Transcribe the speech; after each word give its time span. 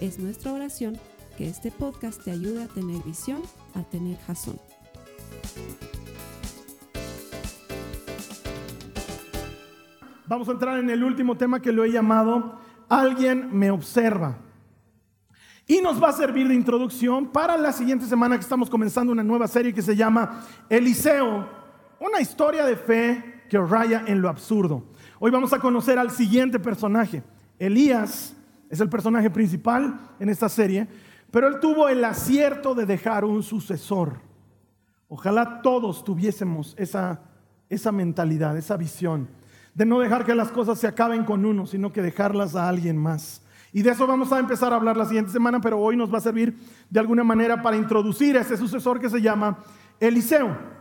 Es 0.00 0.18
nuestra 0.18 0.52
oración 0.52 0.98
que 1.38 1.48
este 1.48 1.70
podcast 1.70 2.22
te 2.22 2.30
ayude 2.30 2.64
a 2.64 2.66
tener 2.66 3.02
visión, 3.02 3.40
a 3.74 3.82
tener 3.82 4.18
jazón. 4.26 4.58
Vamos 10.26 10.48
a 10.48 10.52
entrar 10.52 10.78
en 10.78 10.90
el 10.90 11.02
último 11.02 11.36
tema 11.36 11.62
que 11.62 11.72
lo 11.72 11.82
he 11.82 11.90
llamado 11.90 12.60
Alguien 12.90 13.58
me 13.58 13.70
observa. 13.70 14.36
Y 15.66 15.80
nos 15.80 16.00
va 16.00 16.10
a 16.10 16.12
servir 16.12 16.46
de 16.46 16.54
introducción 16.54 17.32
para 17.32 17.56
la 17.56 17.72
siguiente 17.72 18.04
semana 18.04 18.36
que 18.36 18.42
estamos 18.42 18.68
comenzando 18.68 19.12
una 19.12 19.24
nueva 19.24 19.48
serie 19.48 19.72
que 19.72 19.82
se 19.82 19.96
llama 19.96 20.44
Eliseo, 20.68 21.48
una 21.98 22.20
historia 22.20 22.66
de 22.66 22.76
fe 22.76 23.44
que 23.48 23.58
raya 23.58 24.04
en 24.06 24.20
lo 24.20 24.28
absurdo. 24.28 24.84
Hoy 25.18 25.30
vamos 25.30 25.54
a 25.54 25.58
conocer 25.58 25.98
al 25.98 26.10
siguiente 26.10 26.58
personaje. 26.58 27.22
Elías 27.58 28.35
es 28.70 28.80
el 28.80 28.88
personaje 28.88 29.30
principal 29.30 29.98
en 30.18 30.28
esta 30.28 30.48
serie, 30.48 30.88
pero 31.30 31.48
él 31.48 31.60
tuvo 31.60 31.88
el 31.88 32.04
acierto 32.04 32.74
de 32.74 32.86
dejar 32.86 33.24
un 33.24 33.42
sucesor. 33.42 34.20
Ojalá 35.08 35.62
todos 35.62 36.04
tuviésemos 36.04 36.74
esa, 36.78 37.20
esa 37.68 37.92
mentalidad, 37.92 38.56
esa 38.56 38.76
visión, 38.76 39.28
de 39.74 39.86
no 39.86 40.00
dejar 40.00 40.24
que 40.24 40.34
las 40.34 40.50
cosas 40.50 40.78
se 40.78 40.86
acaben 40.86 41.24
con 41.24 41.44
uno, 41.44 41.66
sino 41.66 41.92
que 41.92 42.02
dejarlas 42.02 42.56
a 42.56 42.68
alguien 42.68 42.96
más. 42.96 43.42
Y 43.72 43.82
de 43.82 43.90
eso 43.90 44.06
vamos 44.06 44.32
a 44.32 44.38
empezar 44.38 44.72
a 44.72 44.76
hablar 44.76 44.96
la 44.96 45.04
siguiente 45.04 45.30
semana, 45.30 45.60
pero 45.60 45.78
hoy 45.78 45.96
nos 45.96 46.12
va 46.12 46.18
a 46.18 46.22
servir 46.22 46.56
de 46.88 46.98
alguna 46.98 47.24
manera 47.24 47.60
para 47.60 47.76
introducir 47.76 48.36
a 48.36 48.40
ese 48.40 48.56
sucesor 48.56 48.98
que 49.00 49.10
se 49.10 49.20
llama 49.20 49.58
Eliseo. 50.00 50.75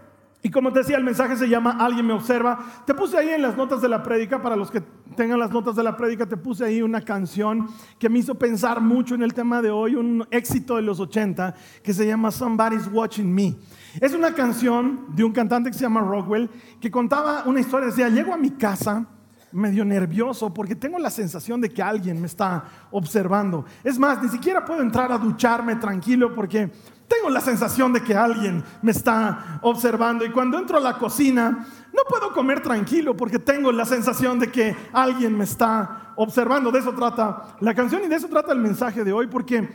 Y 0.46 0.52
como 0.52 0.72
te 0.72 0.78
decía, 0.78 0.98
el 0.98 1.04
mensaje 1.04 1.36
se 1.38 1.50
llama 1.50 1.76
Alguien 1.80 2.06
me 2.06 2.14
observa. 2.14 2.60
Te 2.86 2.94
puse 2.94 3.18
ahí 3.18 3.30
en 3.30 3.42
las 3.42 3.58
notas 3.58 3.82
de 3.82 3.90
la 3.90 4.04
prédica, 4.04 4.44
para 4.44 4.56
los 4.56 4.70
que 4.70 4.80
tengan 5.16 5.40
las 5.40 5.50
notas 5.50 5.76
de 5.76 5.82
la 5.82 5.98
prédica, 5.98 6.28
te 6.28 6.38
puse 6.38 6.64
ahí 6.64 6.84
una 6.84 7.02
canción 7.02 7.68
que 7.98 8.10
me 8.10 8.20
hizo 8.20 8.36
pensar 8.36 8.80
mucho 8.80 9.16
en 9.16 9.24
el 9.24 9.34
tema 9.34 9.64
de 9.64 9.72
hoy, 9.72 9.96
un 9.96 10.24
éxito 10.30 10.76
de 10.76 10.84
los 10.84 11.00
80 11.00 11.56
que 11.82 11.96
se 11.96 12.06
llama 12.06 12.30
Somebody's 12.30 12.88
Watching 12.94 13.34
Me. 13.34 13.56
Es 14.00 14.14
una 14.14 14.36
canción 14.36 15.08
de 15.16 15.24
un 15.24 15.32
cantante 15.32 15.72
que 15.72 15.78
se 15.78 15.82
llama 15.82 16.02
Rockwell 16.02 16.48
que 16.80 16.92
contaba 16.92 17.42
una 17.48 17.60
historia, 17.60 17.88
decía, 17.88 18.10
llego 18.10 18.32
a 18.32 18.38
mi 18.38 18.52
casa 18.52 19.08
medio 19.52 19.84
nervioso 19.84 20.54
porque 20.54 20.76
tengo 20.76 21.00
la 21.00 21.10
sensación 21.10 21.60
de 21.60 21.70
que 21.70 21.82
alguien 21.82 22.20
me 22.20 22.28
está 22.28 22.66
observando. 22.92 23.66
Es 23.84 23.98
más, 23.98 24.22
ni 24.22 24.30
siquiera 24.30 24.64
puedo 24.64 24.82
entrar 24.82 25.12
a 25.12 25.18
ducharme 25.18 25.78
tranquilo 25.78 26.36
porque 26.36 26.70
tengo 27.08 27.30
la 27.30 27.42
sensación 27.42 27.94
de 27.94 28.02
que 28.02 28.16
alguien 28.16 28.64
me 28.82 28.92
está 28.92 29.60
observando 29.62 30.26
y 30.26 30.32
cuando 30.32 30.58
entro 30.58 30.78
a 30.78 30.82
la 30.82 30.98
cocina 30.98 31.68
no 31.94 32.02
puedo 32.10 32.34
comer 32.34 32.62
tranquilo 32.62 33.16
porque 33.16 33.40
tengo 33.40 33.72
la 33.72 33.86
sensación 33.86 34.40
de 34.40 34.52
que 34.52 34.76
alguien 34.92 35.38
me 35.38 35.44
está 35.44 36.14
observando. 36.16 36.72
De 36.72 36.80
eso 36.80 36.94
trata 36.94 37.56
la 37.60 37.74
canción 37.74 38.04
y 38.04 38.08
de 38.08 38.16
eso 38.16 38.28
trata 38.28 38.52
el 38.52 38.60
mensaje 38.60 39.04
de 39.04 39.14
hoy 39.14 39.28
porque 39.28 39.70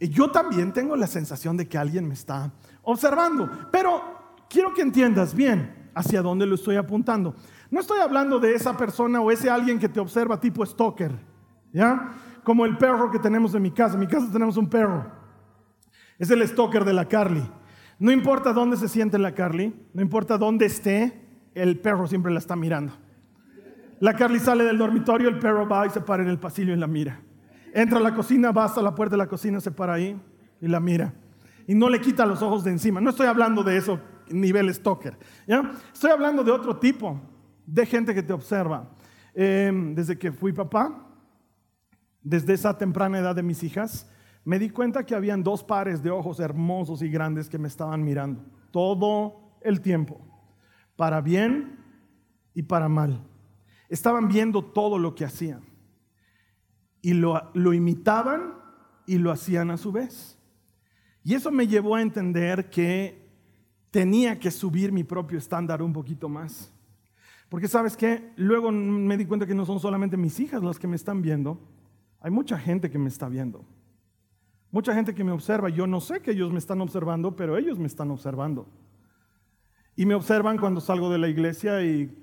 yo 0.00 0.30
también 0.30 0.72
tengo 0.72 0.96
la 0.96 1.06
sensación 1.06 1.56
de 1.56 1.68
que 1.68 1.78
alguien 1.78 2.06
me 2.06 2.14
está 2.14 2.52
observando. 2.82 3.48
Pero 3.70 4.02
quiero 4.48 4.74
que 4.74 4.82
entiendas 4.82 5.34
bien 5.34 5.90
hacia 5.94 6.22
dónde 6.22 6.46
lo 6.46 6.56
estoy 6.56 6.76
apuntando. 6.76 7.34
No 7.70 7.80
estoy 7.80 8.00
hablando 8.00 8.38
de 8.38 8.54
esa 8.54 8.76
persona 8.76 9.20
o 9.20 9.30
ese 9.30 9.48
alguien 9.48 9.78
que 9.78 9.88
te 9.88 10.00
observa 10.00 10.40
tipo 10.40 10.64
stalker, 10.64 11.12
¿ya? 11.72 12.14
Como 12.42 12.64
el 12.64 12.78
perro 12.78 13.10
que 13.10 13.18
tenemos 13.18 13.54
en 13.54 13.62
mi 13.62 13.70
casa. 13.70 13.94
En 13.94 14.00
mi 14.00 14.06
casa 14.06 14.28
tenemos 14.32 14.56
un 14.56 14.68
perro. 14.68 15.17
Es 16.18 16.30
el 16.30 16.46
stalker 16.46 16.84
de 16.84 16.92
la 16.92 17.06
Carly. 17.06 17.48
No 17.98 18.12
importa 18.12 18.52
dónde 18.52 18.76
se 18.76 18.88
siente 18.88 19.18
la 19.18 19.34
Carly, 19.34 19.74
no 19.92 20.02
importa 20.02 20.38
dónde 20.38 20.66
esté, 20.66 21.20
el 21.54 21.78
perro 21.78 22.06
siempre 22.06 22.32
la 22.32 22.38
está 22.38 22.54
mirando. 22.56 22.92
La 24.00 24.14
Carly 24.14 24.38
sale 24.38 24.64
del 24.64 24.78
dormitorio, 24.78 25.28
el 25.28 25.38
perro 25.38 25.68
va 25.68 25.86
y 25.86 25.90
se 25.90 26.00
para 26.00 26.22
en 26.22 26.28
el 26.28 26.38
pasillo 26.38 26.72
y 26.72 26.76
la 26.76 26.86
mira. 26.86 27.20
Entra 27.74 27.98
a 27.98 28.02
la 28.02 28.14
cocina, 28.14 28.52
va 28.52 28.64
hasta 28.64 28.80
la 28.80 28.94
puerta 28.94 29.14
de 29.14 29.18
la 29.18 29.26
cocina, 29.26 29.60
se 29.60 29.72
para 29.72 29.94
ahí 29.94 30.20
y 30.60 30.68
la 30.68 30.80
mira. 30.80 31.12
Y 31.66 31.74
no 31.74 31.88
le 31.88 32.00
quita 32.00 32.24
los 32.24 32.40
ojos 32.40 32.64
de 32.64 32.70
encima. 32.70 33.00
No 33.00 33.10
estoy 33.10 33.26
hablando 33.26 33.62
de 33.62 33.76
eso 33.76 34.00
nivel 34.30 34.72
stalker. 34.72 35.18
¿ya? 35.46 35.72
Estoy 35.92 36.10
hablando 36.10 36.44
de 36.44 36.50
otro 36.50 36.76
tipo 36.76 37.20
de 37.66 37.86
gente 37.86 38.14
que 38.14 38.22
te 38.22 38.32
observa. 38.32 38.88
Em, 39.34 39.94
desde 39.94 40.18
que 40.18 40.32
fui 40.32 40.52
papá, 40.52 41.06
desde 42.22 42.54
esa 42.54 42.76
temprana 42.76 43.18
edad 43.18 43.34
de 43.34 43.42
mis 43.42 43.62
hijas, 43.62 44.10
me 44.48 44.58
di 44.58 44.70
cuenta 44.70 45.04
que 45.04 45.14
habían 45.14 45.42
dos 45.42 45.62
pares 45.62 46.02
de 46.02 46.10
ojos 46.10 46.40
hermosos 46.40 47.02
y 47.02 47.10
grandes 47.10 47.50
que 47.50 47.58
me 47.58 47.68
estaban 47.68 48.02
mirando 48.02 48.42
todo 48.70 49.58
el 49.60 49.82
tiempo, 49.82 50.22
para 50.96 51.20
bien 51.20 51.78
y 52.54 52.62
para 52.62 52.88
mal. 52.88 53.22
Estaban 53.90 54.26
viendo 54.26 54.64
todo 54.64 54.98
lo 54.98 55.14
que 55.14 55.26
hacían 55.26 55.60
y 57.02 57.12
lo, 57.12 57.50
lo 57.52 57.74
imitaban 57.74 58.54
y 59.06 59.18
lo 59.18 59.32
hacían 59.32 59.70
a 59.70 59.76
su 59.76 59.92
vez. 59.92 60.38
Y 61.22 61.34
eso 61.34 61.50
me 61.50 61.66
llevó 61.66 61.96
a 61.96 62.00
entender 62.00 62.70
que 62.70 63.30
tenía 63.90 64.38
que 64.38 64.50
subir 64.50 64.92
mi 64.92 65.04
propio 65.04 65.36
estándar 65.36 65.82
un 65.82 65.92
poquito 65.92 66.26
más. 66.26 66.72
Porque 67.50 67.68
sabes 67.68 67.98
qué, 67.98 68.32
luego 68.36 68.72
me 68.72 69.18
di 69.18 69.26
cuenta 69.26 69.46
que 69.46 69.54
no 69.54 69.66
son 69.66 69.78
solamente 69.78 70.16
mis 70.16 70.40
hijas 70.40 70.62
las 70.62 70.78
que 70.78 70.86
me 70.86 70.96
están 70.96 71.20
viendo, 71.20 71.60
hay 72.18 72.30
mucha 72.30 72.58
gente 72.58 72.90
que 72.90 72.98
me 72.98 73.10
está 73.10 73.28
viendo. 73.28 73.62
Mucha 74.70 74.94
gente 74.94 75.14
que 75.14 75.24
me 75.24 75.32
observa, 75.32 75.70
yo 75.70 75.86
no 75.86 76.00
sé 76.00 76.20
que 76.20 76.32
ellos 76.32 76.52
me 76.52 76.58
están 76.58 76.80
observando, 76.80 77.34
pero 77.34 77.56
ellos 77.56 77.78
me 77.78 77.86
están 77.86 78.10
observando. 78.10 78.68
Y 79.96 80.04
me 80.04 80.14
observan 80.14 80.58
cuando 80.58 80.80
salgo 80.80 81.10
de 81.10 81.18
la 81.18 81.28
iglesia 81.28 81.82
y 81.82 82.14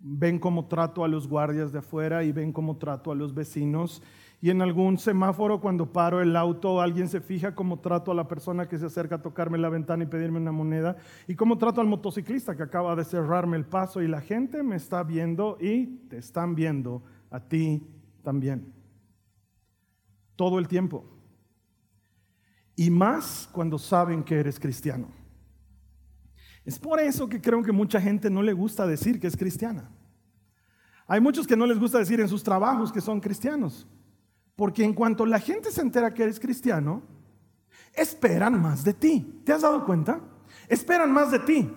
ven 0.00 0.38
cómo 0.38 0.66
trato 0.66 1.02
a 1.02 1.08
los 1.08 1.26
guardias 1.26 1.72
de 1.72 1.78
afuera 1.78 2.22
y 2.22 2.30
ven 2.30 2.52
cómo 2.52 2.76
trato 2.76 3.10
a 3.10 3.14
los 3.14 3.32
vecinos. 3.32 4.02
Y 4.42 4.50
en 4.50 4.60
algún 4.60 4.98
semáforo 4.98 5.62
cuando 5.62 5.90
paro 5.90 6.20
el 6.20 6.36
auto, 6.36 6.82
alguien 6.82 7.08
se 7.08 7.22
fija 7.22 7.54
cómo 7.54 7.80
trato 7.80 8.12
a 8.12 8.14
la 8.14 8.28
persona 8.28 8.68
que 8.68 8.76
se 8.78 8.84
acerca 8.84 9.14
a 9.14 9.22
tocarme 9.22 9.56
la 9.56 9.70
ventana 9.70 10.04
y 10.04 10.06
pedirme 10.06 10.38
una 10.38 10.52
moneda. 10.52 10.96
Y 11.26 11.34
cómo 11.34 11.56
trato 11.56 11.80
al 11.80 11.86
motociclista 11.86 12.54
que 12.54 12.62
acaba 12.62 12.94
de 12.94 13.04
cerrarme 13.04 13.56
el 13.56 13.64
paso. 13.64 14.02
Y 14.02 14.08
la 14.08 14.20
gente 14.20 14.62
me 14.62 14.76
está 14.76 15.02
viendo 15.02 15.56
y 15.58 15.86
te 16.08 16.18
están 16.18 16.54
viendo 16.54 17.02
a 17.30 17.40
ti 17.40 17.82
también. 18.22 18.74
Todo 20.36 20.58
el 20.58 20.68
tiempo 20.68 21.13
y 22.76 22.90
más 22.90 23.48
cuando 23.52 23.78
saben 23.78 24.22
que 24.22 24.36
eres 24.36 24.58
cristiano. 24.58 25.08
Es 26.64 26.78
por 26.78 26.98
eso 26.98 27.28
que 27.28 27.40
creo 27.40 27.62
que 27.62 27.72
mucha 27.72 28.00
gente 28.00 28.30
no 28.30 28.42
le 28.42 28.52
gusta 28.52 28.86
decir 28.86 29.20
que 29.20 29.26
es 29.26 29.36
cristiana. 29.36 29.90
Hay 31.06 31.20
muchos 31.20 31.46
que 31.46 31.56
no 31.56 31.66
les 31.66 31.78
gusta 31.78 31.98
decir 31.98 32.20
en 32.20 32.28
sus 32.28 32.42
trabajos 32.42 32.90
que 32.90 33.02
son 33.02 33.20
cristianos, 33.20 33.86
porque 34.56 34.84
en 34.84 34.94
cuanto 34.94 35.26
la 35.26 35.38
gente 35.38 35.70
se 35.70 35.82
entera 35.82 36.14
que 36.14 36.22
eres 36.22 36.40
cristiano, 36.40 37.02
esperan 37.92 38.60
más 38.60 38.82
de 38.82 38.94
ti. 38.94 39.42
¿Te 39.44 39.52
has 39.52 39.62
dado 39.62 39.84
cuenta? 39.84 40.20
Esperan 40.68 41.12
más 41.12 41.30
de 41.30 41.40
ti. 41.40 41.70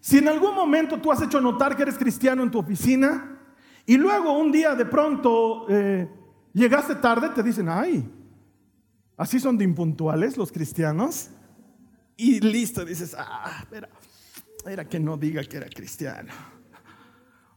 Si 0.00 0.18
en 0.18 0.28
algún 0.28 0.54
momento 0.54 1.00
tú 1.00 1.12
has 1.12 1.22
hecho 1.22 1.40
notar 1.40 1.76
que 1.76 1.82
eres 1.82 1.96
cristiano 1.96 2.42
en 2.42 2.50
tu 2.50 2.58
oficina 2.58 3.38
y 3.86 3.96
luego 3.96 4.36
un 4.36 4.50
día 4.50 4.74
de 4.74 4.84
pronto 4.84 5.66
eh, 5.68 6.08
llegaste 6.52 6.96
tarde, 6.96 7.30
te 7.30 7.42
dicen, 7.42 7.68
ay, 7.68 8.08
Así 9.18 9.40
son 9.40 9.58
de 9.58 9.64
impuntuales 9.64 10.36
los 10.36 10.52
cristianos. 10.52 11.28
Y 12.16 12.40
listo, 12.40 12.84
dices, 12.84 13.16
ah, 13.18 13.64
era, 13.72 13.88
era 14.64 14.88
que 14.88 15.00
no 15.00 15.16
diga 15.16 15.42
que 15.42 15.56
era 15.56 15.68
cristiano. 15.68 16.32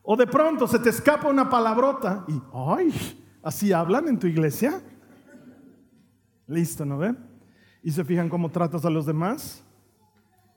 O 0.02 0.18
de 0.18 0.25
pronto 0.25 0.68
se 0.68 0.80
te 0.80 0.90
escapa 0.90 1.30
una 1.30 1.48
palabrota 1.48 2.25
y, 2.28 2.42
ay, 2.52 3.24
así 3.44 3.72
hablan 3.72 4.08
en 4.08 4.18
tu 4.18 4.25
iglesia. 4.25 4.81
Listo, 6.48 6.84
¿no 6.84 6.98
ve? 6.98 7.16
Y 7.84 7.92
se 7.92 8.04
fijan 8.04 8.28
cómo 8.28 8.50
tratas 8.50 8.84
a 8.84 8.90
los 8.90 9.06
demás. 9.06 9.64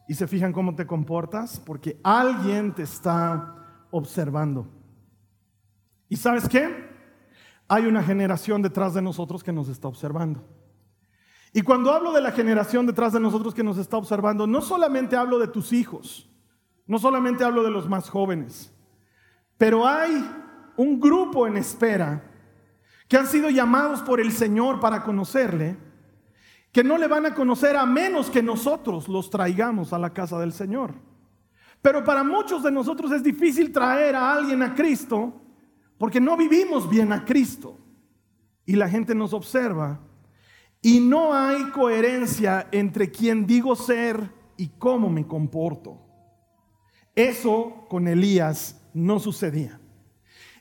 Y 0.08 0.14
se 0.14 0.26
fijan 0.26 0.52
cómo 0.52 0.74
te 0.74 0.86
comportas 0.86 1.60
porque 1.60 2.00
alguien 2.02 2.74
te 2.74 2.82
está 2.82 3.86
observando. 3.90 4.66
¿Y 6.08 6.16
sabes 6.16 6.48
qué? 6.48 6.88
Hay 7.68 7.84
una 7.84 8.02
generación 8.02 8.62
detrás 8.62 8.94
de 8.94 9.02
nosotros 9.02 9.42
que 9.42 9.52
nos 9.52 9.68
está 9.68 9.88
observando. 9.88 10.42
Y 11.56 11.62
cuando 11.62 11.92
hablo 11.92 12.10
de 12.12 12.20
la 12.20 12.32
generación 12.32 12.84
detrás 12.84 13.12
de 13.12 13.20
nosotros 13.20 13.54
que 13.54 13.62
nos 13.62 13.78
está 13.78 13.96
observando, 13.96 14.44
no 14.44 14.60
solamente 14.60 15.14
hablo 15.14 15.38
de 15.38 15.46
tus 15.46 15.72
hijos, 15.72 16.28
no 16.84 16.98
solamente 16.98 17.44
hablo 17.44 17.62
de 17.62 17.70
los 17.70 17.88
más 17.88 18.10
jóvenes, 18.10 18.74
pero 19.56 19.86
hay 19.86 20.12
un 20.76 20.98
grupo 20.98 21.46
en 21.46 21.56
espera 21.56 22.28
que 23.06 23.16
han 23.16 23.28
sido 23.28 23.50
llamados 23.50 24.02
por 24.02 24.20
el 24.20 24.32
Señor 24.32 24.80
para 24.80 25.04
conocerle 25.04 25.76
que 26.72 26.82
no 26.82 26.98
le 26.98 27.06
van 27.06 27.26
a 27.26 27.34
conocer 27.36 27.76
a 27.76 27.86
menos 27.86 28.30
que 28.30 28.42
nosotros 28.42 29.08
los 29.08 29.30
traigamos 29.30 29.92
a 29.92 29.98
la 30.00 30.12
casa 30.12 30.40
del 30.40 30.52
Señor. 30.52 30.92
Pero 31.80 32.02
para 32.02 32.24
muchos 32.24 32.64
de 32.64 32.72
nosotros 32.72 33.12
es 33.12 33.22
difícil 33.22 33.70
traer 33.70 34.16
a 34.16 34.32
alguien 34.32 34.60
a 34.60 34.74
Cristo 34.74 35.40
porque 35.98 36.20
no 36.20 36.36
vivimos 36.36 36.90
bien 36.90 37.12
a 37.12 37.24
Cristo. 37.24 37.78
Y 38.66 38.74
la 38.74 38.88
gente 38.88 39.14
nos 39.14 39.32
observa 39.32 40.00
y 40.84 41.00
no 41.00 41.32
hay 41.32 41.70
coherencia 41.70 42.68
entre 42.70 43.10
quien 43.10 43.46
digo 43.46 43.74
ser 43.74 44.30
y 44.58 44.68
cómo 44.68 45.08
me 45.08 45.26
comporto. 45.26 45.98
Eso 47.14 47.86
con 47.88 48.06
Elías 48.06 48.82
no 48.92 49.18
sucedía. 49.18 49.80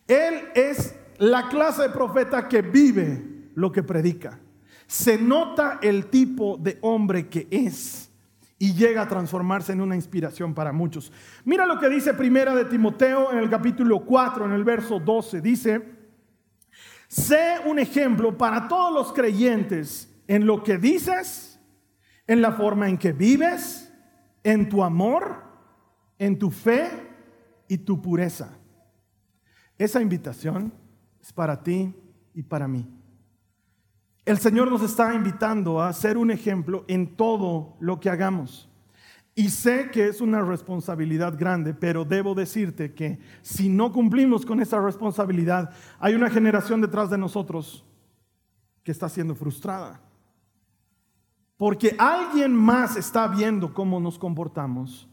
Él 0.08 0.46
es 0.56 0.96
la 1.18 1.50
clase 1.50 1.81
de 1.81 1.90
profeta 1.90 2.48
que 2.48 2.62
vive 2.62 3.50
lo 3.54 3.70
que 3.70 3.84
predica. 3.84 4.40
Se 4.88 5.18
nota 5.18 5.80
el 5.81 6.06
tipo 6.06 6.56
de 6.56 6.78
hombre 6.84 7.28
que 7.28 7.50
es 7.52 8.10
y 8.58 8.74
llega 8.75 9.02
a 9.02 9.10
transformarse 9.10 9.74
en 9.74 9.81
una 9.81 9.98
inspiración 9.98 10.54
para 10.54 10.72
muchos. 10.72 11.12
Mira 11.44 11.66
lo 11.66 11.78
que 11.78 11.90
dice 11.90 12.14
Primera 12.14 12.56
de 12.56 12.64
Timoteo 12.64 13.30
en 13.34 13.40
el 13.40 13.50
capítulo 13.50 14.06
4, 14.06 14.46
en 14.46 14.54
el 14.54 14.64
verso 14.64 15.02
12. 15.02 15.42
Dice, 15.42 15.81
sé 17.10 17.58
un 17.66 17.78
ejemplo 17.78 18.38
para 18.38 18.70
todos 18.70 18.94
los 18.94 19.12
creyentes 19.12 20.12
en 20.28 20.46
lo 20.46 20.64
que 20.64 20.78
dices, 20.78 21.60
en 22.28 22.42
la 22.42 22.54
forma 22.54 22.90
en 22.90 22.98
que 22.98 23.14
vives, 23.14 23.92
en 24.44 24.70
tu 24.70 24.84
amor, 24.84 25.44
en 26.18 26.38
tu 26.38 26.52
fe 26.52 26.90
y 27.68 27.78
tu 27.78 28.02
pureza. 28.02 28.58
Esa 29.78 30.02
invitación 30.02 30.74
es 31.22 31.34
para 31.34 31.62
ti 31.64 31.94
y 32.34 32.44
para 32.44 32.68
mí. 32.68 32.88
El 34.25 34.38
Señor 34.38 34.72
nos 34.72 34.81
está 34.81 35.14
invitando 35.14 35.81
a 35.81 35.92
ser 35.92 36.18
un 36.18 36.31
ejemplo 36.31 36.86
en 36.88 37.16
todo 37.16 37.75
lo 37.80 38.00
que 38.00 38.10
hagamos. 38.10 38.70
Y 39.36 39.50
sé 39.50 39.90
que 39.92 40.08
es 40.08 40.22
una 40.22 40.42
responsabilidad 40.42 41.38
grande, 41.38 41.74
pero 41.74 42.06
debo 42.06 42.36
decirte 42.36 42.94
que 42.94 43.20
si 43.42 43.68
no 43.68 43.92
cumplimos 43.92 44.46
con 44.46 44.62
esa 44.62 44.80
responsabilidad, 44.80 45.72
hay 46.00 46.14
una 46.14 46.30
generación 46.30 46.81
detrás 46.81 47.10
de 47.10 47.18
nosotros 47.18 47.84
que 48.84 48.92
está 48.92 49.10
siendo 49.10 49.34
frustrada. 49.34 50.00
Porque 51.57 51.95
alguien 51.97 52.55
más 52.55 52.97
está 52.97 53.27
viendo 53.27 53.73
cómo 53.73 54.00
nos 54.00 54.17
comportamos 54.17 55.09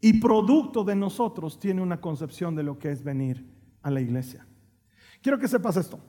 y 0.00 0.20
producto 0.20 0.84
de 0.84 0.96
nosotros 0.96 1.58
tiene 1.58 1.80
una 1.80 2.00
concepción 2.00 2.56
de 2.56 2.62
lo 2.62 2.78
que 2.78 2.90
es 2.90 3.04
venir 3.04 3.46
a 3.82 3.90
la 3.90 4.00
iglesia. 4.00 4.46
Quiero 5.22 5.38
que 5.38 5.48
sepas 5.48 5.76
esto. 5.76 6.00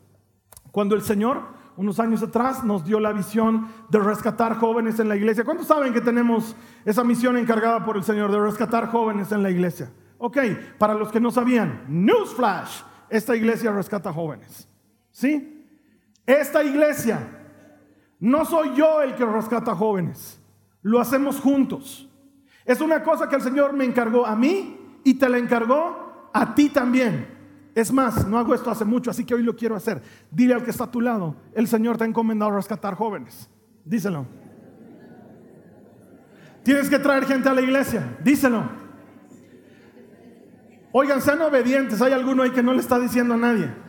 Cuando 0.72 0.96
el 0.96 1.04
Señor, 1.04 1.44
unos 1.78 2.00
años 2.00 2.24
atrás, 2.24 2.64
nos 2.64 2.84
dio 2.84 3.00
la 3.00 3.14
visión 3.14 3.68
de 3.90 4.00
rescatar 4.00 4.58
jóvenes 4.58 5.00
en 5.00 5.10
la 5.10 5.16
iglesia, 5.16 5.44
¿cuántos 5.44 5.68
saben 5.68 5.94
que 5.94 6.02
tenemos 6.02 6.56
esa 6.86 7.04
misión 7.04 7.38
encargada 7.38 7.86
por 7.86 7.96
el 7.96 8.04
Señor 8.04 8.32
de 8.32 8.40
rescatar 8.40 8.90
jóvenes 8.90 9.32
en 9.32 9.44
la 9.44 9.52
iglesia? 9.52 9.92
Ok, 10.18 10.38
para 10.80 10.96
los 10.96 11.12
que 11.12 11.20
no 11.20 11.30
sabían, 11.30 11.84
newsflash, 11.88 12.82
esta 13.10 13.36
iglesia 13.36 13.72
rescata 13.72 14.12
jóvenes. 14.12 14.68
¿Sí? 15.12 15.68
Esta 16.26 16.64
iglesia 16.64 17.43
no 18.24 18.46
soy 18.46 18.74
yo 18.74 19.02
el 19.02 19.16
que 19.16 19.26
rescata 19.26 19.76
jóvenes, 19.76 20.40
lo 20.82 21.02
hacemos 21.02 21.42
juntos. 21.42 22.10
Es 22.64 22.80
una 22.80 23.04
cosa 23.04 23.28
que 23.28 23.36
el 23.36 23.42
Señor 23.42 23.74
me 23.74 23.84
encargó 23.84 24.26
a 24.26 24.34
mí 24.34 24.80
y 25.04 25.16
te 25.16 25.28
la 25.28 25.38
encargó 25.38 26.30
a 26.34 26.56
ti 26.56 26.70
también. 26.70 27.28
Es 27.76 27.92
más, 27.92 28.26
no 28.26 28.40
hago 28.40 28.56
esto 28.56 28.72
hace 28.72 28.86
mucho, 28.86 29.12
así 29.12 29.26
que 29.26 29.36
hoy 29.36 29.44
lo 29.44 29.58
quiero 29.58 29.76
hacer. 29.76 30.02
Dile 30.32 30.54
al 30.54 30.64
que 30.64 30.72
está 30.72 30.86
a 30.86 30.92
tu 30.92 31.02
lado, 31.02 31.36
el 31.54 31.68
Señor 31.68 31.98
te 31.98 32.06
ha 32.06 32.08
encomendado 32.08 32.52
rescatar 32.52 32.96
jóvenes. 32.96 33.50
Díselo. 33.84 34.26
Tienes 36.64 36.90
que 36.90 37.00
traer 37.00 37.26
gente 37.26 37.50
a 37.50 37.54
la 37.54 37.62
iglesia. 37.62 38.18
Díselo. 38.24 38.64
Oigan, 40.94 41.22
sean 41.22 41.42
obedientes. 41.42 42.02
Hay 42.02 42.14
alguno 42.14 42.44
ahí 42.44 42.52
que 42.52 42.64
no 42.64 42.72
le 42.72 42.80
está 42.80 42.98
diciendo 42.98 43.34
a 43.34 43.38
nadie. 43.38 43.84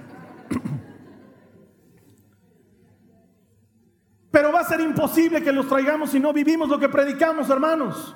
Pero 4.35 4.51
va 4.51 4.63
a 4.63 4.65
ser 4.65 4.74
imposible 4.85 5.43
que 5.43 5.53
los 5.53 5.69
traigamos 5.69 6.11
si 6.11 6.21
no 6.21 6.33
vivimos 6.33 6.69
lo 6.69 6.79
que 6.79 6.89
predicamos, 6.89 7.51
hermanos. 7.51 8.15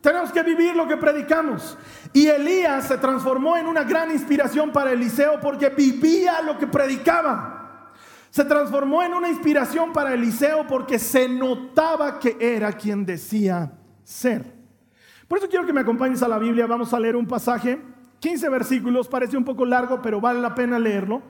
Tenemos 0.00 0.30
que 0.30 0.42
vivir 0.42 0.76
lo 0.76 0.86
que 0.86 0.96
predicamos. 0.96 1.76
Y 2.12 2.28
Elías 2.28 2.86
se 2.86 2.98
transformó 2.98 3.56
en 3.56 3.66
una 3.66 3.82
gran 3.82 4.10
inspiración 4.10 4.70
para 4.70 4.92
Eliseo 4.92 5.40
porque 5.40 5.70
vivía 5.70 6.40
lo 6.42 6.56
que 6.56 6.66
predicaba. 6.66 7.92
Se 8.30 8.44
transformó 8.44 9.02
en 9.02 9.14
una 9.14 9.28
inspiración 9.28 9.92
para 9.92 10.14
Eliseo 10.14 10.66
porque 10.66 10.98
se 10.98 11.28
notaba 11.28 12.18
que 12.18 12.36
era 12.40 12.72
quien 12.72 13.04
decía 13.04 13.72
ser. 14.04 14.58
Por 15.26 15.38
eso 15.38 15.48
quiero 15.48 15.66
que 15.66 15.72
me 15.72 15.80
acompañes 15.80 16.22
a 16.22 16.28
la 16.28 16.38
Biblia. 16.38 16.66
Vamos 16.66 16.94
a 16.94 17.00
leer 17.00 17.16
un 17.16 17.26
pasaje, 17.26 17.80
15 18.20 18.48
versículos, 18.48 19.08
parece 19.08 19.36
un 19.36 19.44
poco 19.44 19.64
largo, 19.64 20.00
pero 20.00 20.20
vale 20.20 20.40
la 20.40 20.54
pena 20.54 20.78
leerlo 20.78 21.22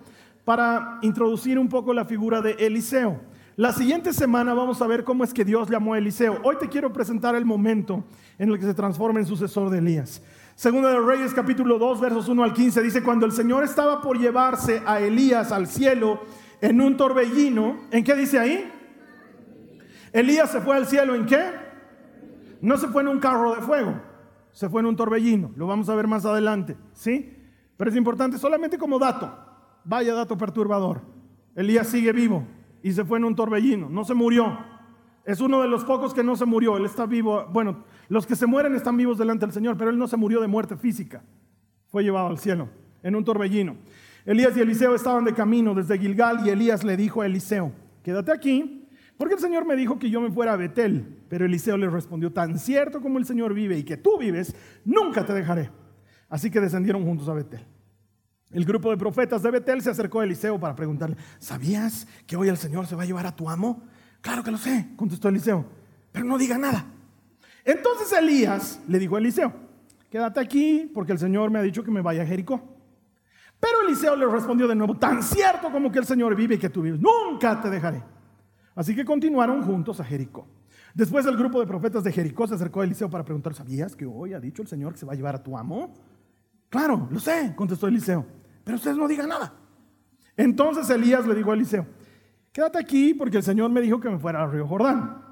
para 0.45 0.99
introducir 1.03 1.59
un 1.59 1.69
poco 1.69 1.93
la 1.93 2.05
figura 2.05 2.41
de 2.41 2.53
Eliseo. 2.53 3.21
La 3.59 3.73
siguiente 3.73 4.13
semana 4.13 4.55
vamos 4.55 4.81
a 4.81 4.87
ver 4.87 5.03
cómo 5.03 5.25
es 5.25 5.35
que 5.35 5.45
Dios 5.45 5.69
llamó 5.69 5.95
a 5.95 5.99
Eliseo. 5.99 6.39
Hoy 6.45 6.55
te 6.61 6.69
quiero 6.69 6.93
presentar 6.93 7.35
el 7.35 7.45
momento 7.45 8.05
en 8.39 8.51
el 8.51 8.57
que 8.57 8.65
se 8.65 8.73
transforma 8.73 9.19
en 9.19 9.27
sucesor 9.27 9.69
de 9.69 9.79
Elías. 9.79 10.23
Segunda 10.55 10.91
de 10.91 11.01
Reyes 11.01 11.35
capítulo 11.35 11.77
2 11.77 12.01
versos 12.01 12.29
1 12.29 12.45
al 12.45 12.53
15 12.53 12.81
dice, 12.83 13.03
cuando 13.03 13.27
el 13.27 13.33
Señor 13.33 13.65
estaba 13.65 14.01
por 14.01 14.17
llevarse 14.17 14.81
a 14.87 15.01
Elías 15.01 15.51
al 15.51 15.67
cielo 15.67 16.21
en 16.61 16.81
un 16.81 16.97
torbellino, 16.97 17.79
¿en 17.91 18.05
qué 18.05 18.15
dice 18.15 18.39
ahí? 18.39 18.73
Elías 20.13 20.53
se 20.53 20.61
fue 20.61 20.77
al 20.77 20.87
cielo 20.87 21.17
en 21.17 21.27
qué? 21.27 21.51
No 22.61 22.77
se 22.77 22.87
fue 22.87 23.03
en 23.03 23.09
un 23.09 23.19
carro 23.19 23.57
de 23.57 23.63
fuego, 23.63 24.01
se 24.53 24.69
fue 24.69 24.83
en 24.83 24.87
un 24.87 24.95
torbellino. 24.95 25.51
Lo 25.57 25.67
vamos 25.67 25.89
a 25.89 25.97
ver 25.97 26.07
más 26.07 26.25
adelante, 26.25 26.77
¿sí? 26.93 27.37
Pero 27.77 27.91
es 27.91 27.97
importante 27.97 28.39
solamente 28.39 28.79
como 28.79 29.01
dato. 29.01 29.37
Vaya 29.83 30.15
dato 30.15 30.39
perturbador. 30.39 31.01
Elías 31.57 31.89
sigue 31.89 32.13
vivo 32.13 32.47
y 32.83 32.93
se 32.93 33.05
fue 33.05 33.19
en 33.19 33.25
un 33.25 33.35
torbellino, 33.35 33.89
no 33.89 34.05
se 34.05 34.15
murió. 34.15 34.59
Es 35.25 35.41
uno 35.41 35.61
de 35.61 35.69
los 35.69 35.85
pocos 35.85 36.15
que 36.15 36.25
no 36.25 36.37
se 36.37 36.47
murió, 36.47 36.77
él 36.77 36.87
está 36.87 37.05
vivo. 37.05 37.47
Bueno, 37.53 37.85
los 38.09 38.27
que 38.27 38.35
se 38.35 38.47
mueren 38.47 38.75
están 38.75 38.97
vivos 38.97 39.19
delante 39.19 39.45
del 39.45 39.53
Señor, 39.53 39.77
pero 39.77 39.91
él 39.91 39.99
no 39.99 40.09
se 40.09 40.17
murió 40.17 40.41
de 40.41 40.47
muerte 40.47 40.77
física. 40.77 41.23
Fue 41.89 42.03
llevado 42.03 42.29
al 42.29 42.39
cielo 42.39 42.69
en 43.03 43.15
un 43.15 43.25
torbellino. 43.25 43.77
Elías 44.25 44.57
y 44.57 44.61
Eliseo 44.61 44.95
estaban 44.95 45.25
de 45.25 45.35
camino 45.35 45.75
desde 45.75 45.99
Gilgal 45.99 46.47
y 46.47 46.51
Elías 46.51 46.85
le 46.85 46.97
dijo 46.97 47.23
a 47.23 47.27
Eliseo, 47.27 47.73
quédate 48.03 48.33
aquí, 48.33 48.89
porque 49.17 49.35
el 49.35 49.41
Señor 49.41 49.67
me 49.67 49.75
dijo 49.77 49.99
que 49.99 50.11
yo 50.11 50.21
me 50.21 50.31
fuera 50.31 50.53
a 50.53 50.57
Betel. 50.57 51.19
Pero 51.29 51.45
Eliseo 51.45 51.77
le 51.77 51.91
respondió, 51.91 52.33
tan 52.33 52.59
cierto 52.59 53.01
como 53.01 53.19
el 53.19 53.27
Señor 53.27 53.53
vive 53.53 53.77
y 53.77 53.83
que 53.83 53.97
tú 53.97 54.17
vives, 54.19 54.55
nunca 54.85 55.27
te 55.27 55.35
dejaré. 55.35 55.71
Así 56.29 56.51
que 56.51 56.61
descendieron 56.61 57.05
juntos 57.05 57.29
a 57.29 57.35
Betel. 57.35 57.67
El 58.51 58.65
grupo 58.65 58.91
de 58.91 58.97
profetas 58.97 59.43
de 59.43 59.51
Betel 59.51 59.83
se 59.83 59.91
acercó 59.91 60.21
a 60.21 60.25
Eliseo 60.25 60.59
para 60.59 60.75
preguntarle, 60.75 61.17
¿sabías 61.39 62.07
que 62.27 62.37
hoy 62.37 62.49
el 62.49 62.57
Señor 62.57 62.87
se 62.87 62.97
va 62.97 63.03
a 63.03 63.07
llevar 63.07 63.27
a 63.27 63.37
tu 63.37 63.49
amo? 63.51 63.83
Claro 64.23 64.43
que 64.43 64.51
lo 64.51 64.59
sé, 64.59 64.89
contestó 64.97 65.29
Eliseo, 65.29 65.67
pero 66.11 66.25
no 66.25 66.39
diga 66.39 66.57
nada. 66.57 66.87
Entonces 67.65 68.11
Elías 68.13 68.81
le 68.89 68.99
dijo 68.99 69.17
a 69.17 69.19
Eliseo, 69.19 69.53
quédate 70.11 70.41
aquí 70.41 70.91
porque 70.95 71.13
el 71.13 71.19
Señor 71.19 71.51
me 71.51 71.59
ha 71.59 71.63
dicho 71.63 71.85
que 71.85 71.91
me 71.91 72.01
vaya 72.01 72.23
a 72.23 72.27
Jericó. 72.27 72.77
Pero 73.61 73.83
Eliseo 73.87 74.17
le 74.17 74.27
respondió 74.27 74.67
de 74.67 74.75
nuevo, 74.75 74.97
tan 74.97 75.23
cierto 75.23 75.71
como 75.71 75.93
que 75.93 75.99
el 75.99 76.07
Señor 76.07 76.35
vive 76.35 76.55
y 76.55 76.59
que 76.59 76.71
tú 76.71 76.81
vives, 76.81 77.01
nunca 77.01 77.61
te 77.61 77.69
dejaré. 77.69 78.03
Así 78.75 78.95
que 78.95 79.05
continuaron 79.05 79.63
juntos 79.63 80.01
a 80.01 80.05
Jericó. 80.05 80.47
Después 80.95 81.27
el 81.27 81.37
grupo 81.37 81.61
de 81.61 81.67
profetas 81.67 82.03
de 82.03 82.13
Jericó 82.13 82.47
se 82.47 82.55
acercó 82.55 82.81
a 82.81 82.85
Eliseo 82.85 83.11
para 83.11 83.25
preguntar, 83.25 83.53
¿sabías 83.53 83.95
que 83.95 84.07
hoy 84.07 84.33
ha 84.33 84.41
dicho 84.41 84.63
el 84.63 84.69
Señor 84.69 84.93
que 84.93 84.99
se 84.99 85.07
va 85.07 85.13
a 85.13 85.17
llevar 85.17 85.35
a 85.35 85.43
tu 85.43 85.59
amo? 85.59 85.93
Claro, 86.71 87.09
lo 87.11 87.19
sé, 87.19 87.55
contestó 87.57 87.89
Eliseo, 87.89 88.27
pero 88.69 88.77
ustedes 88.77 88.99
no 88.99 89.09
digan 89.09 89.31
nada. 89.31 89.55
Entonces 90.37 90.91
Elías 90.91 91.27
le 91.27 91.35
dijo 91.35 91.51
a 91.51 91.55
Eliseo, 91.55 91.87
quédate 92.53 92.79
aquí 92.79 93.15
porque 93.15 93.39
el 93.39 93.43
Señor 93.43 93.71
me 93.71 93.81
dijo 93.81 93.99
que 93.99 94.11
me 94.11 94.19
fuera 94.19 94.43
al 94.43 94.53
río 94.53 94.67
Jordán. 94.67 95.25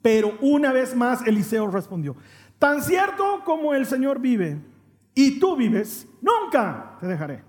Pero 0.00 0.38
una 0.40 0.72
vez 0.72 0.96
más 0.96 1.20
Eliseo 1.26 1.70
respondió, 1.70 2.16
tan 2.58 2.82
cierto 2.82 3.42
como 3.44 3.74
el 3.74 3.84
Señor 3.84 4.20
vive 4.20 4.58
y 5.14 5.38
tú 5.38 5.54
vives, 5.54 6.08
nunca 6.22 6.96
te 6.98 7.06
dejaré. 7.06 7.44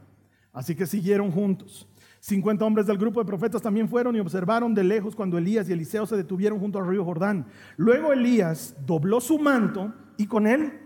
Así 0.52 0.76
que 0.76 0.86
siguieron 0.86 1.32
juntos. 1.32 1.88
50 2.20 2.66
hombres 2.66 2.86
del 2.86 2.98
grupo 2.98 3.22
de 3.22 3.26
profetas 3.26 3.62
también 3.62 3.88
fueron 3.88 4.18
y 4.18 4.20
observaron 4.20 4.76
de 4.76 4.84
lejos 4.84 5.16
cuando 5.16 5.38
Elías 5.38 5.70
y 5.70 5.72
Eliseo 5.72 6.06
se 6.06 6.18
detuvieron 6.18 6.60
junto 6.60 6.80
al 6.80 6.88
río 6.88 7.06
Jordán. 7.06 7.46
Luego 7.78 8.12
Elías 8.12 8.76
dobló 8.86 9.22
su 9.22 9.40
manto 9.40 9.94
y 10.18 10.28
con 10.28 10.48
él 10.48 10.82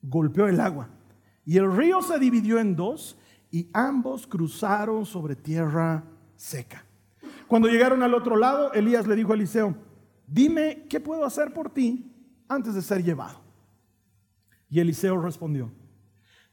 golpeó 0.00 0.48
el 0.48 0.58
agua 0.58 0.88
y 1.44 1.58
el 1.58 1.70
río 1.76 2.02
se 2.02 2.18
dividió 2.18 2.58
en 2.58 2.76
dos 2.76 3.18
y 3.52 3.68
ambos 3.74 4.26
cruzaron 4.26 5.04
sobre 5.06 5.36
tierra 5.36 6.02
seca. 6.34 6.84
Cuando 7.46 7.68
llegaron 7.68 8.02
al 8.02 8.14
otro 8.14 8.34
lado, 8.34 8.72
Elías 8.72 9.06
le 9.06 9.14
dijo 9.14 9.32
a 9.32 9.34
Eliseo, 9.34 9.76
dime 10.26 10.86
qué 10.88 10.98
puedo 10.98 11.24
hacer 11.24 11.52
por 11.52 11.70
ti 11.70 12.10
antes 12.48 12.74
de 12.74 12.82
ser 12.82 13.04
llevado. 13.04 13.42
Y 14.70 14.80
Eliseo 14.80 15.20
respondió, 15.20 15.70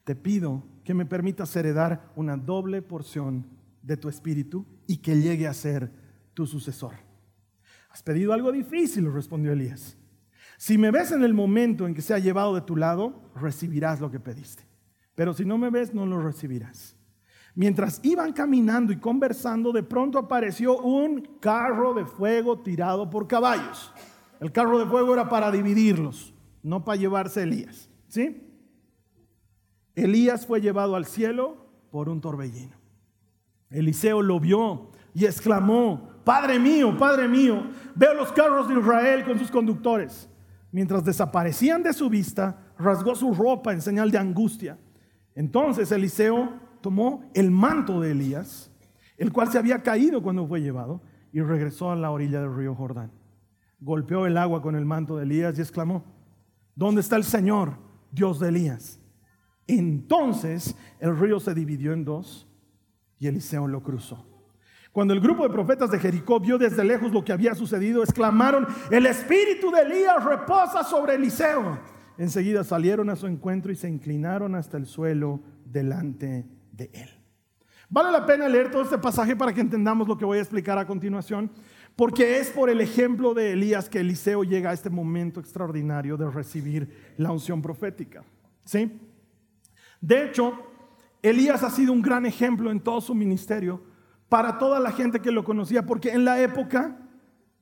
te 0.04 0.14
pido 0.14 0.62
que 0.84 0.94
me 0.94 1.06
permitas 1.06 1.56
heredar 1.56 2.12
una 2.18 2.36
doble 2.36 2.82
porción 2.82 3.48
de 3.82 3.96
tu 3.96 4.10
espíritu 4.10 4.66
y 4.86 4.98
que 4.98 5.22
llegue 5.22 5.48
a 5.48 5.54
ser 5.54 5.90
tu 6.34 6.46
sucesor. 6.46 6.96
Has 7.90 8.04
pedido 8.04 8.34
algo 8.34 8.52
difícil, 8.52 9.12
respondió 9.12 9.54
Elías. 9.54 9.98
Si 10.58 10.78
me 10.78 10.92
ves 10.92 11.14
en 11.14 11.24
el 11.24 11.34
momento 11.34 11.88
en 11.88 11.94
que 11.94 12.02
se 12.02 12.14
ha 12.14 12.20
llevado 12.20 12.54
de 12.54 12.62
tu 12.62 12.76
lado, 12.76 13.32
recibirás 13.36 14.02
lo 14.02 14.12
que 14.12 14.20
pediste. 14.20 14.69
Pero 15.20 15.34
si 15.34 15.44
no 15.44 15.58
me 15.58 15.70
ves, 15.70 15.94
no 15.94 16.06
lo 16.06 16.22
recibirás. 16.22 16.96
Mientras 17.54 18.00
iban 18.04 18.32
caminando 18.32 18.94
y 18.94 19.00
conversando, 19.00 19.74
de 19.74 19.84
pronto 19.84 20.18
apareció 20.18 20.80
un 20.80 21.40
carro 21.42 21.94
de 21.94 22.06
fuego 22.06 22.60
tirado 22.60 23.10
por 23.10 23.28
caballos. 23.28 23.94
El 24.40 24.54
carro 24.54 24.80
de 24.80 24.86
fuego 24.86 25.12
era 25.14 25.28
para 25.28 25.52
dividirlos, 25.52 26.34
no 26.64 26.86
para 26.86 26.96
llevarse 26.96 27.44
Elías. 27.44 27.90
¿Sí? 28.08 28.48
Elías 29.94 30.48
fue 30.48 30.62
llevado 30.62 30.96
al 30.96 31.04
cielo 31.04 31.68
por 31.92 32.08
un 32.08 32.22
torbellino. 32.22 32.78
Eliseo 33.72 34.22
lo 34.22 34.40
vio 34.40 34.92
y 35.14 35.26
exclamó, 35.26 36.12
Padre 36.24 36.60
mío, 36.60 36.98
Padre 36.98 37.28
mío, 37.28 37.66
veo 37.94 38.14
los 38.14 38.32
carros 38.32 38.70
de 38.70 38.80
Israel 38.80 39.26
con 39.26 39.38
sus 39.38 39.52
conductores. 39.52 40.30
Mientras 40.72 41.04
desaparecían 41.04 41.84
de 41.84 41.92
su 41.92 42.10
vista, 42.10 42.72
rasgó 42.78 43.16
su 43.16 43.34
ropa 43.34 43.74
en 43.74 43.82
señal 43.82 44.12
de 44.12 44.18
angustia. 44.18 44.78
Entonces 45.40 45.90
Eliseo 45.94 46.52
tomó 46.82 47.32
el 47.34 47.50
manto 47.50 48.02
de 48.02 48.12
Elías, 48.12 48.70
el 49.18 49.32
cual 49.32 49.50
se 49.50 49.58
había 49.58 49.82
caído 49.82 50.22
cuando 50.22 50.46
fue 50.46 50.60
llevado, 50.60 51.02
y 51.32 51.40
regresó 51.40 51.92
a 51.92 51.96
la 51.96 52.12
orilla 52.12 52.42
del 52.42 52.54
río 52.54 52.76
Jordán. 52.76 53.14
Golpeó 53.80 54.26
el 54.26 54.36
agua 54.36 54.62
con 54.62 54.76
el 54.76 54.84
manto 54.84 55.16
de 55.16 55.24
Elías 55.24 55.58
y 55.58 55.62
exclamó, 55.62 56.04
¿dónde 56.76 57.00
está 57.00 57.16
el 57.16 57.24
Señor, 57.24 57.78
Dios 58.12 58.42
de 58.42 58.50
Elías? 58.50 59.00
Entonces 59.66 60.76
el 61.00 61.18
río 61.18 61.40
se 61.40 61.54
dividió 61.54 61.94
en 61.94 62.04
dos 62.04 62.46
y 63.18 63.28
Eliseo 63.28 63.66
lo 63.66 63.82
cruzó. 63.82 64.26
Cuando 64.92 65.14
el 65.14 65.22
grupo 65.22 65.44
de 65.44 65.54
profetas 65.54 65.90
de 65.90 66.00
Jericó 66.00 66.42
vio 66.42 66.58
desde 66.58 66.84
lejos 66.84 67.14
lo 67.14 67.24
que 67.24 67.32
había 67.32 67.56
sucedido, 67.56 68.04
exclamaron, 68.04 68.68
el 68.92 69.06
espíritu 69.06 69.72
de 69.72 69.84
Elías 69.84 70.22
reposa 70.22 70.84
sobre 70.84 71.16
Eliseo. 71.16 71.80
Enseguida 72.20 72.66
salieron 72.66 73.10
a 73.10 73.16
su 73.16 73.28
encuentro 73.28 73.72
y 73.72 73.76
se 73.76 73.88
inclinaron 73.88 74.54
hasta 74.54 74.76
el 74.76 74.86
suelo 74.86 75.40
delante 75.64 76.46
de 76.74 76.90
él. 76.94 77.10
Vale 77.88 78.12
la 78.12 78.26
pena 78.26 78.50
leer 78.50 78.70
todo 78.70 78.84
este 78.84 78.98
pasaje 78.98 79.38
para 79.38 79.54
que 79.54 79.62
entendamos 79.62 80.06
lo 80.06 80.18
que 80.18 80.26
voy 80.26 80.38
a 80.38 80.42
explicar 80.42 80.78
a 80.78 80.86
continuación, 80.86 81.50
porque 81.96 82.38
es 82.38 82.50
por 82.50 82.70
el 82.70 82.82
ejemplo 82.82 83.34
de 83.34 83.54
Elías 83.54 83.88
que 83.88 84.02
Eliseo 84.02 84.44
llega 84.44 84.72
a 84.72 84.74
este 84.74 84.90
momento 84.90 85.40
extraordinario 85.40 86.18
de 86.18 86.30
recibir 86.30 87.14
la 87.16 87.32
unción 87.32 87.62
profética. 87.62 88.26
¿Sí? 88.66 89.00
De 90.02 90.26
hecho, 90.26 90.60
Elías 91.22 91.64
ha 91.64 91.70
sido 91.70 91.94
un 91.94 92.02
gran 92.02 92.26
ejemplo 92.26 92.70
en 92.70 92.82
todo 92.82 93.00
su 93.00 93.16
ministerio 93.16 93.82
para 94.28 94.58
toda 94.58 94.82
la 94.82 94.92
gente 94.92 95.22
que 95.22 95.32
lo 95.32 95.46
conocía, 95.46 95.86
porque 95.86 96.12
en 96.12 96.26
la 96.26 96.42
época 96.42 96.98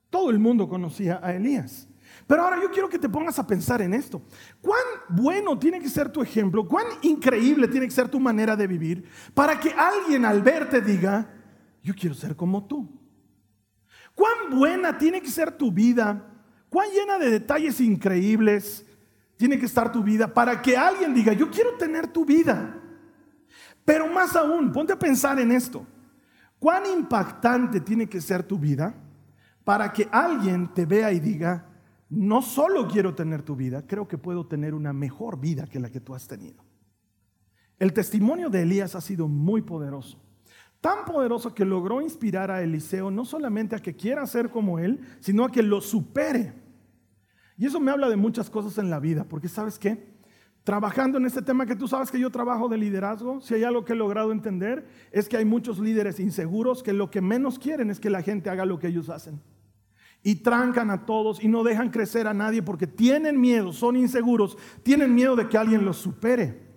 todo 0.10 0.32
el 0.32 0.40
mundo 0.40 0.68
conocía 0.68 1.20
a 1.22 1.36
Elías. 1.36 1.88
Pero 2.28 2.44
ahora 2.44 2.62
yo 2.62 2.70
quiero 2.70 2.90
que 2.90 3.00
te 3.00 3.08
pongas 3.08 3.40
a 3.40 3.48
pensar 3.48 3.82
en 3.82 3.94
esto. 3.94 4.22
¿Cuán 4.62 4.84
bueno 5.08 5.58
tiene 5.58 5.80
que 5.80 5.88
ser 5.88 6.10
tu 6.10 6.22
ejemplo? 6.22 6.68
¿Cuán 6.68 6.86
increíble 7.02 7.70
tiene 7.70 7.88
que 7.88 7.94
ser 7.94 8.10
tu 8.10 8.20
manera 8.20 8.56
de 8.58 8.68
vivir 8.68 9.10
para 9.34 9.58
que 9.58 9.72
alguien 9.72 10.26
al 10.26 10.42
verte 10.42 10.82
diga, 10.82 11.34
yo 11.82 11.96
quiero 11.96 12.14
ser 12.14 12.36
como 12.36 12.68
tú? 12.68 12.88
¿Cuán 14.14 14.50
buena 14.52 14.98
tiene 14.98 15.22
que 15.22 15.30
ser 15.30 15.52
tu 15.54 15.72
vida? 15.72 16.22
¿Cuán 16.70 16.90
llena 16.90 17.18
de 17.18 17.30
detalles 17.30 17.80
increíbles 17.80 18.86
tiene 19.38 19.58
que 19.58 19.66
estar 19.66 19.90
tu 19.90 20.04
vida 20.04 20.34
para 20.34 20.62
que 20.62 20.76
alguien 20.76 21.14
diga, 21.14 21.32
yo 21.32 21.50
quiero 21.50 21.78
tener 21.78 22.08
tu 22.08 22.26
vida? 22.26 22.78
Pero 23.86 24.06
más 24.08 24.36
aún, 24.36 24.74
ponte 24.74 24.92
a 24.92 25.00
pensar 25.00 25.40
en 25.40 25.54
esto. 25.54 25.88
¿Cuán 26.60 26.86
impactante 26.88 27.80
tiene 27.80 28.10
que 28.10 28.20
ser 28.20 28.44
tu 28.44 28.60
vida 28.60 28.94
para 29.64 29.94
que 29.94 30.10
alguien 30.12 30.74
te 30.74 30.86
vea 30.86 31.12
y 31.14 31.22
diga, 31.22 31.67
no 32.10 32.42
solo 32.42 32.88
quiero 32.88 33.16
tener 33.16 33.44
tu 33.44 33.56
vida, 33.56 33.86
creo 33.86 34.08
que 34.08 34.18
puedo 34.18 34.48
tener 34.48 34.74
una 34.74 34.94
mejor 34.94 35.40
vida 35.40 35.68
que 35.68 35.80
la 35.80 35.90
que 35.90 36.00
tú 36.00 36.16
has 36.16 36.28
tenido? 36.28 36.64
El 37.80 37.94
testimonio 37.94 38.50
de 38.50 38.64
Elías 38.64 38.96
ha 38.96 39.02
sido 39.02 39.28
muy 39.28 39.62
poderoso. 39.62 40.20
Tan 40.82 41.06
poderoso 41.06 41.54
que 41.54 41.66
logró 41.66 42.02
inspirar 42.02 42.50
a 42.50 42.62
Eliseo 42.62 43.12
no 43.12 43.26
solamente 43.26 43.76
a 43.76 43.80
que 43.80 43.96
quiera 43.96 44.26
ser 44.26 44.50
como 44.50 44.80
él, 44.80 45.02
sino 45.20 45.44
a 45.44 45.52
que 45.52 45.64
lo 45.64 45.82
supere. 45.82 46.54
Y 47.58 47.66
eso 47.66 47.80
me 47.80 47.92
habla 47.92 48.10
de 48.10 48.16
muchas 48.16 48.50
cosas 48.50 48.78
en 48.78 48.90
la 48.90 49.00
vida, 49.00 49.26
porque 49.28 49.48
sabes 49.48 49.80
qué? 49.80 50.18
trabajando 50.68 51.18
en 51.18 51.26
este 51.26 51.42
tema 51.42 51.66
que 51.66 51.78
tú 51.78 51.88
sabes 51.88 52.12
que 52.12 52.20
yo 52.20 52.30
trabajo 52.30 52.68
de 52.68 52.78
liderazgo, 52.78 53.40
si 53.40 53.54
hay 53.54 53.64
algo 53.64 53.86
que 53.86 53.94
he 53.94 53.96
logrado 53.96 54.34
entender, 54.34 54.86
es 55.14 55.30
que 55.30 55.38
hay 55.38 55.46
muchos 55.46 55.80
líderes 55.80 56.20
inseguros 56.20 56.84
que 56.84 56.92
lo 56.92 57.10
que 57.10 57.22
menos 57.22 57.58
quieren 57.58 57.90
es 57.90 58.02
que 58.02 58.10
la 58.10 58.22
gente 58.22 58.50
haga 58.50 58.66
lo 58.66 58.78
que 58.78 58.88
ellos 58.88 59.08
hacen. 59.08 59.40
Y 60.28 60.36
trancan 60.36 60.92
a 60.92 61.06
todos 61.06 61.42
y 61.42 61.48
no 61.48 61.64
dejan 61.64 61.90
crecer 61.90 62.28
a 62.28 62.34
nadie 62.34 62.62
porque 62.62 62.86
tienen 62.86 63.40
miedo, 63.40 63.72
son 63.72 63.96
inseguros, 63.96 64.58
tienen 64.84 65.16
miedo 65.16 65.38
de 65.38 65.48
que 65.48 65.58
alguien 65.58 65.86
los 65.86 65.96
supere. 65.96 66.68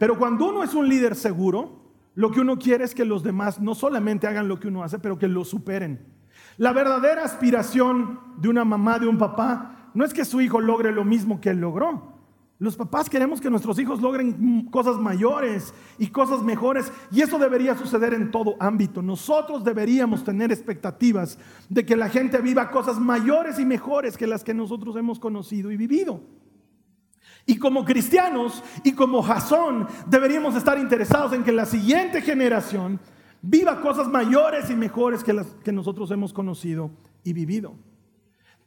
Pero 0.00 0.18
cuando 0.18 0.48
uno 0.48 0.64
es 0.64 0.74
un 0.74 0.88
líder 0.88 1.14
seguro, 1.14 1.80
lo 2.16 2.32
que 2.32 2.40
uno 2.40 2.58
quiere 2.58 2.82
es 2.82 2.92
que 2.92 3.04
los 3.04 3.22
demás 3.22 3.60
no 3.60 3.76
solamente 3.76 4.26
hagan 4.26 4.48
lo 4.48 4.58
que 4.58 4.66
uno 4.66 4.82
hace, 4.82 4.98
pero 4.98 5.16
que 5.16 5.28
lo 5.28 5.44
superen. 5.44 6.00
La 6.56 6.72
verdadera 6.72 7.22
aspiración 7.22 8.18
de 8.38 8.48
una 8.48 8.64
mamá, 8.64 8.98
de 8.98 9.06
un 9.06 9.16
papá, 9.16 9.90
no 9.94 10.04
es 10.04 10.12
que 10.12 10.24
su 10.24 10.40
hijo 10.40 10.60
logre 10.60 10.90
lo 10.90 11.04
mismo 11.04 11.40
que 11.40 11.50
él 11.50 11.60
logró, 11.60 12.11
los 12.62 12.76
papás 12.76 13.10
queremos 13.10 13.40
que 13.40 13.50
nuestros 13.50 13.76
hijos 13.80 14.00
logren 14.00 14.68
cosas 14.70 14.96
mayores 14.96 15.74
y 15.98 16.06
cosas 16.06 16.44
mejores 16.44 16.92
y 17.10 17.20
eso 17.20 17.36
debería 17.36 17.76
suceder 17.76 18.14
en 18.14 18.30
todo 18.30 18.54
ámbito. 18.60 19.02
Nosotros 19.02 19.64
deberíamos 19.64 20.22
tener 20.22 20.52
expectativas 20.52 21.40
de 21.68 21.84
que 21.84 21.96
la 21.96 22.08
gente 22.08 22.38
viva 22.38 22.70
cosas 22.70 23.00
mayores 23.00 23.58
y 23.58 23.66
mejores 23.66 24.16
que 24.16 24.28
las 24.28 24.44
que 24.44 24.54
nosotros 24.54 24.94
hemos 24.94 25.18
conocido 25.18 25.72
y 25.72 25.76
vivido. 25.76 26.20
Y 27.46 27.58
como 27.58 27.84
cristianos 27.84 28.62
y 28.84 28.92
como 28.92 29.24
Jasón 29.24 29.88
deberíamos 30.06 30.54
estar 30.54 30.78
interesados 30.78 31.32
en 31.32 31.42
que 31.42 31.50
la 31.50 31.66
siguiente 31.66 32.22
generación 32.22 33.00
viva 33.42 33.80
cosas 33.80 34.06
mayores 34.06 34.70
y 34.70 34.76
mejores 34.76 35.24
que 35.24 35.32
las 35.32 35.48
que 35.64 35.72
nosotros 35.72 36.12
hemos 36.12 36.32
conocido 36.32 36.92
y 37.24 37.32
vivido. 37.32 37.74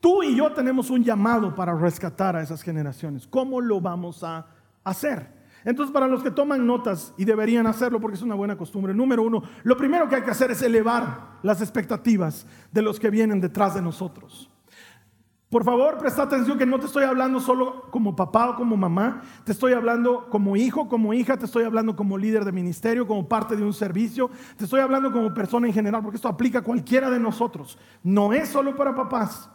Tú 0.06 0.22
y 0.22 0.36
yo 0.36 0.52
tenemos 0.54 0.92
un 0.92 1.04
llamado 1.04 1.56
para 1.56 1.74
rescatar 1.74 2.36
a 2.36 2.44
esas 2.44 2.62
generaciones. 2.62 3.26
¿Cómo 3.26 3.60
lo 3.60 3.82
vamos 3.82 4.24
a 4.24 4.46
hacer? 4.84 5.28
Entonces, 5.64 5.92
para 5.92 6.08
los 6.08 6.22
que 6.22 6.30
toman 6.30 6.64
notas 6.68 7.12
y 7.18 7.26
deberían 7.26 7.66
hacerlo 7.66 8.00
porque 8.00 8.14
es 8.14 8.22
una 8.22 8.36
buena 8.36 8.56
costumbre, 8.56 8.94
número 8.94 9.24
uno, 9.24 9.42
lo 9.64 9.76
primero 9.76 10.08
que 10.08 10.18
hay 10.18 10.22
que 10.22 10.30
hacer 10.30 10.52
es 10.52 10.62
elevar 10.62 11.40
las 11.42 11.60
expectativas 11.60 12.46
de 12.72 12.84
los 12.84 13.00
que 13.00 13.10
vienen 13.10 13.42
detrás 13.42 13.74
de 13.74 13.82
nosotros. 13.82 14.52
Por 15.50 15.64
favor, 15.64 15.98
presta 15.98 16.22
atención 16.22 16.56
que 16.60 16.68
no 16.68 16.80
te 16.80 16.86
estoy 16.86 17.06
hablando 17.06 17.40
solo 17.40 17.90
como 17.90 18.16
papá 18.16 18.52
o 18.52 18.56
como 18.58 18.78
mamá, 18.78 19.24
te 19.44 19.54
estoy 19.54 19.74
hablando 19.74 20.30
como 20.30 20.56
hijo, 20.56 20.88
como 20.88 21.16
hija, 21.16 21.36
te 21.36 21.46
estoy 21.46 21.64
hablando 21.64 21.96
como 21.96 22.16
líder 22.16 22.46
de 22.46 22.52
ministerio, 22.52 23.08
como 23.08 23.28
parte 23.28 23.56
de 23.56 23.64
un 23.64 23.74
servicio, 23.74 24.30
te 24.56 24.66
estoy 24.66 24.82
hablando 24.82 25.12
como 25.12 25.34
persona 25.34 25.66
en 25.66 25.74
general, 25.74 26.04
porque 26.04 26.18
esto 26.18 26.28
aplica 26.28 26.60
a 26.60 26.64
cualquiera 26.64 27.10
de 27.10 27.20
nosotros. 27.20 27.80
No 28.04 28.34
es 28.34 28.50
solo 28.50 28.76
para 28.76 28.94
papás, 28.94 29.50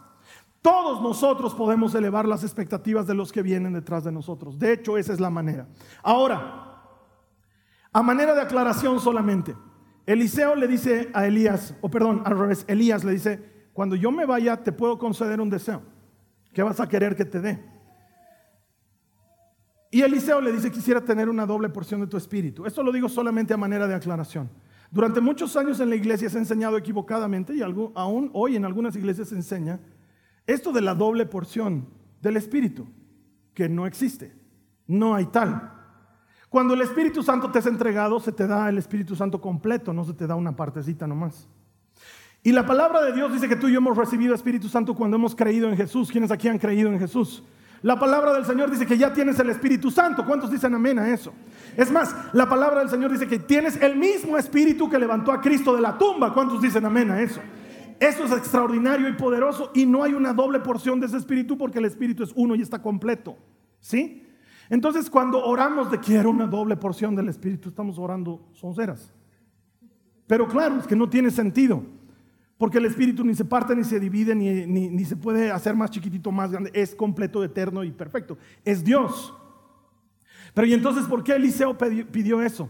todos 0.61 1.01
nosotros 1.01 1.55
podemos 1.55 1.95
elevar 1.95 2.27
las 2.27 2.43
expectativas 2.43 3.07
de 3.07 3.15
los 3.15 3.31
que 3.31 3.41
vienen 3.41 3.73
detrás 3.73 4.03
de 4.03 4.11
nosotros. 4.11 4.59
De 4.59 4.73
hecho, 4.73 4.97
esa 4.97 5.11
es 5.13 5.19
la 5.19 5.29
manera. 5.29 5.67
Ahora, 6.03 6.67
a 7.91 8.03
manera 8.03 8.35
de 8.35 8.41
aclaración 8.41 8.99
solamente, 8.99 9.55
Eliseo 10.05 10.55
le 10.55 10.67
dice 10.67 11.09
a 11.13 11.25
Elías, 11.25 11.75
o 11.81 11.89
perdón, 11.89 12.21
al 12.25 12.37
revés, 12.37 12.65
Elías 12.67 13.03
le 13.03 13.11
dice, 13.11 13.69
cuando 13.73 13.95
yo 13.95 14.11
me 14.11 14.25
vaya 14.25 14.57
te 14.63 14.71
puedo 14.71 14.99
conceder 14.99 15.41
un 15.41 15.49
deseo. 15.49 15.81
¿Qué 16.53 16.61
vas 16.61 16.79
a 16.79 16.87
querer 16.87 17.15
que 17.15 17.25
te 17.25 17.39
dé? 17.39 17.63
Y 19.89 20.01
Eliseo 20.01 20.41
le 20.41 20.51
dice, 20.51 20.71
quisiera 20.71 21.01
tener 21.01 21.27
una 21.27 21.45
doble 21.45 21.69
porción 21.69 22.01
de 22.01 22.07
tu 22.07 22.17
espíritu. 22.17 22.65
Esto 22.65 22.83
lo 22.83 22.91
digo 22.91 23.09
solamente 23.09 23.53
a 23.53 23.57
manera 23.57 23.87
de 23.87 23.95
aclaración. 23.95 24.49
Durante 24.91 25.21
muchos 25.21 25.55
años 25.55 25.79
en 25.79 25.89
la 25.89 25.95
iglesia 25.95 26.29
se 26.29 26.37
ha 26.37 26.41
enseñado 26.41 26.77
equivocadamente 26.77 27.55
y 27.55 27.61
aún 27.61 28.29
hoy 28.33 28.55
en 28.55 28.65
algunas 28.65 28.95
iglesias 28.95 29.29
se 29.29 29.35
enseña 29.35 29.79
esto 30.51 30.71
de 30.71 30.81
la 30.81 30.95
doble 30.95 31.25
porción 31.25 31.87
del 32.21 32.37
Espíritu, 32.37 32.87
que 33.53 33.69
no 33.69 33.85
existe, 33.85 34.33
no 34.87 35.15
hay 35.15 35.25
tal. 35.25 35.73
Cuando 36.49 36.73
el 36.73 36.81
Espíritu 36.81 37.23
Santo 37.23 37.49
te 37.49 37.59
es 37.59 37.65
entregado, 37.65 38.19
se 38.19 38.31
te 38.31 38.45
da 38.45 38.67
el 38.69 38.77
Espíritu 38.77 39.15
Santo 39.15 39.39
completo, 39.39 39.93
no 39.93 40.03
se 40.03 40.13
te 40.13 40.27
da 40.27 40.35
una 40.35 40.55
partecita 40.55 41.07
nomás. 41.07 41.47
Y 42.43 42.51
la 42.51 42.65
palabra 42.65 43.03
de 43.03 43.13
Dios 43.13 43.31
dice 43.31 43.47
que 43.47 43.55
tú 43.55 43.67
y 43.67 43.73
yo 43.73 43.77
hemos 43.77 43.95
recibido 43.95 44.33
Espíritu 44.33 44.67
Santo 44.67 44.95
cuando 44.95 45.15
hemos 45.15 45.35
creído 45.35 45.69
en 45.69 45.77
Jesús. 45.77 46.11
¿Quiénes 46.11 46.31
aquí 46.31 46.47
han 46.47 46.57
creído 46.57 46.91
en 46.91 46.99
Jesús? 46.99 47.43
La 47.83 47.99
palabra 47.99 48.33
del 48.33 48.45
Señor 48.45 48.69
dice 48.69 48.85
que 48.85 48.97
ya 48.97 49.13
tienes 49.13 49.39
el 49.39 49.49
Espíritu 49.49 49.91
Santo. 49.91 50.25
¿Cuántos 50.25 50.51
dicen 50.51 50.73
amén 50.73 50.99
a 50.99 51.09
eso? 51.09 51.33
Es 51.77 51.91
más, 51.91 52.15
la 52.33 52.49
palabra 52.49 52.79
del 52.79 52.89
Señor 52.89 53.11
dice 53.11 53.27
que 53.27 53.39
tienes 53.39 53.81
el 53.81 53.95
mismo 53.95 54.37
Espíritu 54.37 54.89
que 54.89 54.99
levantó 54.99 55.31
a 55.31 55.39
Cristo 55.39 55.75
de 55.75 55.81
la 55.81 55.97
tumba. 55.97 56.33
¿Cuántos 56.33 56.61
dicen 56.61 56.85
amén 56.85 57.11
a 57.11 57.21
eso? 57.21 57.41
Eso 58.01 58.25
es 58.25 58.31
extraordinario 58.31 59.07
y 59.07 59.13
poderoso 59.13 59.69
y 59.75 59.85
no 59.85 60.01
hay 60.01 60.15
una 60.15 60.33
doble 60.33 60.59
porción 60.59 60.99
de 60.99 61.05
ese 61.05 61.17
espíritu 61.17 61.55
porque 61.55 61.77
el 61.77 61.85
espíritu 61.85 62.23
es 62.23 62.31
uno 62.35 62.55
y 62.55 62.61
está 62.63 62.81
completo. 62.81 63.37
¿Sí? 63.79 64.25
Entonces 64.71 65.07
cuando 65.07 65.45
oramos 65.45 65.91
de 65.91 65.99
quiero 65.99 66.31
una 66.31 66.47
doble 66.47 66.75
porción 66.75 67.15
del 67.15 67.29
espíritu, 67.29 67.69
estamos 67.69 67.99
orando 67.99 68.43
sonceras. 68.53 69.13
Pero 70.25 70.47
claro, 70.47 70.79
es 70.79 70.87
que 70.87 70.95
no 70.95 71.07
tiene 71.07 71.29
sentido. 71.29 71.83
Porque 72.57 72.79
el 72.79 72.85
espíritu 72.85 73.23
ni 73.23 73.35
se 73.35 73.45
parte, 73.45 73.75
ni 73.75 73.83
se 73.83 73.99
divide, 73.99 74.33
ni, 74.33 74.65
ni, 74.65 75.05
se 75.05 75.15
puede 75.15 75.51
hacer 75.51 75.75
más 75.75 75.91
chiquitito, 75.91 76.31
más 76.31 76.51
grande. 76.51 76.71
Es 76.73 76.95
completo, 76.95 77.43
eterno 77.43 77.83
y 77.83 77.91
perfecto. 77.91 78.35
Es 78.65 78.83
Dios. 78.83 79.31
Pero 80.55 80.65
¿y 80.65 80.73
entonces 80.73 81.05
por 81.05 81.23
qué 81.23 81.33
Eliseo 81.33 81.77
pidió 81.77 82.41
eso? 82.41 82.67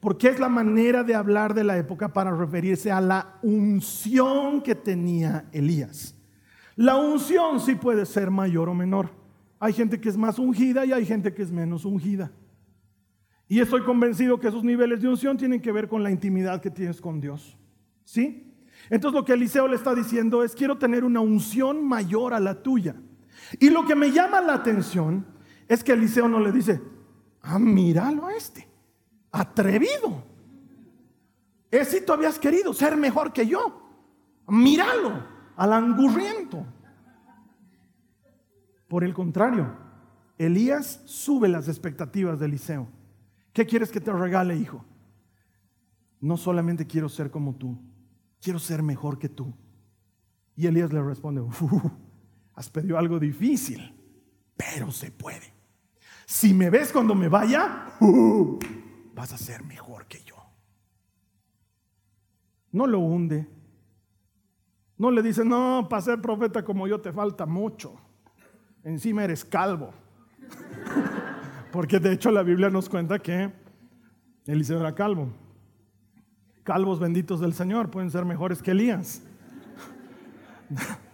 Porque 0.00 0.28
es 0.28 0.40
la 0.40 0.48
manera 0.48 1.04
de 1.04 1.14
hablar 1.14 1.54
de 1.54 1.62
la 1.62 1.76
época 1.76 2.12
para 2.12 2.34
referirse 2.34 2.90
a 2.90 3.00
la 3.00 3.38
unción 3.42 4.62
que 4.62 4.74
tenía 4.74 5.44
Elías. 5.52 6.14
La 6.74 6.96
unción 6.96 7.60
sí 7.60 7.74
puede 7.74 8.06
ser 8.06 8.30
mayor 8.30 8.70
o 8.70 8.74
menor. 8.74 9.10
Hay 9.58 9.74
gente 9.74 10.00
que 10.00 10.08
es 10.08 10.16
más 10.16 10.38
ungida 10.38 10.86
y 10.86 10.92
hay 10.92 11.04
gente 11.04 11.34
que 11.34 11.42
es 11.42 11.52
menos 11.52 11.84
ungida. 11.84 12.32
Y 13.46 13.60
estoy 13.60 13.82
convencido 13.82 14.40
que 14.40 14.48
esos 14.48 14.64
niveles 14.64 15.02
de 15.02 15.08
unción 15.08 15.36
tienen 15.36 15.60
que 15.60 15.72
ver 15.72 15.88
con 15.88 16.02
la 16.02 16.10
intimidad 16.10 16.62
que 16.62 16.70
tienes 16.70 17.00
con 17.00 17.20
Dios. 17.20 17.58
¿Sí? 18.04 18.54
Entonces 18.88 19.20
lo 19.20 19.24
que 19.24 19.34
Eliseo 19.34 19.68
le 19.68 19.76
está 19.76 19.94
diciendo 19.94 20.42
es, 20.42 20.54
quiero 20.54 20.78
tener 20.78 21.04
una 21.04 21.20
unción 21.20 21.86
mayor 21.86 22.32
a 22.32 22.40
la 22.40 22.62
tuya. 22.62 22.94
Y 23.58 23.68
lo 23.68 23.84
que 23.84 23.94
me 23.94 24.12
llama 24.12 24.40
la 24.40 24.54
atención 24.54 25.26
es 25.68 25.84
que 25.84 25.92
Eliseo 25.92 26.28
no 26.28 26.40
le 26.40 26.52
dice, 26.52 26.80
ah, 27.42 27.58
míralo 27.58 28.28
a 28.28 28.34
este, 28.34 28.66
atrevido. 29.32 30.22
Es 31.70 31.88
si 31.88 32.04
tú 32.04 32.12
habías 32.12 32.38
querido 32.38 32.74
ser 32.74 32.96
mejor 32.96 33.32
que 33.32 33.46
yo. 33.46 33.80
Míralo, 34.48 35.22
al 35.56 35.72
angurriento. 35.72 36.66
Por 38.88 39.04
el 39.04 39.14
contrario, 39.14 39.72
Elías 40.36 41.02
sube 41.04 41.48
las 41.48 41.68
expectativas 41.68 42.40
de 42.40 42.46
Eliseo. 42.46 42.88
¿Qué 43.52 43.66
quieres 43.66 43.90
que 43.90 44.00
te 44.00 44.12
regale, 44.12 44.56
hijo? 44.56 44.84
No 46.20 46.36
solamente 46.36 46.86
quiero 46.86 47.08
ser 47.08 47.30
como 47.30 47.54
tú, 47.54 47.78
quiero 48.40 48.58
ser 48.58 48.82
mejor 48.82 49.18
que 49.18 49.28
tú. 49.28 49.54
Y 50.56 50.66
Elías 50.66 50.92
le 50.92 51.02
responde, 51.02 51.42
has 52.54 52.68
pedido 52.68 52.98
algo 52.98 53.18
difícil, 53.18 53.94
pero 54.56 54.90
se 54.90 55.10
puede. 55.10 55.54
Si 56.26 56.52
me 56.52 56.70
ves 56.70 56.92
cuando 56.92 57.14
me 57.14 57.28
vaya, 57.28 57.86
vas 59.20 59.32
a 59.32 59.38
ser 59.38 59.62
mejor 59.64 60.06
que 60.06 60.22
yo. 60.24 60.36
No 62.72 62.86
lo 62.86 63.00
hunde. 63.00 63.48
No 64.96 65.10
le 65.10 65.22
dice, 65.22 65.44
no, 65.44 65.86
para 65.88 66.02
ser 66.02 66.20
profeta 66.20 66.64
como 66.64 66.86
yo 66.86 67.00
te 67.00 67.12
falta 67.12 67.46
mucho 67.46 67.98
encima 68.84 69.24
eres 69.24 69.44
calvo. 69.44 69.92
Porque 71.72 71.98
de 71.98 72.12
hecho 72.12 72.30
la 72.30 72.42
Biblia 72.42 72.70
nos 72.70 72.88
cuenta 72.88 73.18
que 73.18 73.52
Eliseo 74.46 74.80
era 74.80 74.94
calvo. 74.94 75.32
Calvos 76.64 76.98
benditos 76.98 77.40
del 77.40 77.54
Señor 77.54 77.90
pueden 77.90 78.10
ser 78.10 78.24
mejores 78.24 78.62
que 78.62 78.72
Elías. 78.72 79.22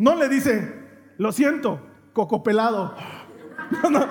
No 0.00 0.14
le 0.14 0.28
dice, 0.28 0.86
lo 1.16 1.32
siento, 1.32 1.80
coco 2.12 2.44
pelado. 2.44 2.94
No, 3.90 4.06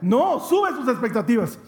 no, 0.00 0.40
sube 0.40 0.70
sus 0.70 0.88
expectativas. 0.88 1.58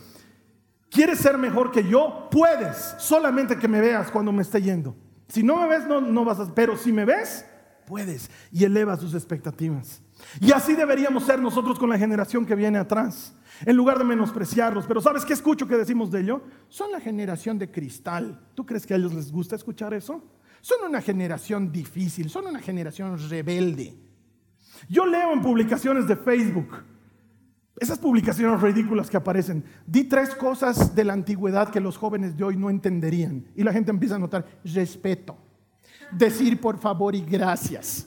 ¿Quieres 0.93 1.21
ser 1.21 1.39
mejor 1.39 1.71
que 1.71 1.89
yo? 1.89 2.29
Puedes, 2.31 2.95
solamente 2.99 3.59
que 3.59 3.67
me 3.67 3.81
veas 3.81 4.11
cuando 4.11 4.31
me 4.31 4.43
esté 4.43 4.61
yendo. 4.61 4.95
Si 5.27 5.43
no 5.43 5.57
me 5.57 5.67
ves, 5.67 5.87
no, 5.87 6.03
no 6.03 6.23
vas 6.23 6.39
a... 6.39 6.55
Pero 6.55 6.77
si 6.77 6.93
me 6.93 7.07
ves, 7.07 7.47
puedes. 7.87 8.31
Y 8.53 8.65
eleva 8.65 8.99
sus 8.99 9.15
expectativas. 9.15 10.03
Y 10.39 10.53
así 10.53 10.75
deberíamos 10.75 11.25
ser 11.25 11.41
nosotros 11.41 11.79
con 11.79 11.89
la 11.89 11.97
generación 11.97 12.45
que 12.45 12.55
viene 12.55 12.77
atrás, 12.77 13.35
en 13.65 13.75
lugar 13.75 13.97
de 13.97 14.05
menospreciarlos. 14.05 14.85
Pero 14.87 15.01
¿sabes 15.01 15.25
qué 15.25 15.33
escucho 15.33 15.67
que 15.67 15.77
decimos 15.77 16.11
de 16.11 16.21
ello? 16.21 16.43
Son 16.69 16.93
la 16.93 17.01
generación 17.01 17.59
de 17.59 17.71
cristal. 17.71 18.39
¿Tú 18.55 18.67
crees 18.67 18.87
que 18.87 18.93
a 18.93 18.99
ellos 18.99 19.15
les 19.15 19.33
gusta 19.33 19.57
escuchar 19.57 19.95
eso? 19.95 20.23
Son 20.61 20.77
una 20.87 21.01
generación 21.01 21.73
difícil, 21.73 22.29
son 22.29 22.49
una 22.49 22.61
generación 22.61 23.19
rebelde. 23.31 23.97
Yo 24.91 25.07
leo 25.07 25.33
en 25.33 25.41
publicaciones 25.41 26.07
de 26.07 26.17
Facebook, 26.17 26.85
esas 27.83 27.99
publicaciones 27.99 28.61
ridículas 28.61 29.11
que 29.11 29.17
aparecen, 29.17 29.65
di 29.87 30.05
tres 30.05 30.35
cosas 30.35 30.95
de 30.95 31.05
la 31.05 31.13
antigüedad 31.13 31.69
que 31.69 31.81
los 31.81 31.97
jóvenes 31.97 32.37
de 32.37 32.45
hoy 32.45 32.57
no 32.57 32.71
entenderían. 32.71 33.45
Y 33.55 33.63
la 33.63 33.73
gente 33.73 33.91
empieza 33.91 34.15
a 34.15 34.19
notar 34.19 34.47
respeto, 34.65 35.37
decir 36.13 36.61
por 36.61 36.79
favor 36.79 37.15
y 37.15 37.23
gracias 37.23 38.07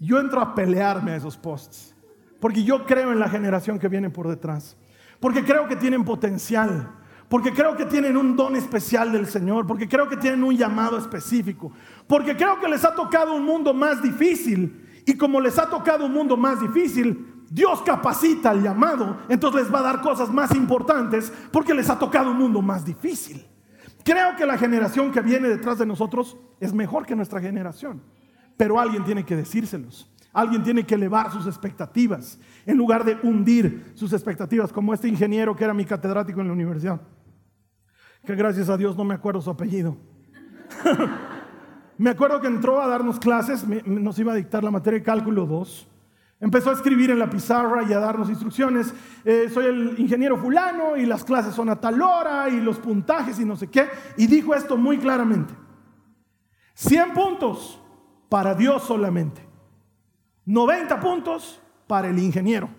yo 0.00 0.18
entro 0.18 0.40
a 0.40 0.54
pelearme 0.54 1.12
a 1.12 1.16
esos 1.16 1.36
posts. 1.36 1.94
Porque 2.40 2.64
yo 2.64 2.86
creo 2.86 3.12
en 3.12 3.18
la 3.18 3.28
generación 3.28 3.78
que 3.78 3.88
viene 3.88 4.08
por 4.08 4.26
detrás. 4.26 4.76
Porque 5.20 5.44
creo 5.44 5.68
que 5.68 5.76
tienen 5.76 6.04
potencial. 6.04 6.90
Porque 7.28 7.52
creo 7.52 7.76
que 7.76 7.84
tienen 7.84 8.16
un 8.16 8.34
don 8.34 8.56
especial 8.56 9.12
del 9.12 9.26
Señor. 9.26 9.66
Porque 9.66 9.86
creo 9.86 10.08
que 10.08 10.16
tienen 10.16 10.42
un 10.42 10.56
llamado 10.56 10.96
específico. 10.96 11.70
Porque 12.06 12.34
creo 12.34 12.58
que 12.58 12.68
les 12.68 12.82
ha 12.82 12.94
tocado 12.94 13.34
un 13.34 13.44
mundo 13.44 13.74
más 13.74 14.02
difícil. 14.02 14.88
Y 15.04 15.18
como 15.18 15.38
les 15.38 15.58
ha 15.58 15.68
tocado 15.68 16.06
un 16.06 16.14
mundo 16.14 16.34
más 16.34 16.62
difícil, 16.62 17.29
Dios 17.50 17.82
capacita 17.82 18.50
al 18.50 18.62
llamado. 18.62 19.18
Entonces 19.28 19.64
les 19.64 19.74
va 19.74 19.80
a 19.80 19.82
dar 19.82 20.00
cosas 20.00 20.32
más 20.32 20.54
importantes 20.54 21.32
porque 21.52 21.74
les 21.74 21.90
ha 21.90 21.98
tocado 21.98 22.30
un 22.30 22.38
mundo 22.38 22.62
más 22.62 22.84
difícil. 22.84 23.44
Creo 24.04 24.36
que 24.36 24.46
la 24.46 24.56
generación 24.56 25.10
que 25.10 25.20
viene 25.20 25.48
detrás 25.48 25.76
de 25.78 25.84
nosotros 25.84 26.38
es 26.60 26.72
mejor 26.72 27.04
que 27.04 27.16
nuestra 27.16 27.40
generación. 27.40 28.02
Pero 28.56 28.78
alguien 28.78 29.04
tiene 29.04 29.24
que 29.24 29.34
decírselos. 29.34 30.08
Alguien 30.32 30.62
tiene 30.62 30.86
que 30.86 30.94
elevar 30.94 31.32
sus 31.32 31.46
expectativas 31.48 32.38
en 32.64 32.78
lugar 32.78 33.04
de 33.04 33.18
hundir 33.24 33.92
sus 33.96 34.12
expectativas, 34.12 34.72
como 34.72 34.94
este 34.94 35.08
ingeniero 35.08 35.56
que 35.56 35.64
era 35.64 35.74
mi 35.74 35.84
catedrático 35.84 36.40
en 36.40 36.46
la 36.46 36.52
universidad. 36.52 37.00
Que 38.24 38.36
gracias 38.36 38.68
a 38.68 38.76
Dios 38.76 38.96
no 38.96 39.04
me 39.04 39.14
acuerdo 39.14 39.42
su 39.42 39.50
apellido. 39.50 39.96
me 41.98 42.10
acuerdo 42.10 42.40
que 42.40 42.46
entró 42.46 42.80
a 42.80 42.86
darnos 42.86 43.18
clases, 43.18 43.66
nos 43.84 44.18
iba 44.20 44.32
a 44.32 44.36
dictar 44.36 44.62
la 44.62 44.70
materia 44.70 45.00
de 45.00 45.04
cálculo 45.04 45.46
2. 45.46 45.88
Empezó 46.40 46.70
a 46.70 46.72
escribir 46.72 47.10
en 47.10 47.18
la 47.18 47.28
pizarra 47.28 47.82
y 47.82 47.92
a 47.92 47.98
darnos 47.98 48.30
instrucciones. 48.30 48.94
Eh, 49.24 49.50
soy 49.52 49.66
el 49.66 50.00
ingeniero 50.00 50.38
fulano 50.38 50.96
y 50.96 51.04
las 51.04 51.22
clases 51.22 51.54
son 51.54 51.68
a 51.68 51.76
tal 51.76 52.00
hora 52.00 52.48
y 52.48 52.60
los 52.60 52.78
puntajes 52.78 53.38
y 53.38 53.44
no 53.44 53.56
sé 53.56 53.68
qué. 53.68 53.88
Y 54.16 54.26
dijo 54.26 54.54
esto 54.54 54.78
muy 54.78 54.96
claramente. 54.98 55.52
100 56.74 57.12
puntos 57.12 57.78
para 58.30 58.54
Dios 58.54 58.84
solamente. 58.84 59.46
90 60.46 60.98
puntos 60.98 61.60
para 61.86 62.08
el 62.08 62.18
ingeniero. 62.18 62.70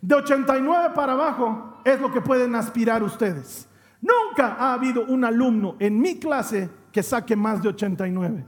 De 0.00 0.14
89 0.14 0.90
para 0.94 1.14
abajo 1.14 1.80
es 1.84 2.00
lo 2.00 2.12
que 2.12 2.20
pueden 2.20 2.54
aspirar 2.54 3.02
ustedes. 3.02 3.68
Nunca 4.00 4.54
ha 4.58 4.74
habido 4.74 5.04
un 5.04 5.24
alumno 5.24 5.74
en 5.80 6.00
mi 6.00 6.18
clase 6.20 6.70
que 6.92 7.02
saque 7.02 7.34
más 7.34 7.60
de 7.60 7.70
89. 7.70 8.46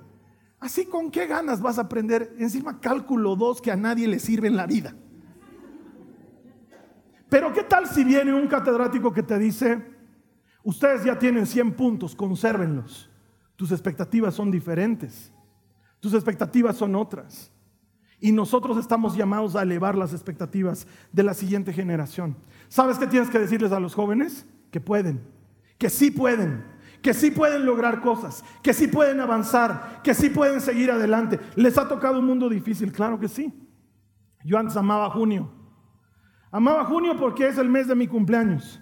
Así 0.65 0.87
con 0.87 1.11
qué 1.11 1.27
ganas 1.27 1.61
vas 1.61 1.77
a 1.77 1.83
aprender 1.83 2.35
encima 2.39 2.81
cálculo 2.81 3.37
2 3.37 3.61
que 3.61 3.71
a 3.71 3.77
nadie 3.77 4.09
le 4.09 4.19
sirve 4.19 4.49
en 4.49 4.57
la 4.57 4.67
vida. 4.67 4.95
Pero 7.29 7.53
¿qué 7.53 7.65
tal 7.65 7.87
si 7.87 8.03
viene 8.03 8.33
un 8.33 8.47
catedrático 8.47 9.13
que 9.13 9.23
te 9.23 9.39
dice, 9.39 9.85
ustedes 10.63 11.05
ya 11.05 11.19
tienen 11.19 11.45
100 11.45 11.75
puntos, 11.75 12.17
consérvenlos? 12.17 13.11
Tus 13.57 13.73
expectativas 13.73 14.35
son 14.35 14.51
diferentes. 14.51 15.31
Tus 16.01 16.15
expectativas 16.15 16.77
son 16.77 16.95
otras. 16.95 17.53
Y 18.19 18.33
nosotros 18.33 18.79
estamos 18.79 19.19
llamados 19.19 19.57
a 19.57 19.63
elevar 19.65 19.95
las 19.95 20.15
expectativas 20.15 20.87
de 21.13 21.25
la 21.25 21.35
siguiente 21.35 21.75
generación. 21.75 22.39
¿Sabes 22.69 22.97
qué 22.97 23.07
tienes 23.07 23.29
que 23.29 23.39
decirles 23.39 23.73
a 23.73 23.81
los 23.81 23.95
jóvenes? 23.95 24.47
Que 24.71 24.81
pueden, 24.81 25.21
que 25.77 25.91
sí 25.91 26.11
pueden, 26.11 26.65
que 27.05 27.13
sí 27.13 27.31
pueden 27.31 27.67
lograr 27.67 28.01
cosas, 28.01 28.43
que 28.63 28.73
sí 28.73 28.89
pueden 28.89 29.21
avanzar, 29.21 30.01
que 30.03 30.15
sí 30.15 30.31
pueden 30.31 30.63
seguir 30.63 30.91
adelante. 30.91 31.39
¿Les 31.55 31.77
ha 31.77 31.87
tocado 31.87 32.19
un 32.19 32.25
mundo 32.25 32.49
difícil? 32.49 32.91
Claro 32.93 33.21
que 33.21 33.29
sí. 33.29 33.53
Yo 34.43 34.57
antes 34.57 34.75
amaba 34.75 35.11
junio. 35.11 35.53
Amaba 36.51 36.87
junio 36.87 37.15
porque 37.19 37.47
es 37.47 37.59
el 37.59 37.69
mes 37.69 37.89
de 37.89 37.95
mi 37.95 38.09
cumpleaños. 38.09 38.81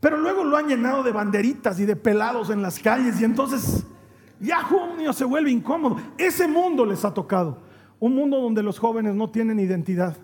Pero 0.00 0.16
luego 0.16 0.42
lo 0.42 0.56
han 0.56 0.68
llenado 0.68 1.02
de 1.02 1.12
banderitas 1.12 1.78
y 1.78 1.84
de 1.84 1.96
pelados 1.96 2.48
en 2.48 2.62
las 2.62 2.78
calles 2.80 3.20
y 3.20 3.24
entonces 3.24 3.86
ya 4.40 4.62
junio 4.62 5.12
se 5.12 5.26
vuelve 5.26 5.50
incómodo. 5.50 5.98
Ese 6.16 6.48
mundo 6.48 6.86
les 6.86 7.04
ha 7.04 7.12
tocado. 7.12 7.58
Un 7.98 8.14
mundo 8.14 8.40
donde 8.40 8.62
los 8.62 8.78
jóvenes 8.78 9.14
no 9.14 9.28
tienen 9.28 9.60
identidad. 9.60 10.16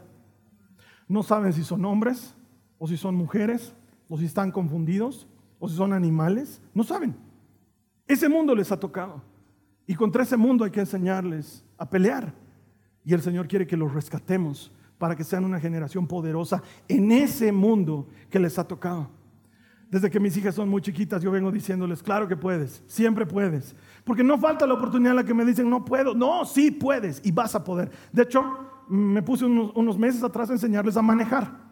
No 1.06 1.22
saben 1.22 1.52
si 1.52 1.64
son 1.64 1.84
hombres 1.84 2.34
o 2.78 2.88
si 2.88 2.96
son 2.96 3.14
mujeres 3.14 3.74
o 4.08 4.16
si 4.16 4.24
están 4.24 4.50
confundidos 4.50 5.28
o 5.58 5.68
si 5.68 5.76
son 5.76 5.92
animales. 5.92 6.62
No 6.72 6.82
saben. 6.82 7.25
Ese 8.06 8.28
mundo 8.28 8.54
les 8.54 8.70
ha 8.72 8.78
tocado. 8.78 9.22
Y 9.86 9.94
contra 9.94 10.22
ese 10.22 10.36
mundo 10.36 10.64
hay 10.64 10.70
que 10.70 10.80
enseñarles 10.80 11.64
a 11.78 11.88
pelear. 11.88 12.32
Y 13.04 13.14
el 13.14 13.22
Señor 13.22 13.46
quiere 13.46 13.66
que 13.66 13.76
los 13.76 13.92
rescatemos 13.92 14.72
para 14.98 15.14
que 15.14 15.24
sean 15.24 15.44
una 15.44 15.60
generación 15.60 16.06
poderosa 16.06 16.62
en 16.88 17.12
ese 17.12 17.52
mundo 17.52 18.08
que 18.30 18.38
les 18.38 18.58
ha 18.58 18.66
tocado. 18.66 19.08
Desde 19.88 20.10
que 20.10 20.18
mis 20.18 20.36
hijas 20.36 20.54
son 20.54 20.68
muy 20.68 20.82
chiquitas, 20.82 21.22
yo 21.22 21.30
vengo 21.30 21.52
diciéndoles, 21.52 22.02
claro 22.02 22.26
que 22.26 22.36
puedes, 22.36 22.82
siempre 22.88 23.24
puedes. 23.24 23.76
Porque 24.04 24.24
no 24.24 24.36
falta 24.36 24.66
la 24.66 24.74
oportunidad 24.74 25.12
en 25.12 25.16
la 25.16 25.24
que 25.24 25.34
me 25.34 25.44
dicen, 25.44 25.70
no 25.70 25.84
puedo. 25.84 26.12
No, 26.14 26.44
sí 26.44 26.72
puedes 26.72 27.20
y 27.24 27.30
vas 27.30 27.54
a 27.54 27.62
poder. 27.62 27.90
De 28.12 28.24
hecho, 28.24 28.42
me 28.88 29.22
puse 29.22 29.44
unos, 29.44 29.98
meses 29.98 30.24
atrás 30.24 30.50
a 30.50 30.54
enseñarles 30.54 30.96
a 30.96 31.02
manejar. 31.02 31.66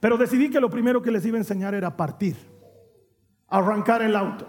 Pero 0.00 0.16
decidí 0.16 0.50
que 0.50 0.60
lo 0.60 0.70
primero 0.70 1.00
que 1.00 1.10
les 1.10 1.24
iba 1.24 1.36
a 1.36 1.40
enseñar 1.40 1.74
era 1.74 1.96
partir, 1.96 2.36
arrancar 3.48 4.02
el 4.02 4.16
auto. 4.16 4.48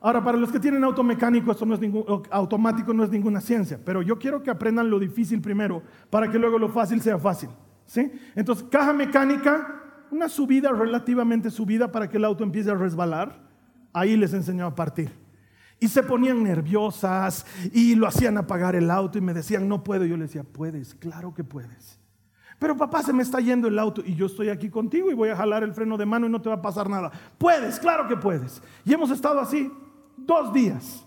Ahora, 0.00 0.22
para 0.22 0.38
los 0.38 0.52
que 0.52 0.60
tienen 0.60 0.84
auto 0.84 1.02
mecánico, 1.02 1.54
no 1.66 1.74
es 1.74 1.80
ningún, 1.80 2.04
automático 2.30 2.94
no 2.94 3.02
es 3.02 3.10
ninguna 3.10 3.40
ciencia, 3.40 3.80
pero 3.84 4.00
yo 4.00 4.18
quiero 4.18 4.42
que 4.42 4.50
aprendan 4.50 4.90
lo 4.90 4.98
difícil 4.98 5.40
primero 5.40 5.82
para 6.08 6.30
que 6.30 6.38
luego 6.38 6.58
lo 6.58 6.68
fácil 6.68 7.00
sea 7.00 7.18
fácil. 7.18 7.50
¿sí? 7.84 8.12
Entonces, 8.36 8.64
caja 8.70 8.92
mecánica, 8.92 9.82
una 10.10 10.28
subida 10.28 10.70
relativamente 10.70 11.50
subida 11.50 11.90
para 11.90 12.08
que 12.08 12.16
el 12.16 12.24
auto 12.24 12.44
empiece 12.44 12.70
a 12.70 12.74
resbalar. 12.74 13.48
Ahí 13.92 14.16
les 14.16 14.32
enseñó 14.34 14.66
a 14.66 14.74
partir. 14.74 15.10
Y 15.80 15.88
se 15.88 16.02
ponían 16.02 16.42
nerviosas 16.42 17.46
y 17.72 17.94
lo 17.94 18.06
hacían 18.06 18.36
apagar 18.36 18.76
el 18.76 18.90
auto 18.90 19.18
y 19.18 19.20
me 19.20 19.34
decían, 19.34 19.68
no 19.68 19.82
puedo. 19.82 20.04
Yo 20.04 20.16
les 20.16 20.28
decía, 20.28 20.44
puedes, 20.44 20.94
claro 20.94 21.34
que 21.34 21.44
puedes. 21.44 21.98
Pero 22.58 22.76
papá, 22.76 23.02
se 23.02 23.12
me 23.12 23.22
está 23.22 23.38
yendo 23.40 23.68
el 23.68 23.78
auto 23.78 24.02
y 24.04 24.16
yo 24.16 24.26
estoy 24.26 24.48
aquí 24.48 24.68
contigo 24.68 25.10
y 25.10 25.14
voy 25.14 25.28
a 25.28 25.36
jalar 25.36 25.62
el 25.62 25.72
freno 25.72 25.96
de 25.96 26.06
mano 26.06 26.26
y 26.26 26.30
no 26.30 26.42
te 26.42 26.48
va 26.48 26.56
a 26.56 26.62
pasar 26.62 26.90
nada. 26.90 27.12
Puedes, 27.38 27.78
claro 27.78 28.08
que 28.08 28.16
puedes. 28.16 28.60
Y 28.84 28.92
hemos 28.92 29.10
estado 29.10 29.38
así 29.38 29.70
dos 30.26 30.52
días. 30.52 31.06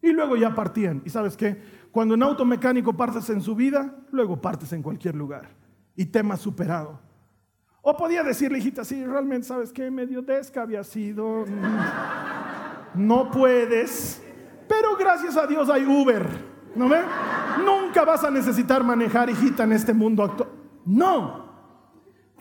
Y 0.00 0.12
luego 0.12 0.36
ya 0.36 0.54
partían. 0.54 1.02
¿Y 1.04 1.10
sabes 1.10 1.36
qué? 1.36 1.62
Cuando 1.92 2.14
en 2.14 2.22
auto 2.22 2.44
mecánico 2.44 2.96
partes 2.96 3.28
en 3.30 3.40
su 3.40 3.54
vida, 3.54 3.94
luego 4.10 4.40
partes 4.40 4.72
en 4.72 4.82
cualquier 4.82 5.14
lugar. 5.14 5.50
Y 5.94 6.06
tema 6.06 6.36
superado. 6.36 7.00
O 7.82 7.96
podía 7.96 8.22
decirle, 8.22 8.58
hijita, 8.58 8.84
sí, 8.84 9.04
realmente, 9.04 9.48
¿sabes 9.48 9.72
qué? 9.72 9.90
Medio 9.90 10.22
desca 10.22 10.62
había 10.62 10.84
sido. 10.84 11.44
No 12.94 13.30
puedes. 13.30 14.22
Pero 14.68 14.96
gracias 14.96 15.36
a 15.36 15.46
Dios 15.46 15.68
hay 15.68 15.84
Uber. 15.84 16.26
¿No 16.74 16.88
ve? 16.88 17.00
Nunca 17.64 18.04
vas 18.04 18.24
a 18.24 18.30
necesitar 18.30 18.82
manejar, 18.82 19.28
hijita, 19.28 19.64
en 19.64 19.72
este 19.72 19.92
mundo 19.92 20.22
actual. 20.22 20.48
No. 20.86 21.41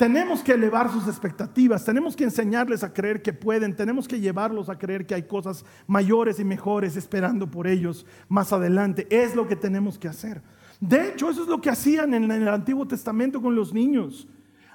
Tenemos 0.01 0.41
que 0.41 0.53
elevar 0.53 0.91
sus 0.91 1.07
expectativas, 1.07 1.85
tenemos 1.85 2.15
que 2.15 2.23
enseñarles 2.23 2.83
a 2.83 2.91
creer 2.91 3.21
que 3.21 3.33
pueden, 3.33 3.75
tenemos 3.75 4.07
que 4.07 4.19
llevarlos 4.19 4.67
a 4.67 4.79
creer 4.79 5.05
que 5.05 5.13
hay 5.13 5.27
cosas 5.27 5.63
mayores 5.85 6.39
y 6.39 6.43
mejores 6.43 6.95
esperando 6.95 7.51
por 7.51 7.67
ellos 7.67 8.03
más 8.27 8.51
adelante. 8.51 9.05
Es 9.11 9.35
lo 9.35 9.47
que 9.47 9.55
tenemos 9.55 9.99
que 9.99 10.07
hacer. 10.07 10.41
De 10.79 11.09
hecho, 11.09 11.29
eso 11.29 11.43
es 11.43 11.47
lo 11.47 11.61
que 11.61 11.69
hacían 11.69 12.15
en 12.15 12.31
el 12.31 12.47
Antiguo 12.47 12.87
Testamento 12.87 13.39
con 13.39 13.53
los 13.55 13.75
niños. 13.75 14.27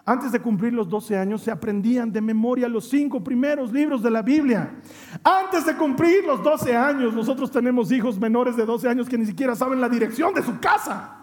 Antes 0.04 0.30
de 0.30 0.38
cumplir 0.38 0.72
los 0.72 0.88
12 0.88 1.18
años 1.18 1.42
se 1.42 1.50
aprendían 1.50 2.12
de 2.12 2.20
memoria 2.20 2.68
los 2.68 2.88
cinco 2.88 3.24
primeros 3.24 3.72
libros 3.72 4.04
de 4.04 4.12
la 4.12 4.22
Biblia. 4.22 4.76
Antes 5.24 5.66
de 5.66 5.74
cumplir 5.74 6.24
los 6.24 6.40
12 6.40 6.76
años, 6.76 7.12
nosotros 7.12 7.50
tenemos 7.50 7.90
hijos 7.90 8.16
menores 8.16 8.54
de 8.54 8.64
12 8.64 8.88
años 8.88 9.08
que 9.08 9.18
ni 9.18 9.26
siquiera 9.26 9.56
saben 9.56 9.80
la 9.80 9.88
dirección 9.88 10.32
de 10.34 10.44
su 10.44 10.60
casa. 10.60 11.14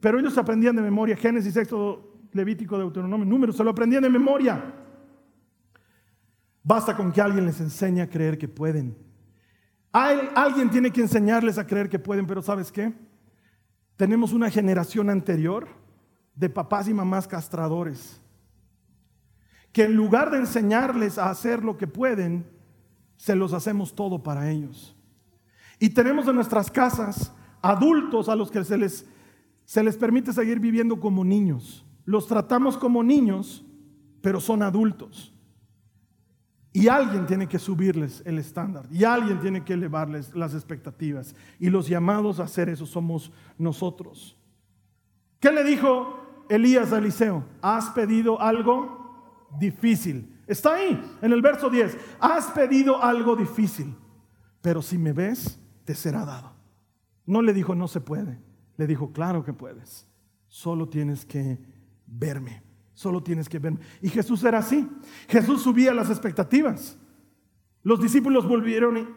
Pero 0.00 0.18
ellos 0.18 0.38
aprendían 0.38 0.76
de 0.76 0.80
memoria 0.80 1.14
Génesis, 1.14 1.54
Éxodo, 1.58 2.09
Levítico, 2.32 2.78
Deuteronomio, 2.78 3.26
Números, 3.26 3.56
se 3.56 3.64
lo 3.64 3.70
aprendían 3.70 4.02
de 4.02 4.10
memoria. 4.10 4.74
Basta 6.62 6.96
con 6.96 7.12
que 7.12 7.20
alguien 7.20 7.46
les 7.46 7.60
enseñe 7.60 8.00
a 8.00 8.08
creer 8.08 8.38
que 8.38 8.48
pueden. 8.48 8.96
Alguien 9.92 10.70
tiene 10.70 10.92
que 10.92 11.00
enseñarles 11.00 11.58
a 11.58 11.66
creer 11.66 11.88
que 11.88 11.98
pueden, 11.98 12.26
pero 12.26 12.42
¿sabes 12.42 12.70
qué? 12.70 12.92
Tenemos 13.96 14.32
una 14.32 14.50
generación 14.50 15.10
anterior 15.10 15.68
de 16.34 16.48
papás 16.48 16.88
y 16.88 16.94
mamás 16.94 17.26
castradores, 17.26 18.20
que 19.72 19.84
en 19.84 19.96
lugar 19.96 20.30
de 20.30 20.38
enseñarles 20.38 21.18
a 21.18 21.30
hacer 21.30 21.64
lo 21.64 21.76
que 21.76 21.86
pueden, 21.86 22.46
se 23.16 23.34
los 23.34 23.52
hacemos 23.52 23.94
todo 23.94 24.22
para 24.22 24.50
ellos. 24.50 24.96
Y 25.78 25.90
tenemos 25.90 26.28
en 26.28 26.36
nuestras 26.36 26.70
casas 26.70 27.34
adultos 27.60 28.28
a 28.28 28.36
los 28.36 28.50
que 28.50 28.64
se 28.64 28.78
les, 28.78 29.06
se 29.64 29.82
les 29.82 29.96
permite 29.96 30.32
seguir 30.32 30.60
viviendo 30.60 31.00
como 31.00 31.24
niños 31.24 31.84
los 32.10 32.26
tratamos 32.26 32.76
como 32.76 33.04
niños, 33.04 33.64
pero 34.20 34.40
son 34.40 34.64
adultos. 34.64 35.32
Y 36.72 36.88
alguien 36.88 37.24
tiene 37.24 37.46
que 37.48 37.60
subirles 37.60 38.20
el 38.26 38.38
estándar, 38.38 38.86
y 38.90 39.04
alguien 39.04 39.38
tiene 39.38 39.64
que 39.64 39.74
elevarles 39.74 40.34
las 40.34 40.54
expectativas. 40.54 41.36
Y 41.60 41.70
los 41.70 41.86
llamados 41.86 42.40
a 42.40 42.44
hacer 42.44 42.68
eso 42.68 42.84
somos 42.84 43.30
nosotros. 43.58 44.36
¿Qué 45.38 45.52
le 45.52 45.62
dijo 45.62 46.44
Elías 46.48 46.92
a 46.92 46.98
Eliseo? 46.98 47.44
Has 47.62 47.90
pedido 47.90 48.40
algo 48.40 49.46
difícil. 49.60 50.36
Está 50.48 50.74
ahí, 50.74 51.00
en 51.22 51.32
el 51.32 51.40
verso 51.40 51.70
10. 51.70 51.96
Has 52.18 52.46
pedido 52.50 53.00
algo 53.00 53.36
difícil, 53.36 53.94
pero 54.60 54.82
si 54.82 54.98
me 54.98 55.12
ves, 55.12 55.60
te 55.84 55.94
será 55.94 56.24
dado. 56.24 56.52
No 57.24 57.40
le 57.40 57.52
dijo, 57.52 57.76
no 57.76 57.86
se 57.86 58.00
puede. 58.00 58.40
Le 58.76 58.88
dijo, 58.88 59.12
claro 59.12 59.44
que 59.44 59.52
puedes. 59.52 60.08
Solo 60.48 60.88
tienes 60.88 61.24
que 61.24 61.79
verme. 62.10 62.62
Solo 62.92 63.22
tienes 63.22 63.48
que 63.48 63.58
verme. 63.58 63.80
Y 64.02 64.08
Jesús 64.08 64.42
era 64.44 64.58
así. 64.58 64.88
Jesús 65.28 65.62
subía 65.62 65.94
las 65.94 66.10
expectativas. 66.10 66.98
Los 67.82 68.00
discípulos 68.00 68.46
volvieron 68.46 69.08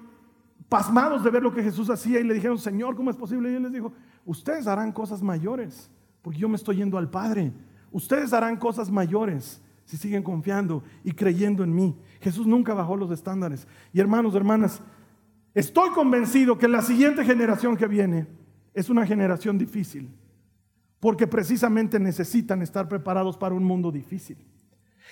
pasmados 0.69 1.23
de 1.23 1.29
ver 1.29 1.43
lo 1.43 1.53
que 1.53 1.63
Jesús 1.63 1.89
hacía 1.89 2.19
y 2.19 2.23
le 2.23 2.33
dijeron, 2.33 2.57
Señor, 2.57 2.95
¿cómo 2.95 3.09
es 3.09 3.17
posible? 3.17 3.51
Y 3.51 3.55
él 3.55 3.63
les 3.63 3.73
dijo, 3.73 3.91
ustedes 4.25 4.67
harán 4.67 4.91
cosas 4.91 5.21
mayores, 5.21 5.91
porque 6.21 6.39
yo 6.39 6.47
me 6.47 6.55
estoy 6.55 6.77
yendo 6.77 6.97
al 6.97 7.09
Padre. 7.09 7.51
Ustedes 7.91 8.31
harán 8.33 8.57
cosas 8.57 8.89
mayores 8.89 9.61
si 9.85 9.97
siguen 9.97 10.23
confiando 10.23 10.83
y 11.03 11.11
creyendo 11.11 11.63
en 11.63 11.75
mí. 11.75 11.95
Jesús 12.21 12.47
nunca 12.47 12.73
bajó 12.73 12.95
los 12.95 13.11
estándares. 13.11 13.67
Y 13.91 13.99
hermanos, 13.99 14.33
hermanas, 14.33 14.81
estoy 15.53 15.89
convencido 15.89 16.57
que 16.57 16.67
la 16.67 16.81
siguiente 16.81 17.25
generación 17.25 17.75
que 17.75 17.87
viene 17.87 18.27
es 18.73 18.89
una 18.89 19.05
generación 19.05 19.57
difícil 19.57 20.09
porque 21.03 21.27
precisamente 21.27 21.99
necesitan 21.99 22.61
estar 22.61 22.87
preparados 22.87 23.35
para 23.35 23.53
un 23.53 23.65
mundo 23.65 23.91
difícil. 23.91 24.37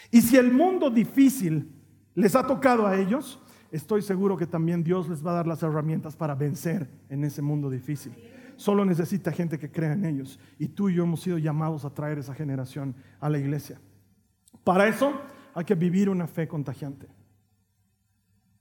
Y 0.10 0.22
si 0.22 0.38
el 0.38 0.50
mundo 0.50 0.90
difícil 0.90 1.70
les 2.16 2.34
ha 2.34 2.48
tocado 2.48 2.88
a 2.88 2.98
ellos, 2.98 3.42
estoy 3.74 4.02
seguro 4.02 4.38
que 4.38 4.48
también 4.48 4.86
Dios 4.86 5.10
les 5.10 5.22
va 5.22 5.32
a 5.32 5.36
dar 5.36 5.48
las 5.48 5.64
herramientas 5.64 6.16
para 6.16 6.34
vencer 6.34 6.88
en 7.10 7.26
ese 7.26 7.42
mundo 7.42 7.70
difícil. 7.70 8.14
Solo 8.56 8.86
necesita 8.86 9.34
gente 9.34 9.60
que 9.60 9.70
crea 9.70 9.92
en 9.92 10.06
ellos. 10.06 10.40
Y 10.58 10.70
tú 10.70 10.88
y 10.88 10.96
yo 10.96 11.04
hemos 11.04 11.24
sido 11.24 11.38
llamados 11.38 11.84
a 11.84 11.94
traer 11.94 12.20
esa 12.20 12.36
generación 12.36 12.96
a 13.20 13.28
la 13.28 13.40
iglesia. 13.40 13.78
Para 14.64 14.88
eso 14.88 15.12
hay 15.54 15.66
que 15.66 15.76
vivir 15.76 16.10
una 16.10 16.26
fe 16.26 16.48
contagiante. 16.48 17.10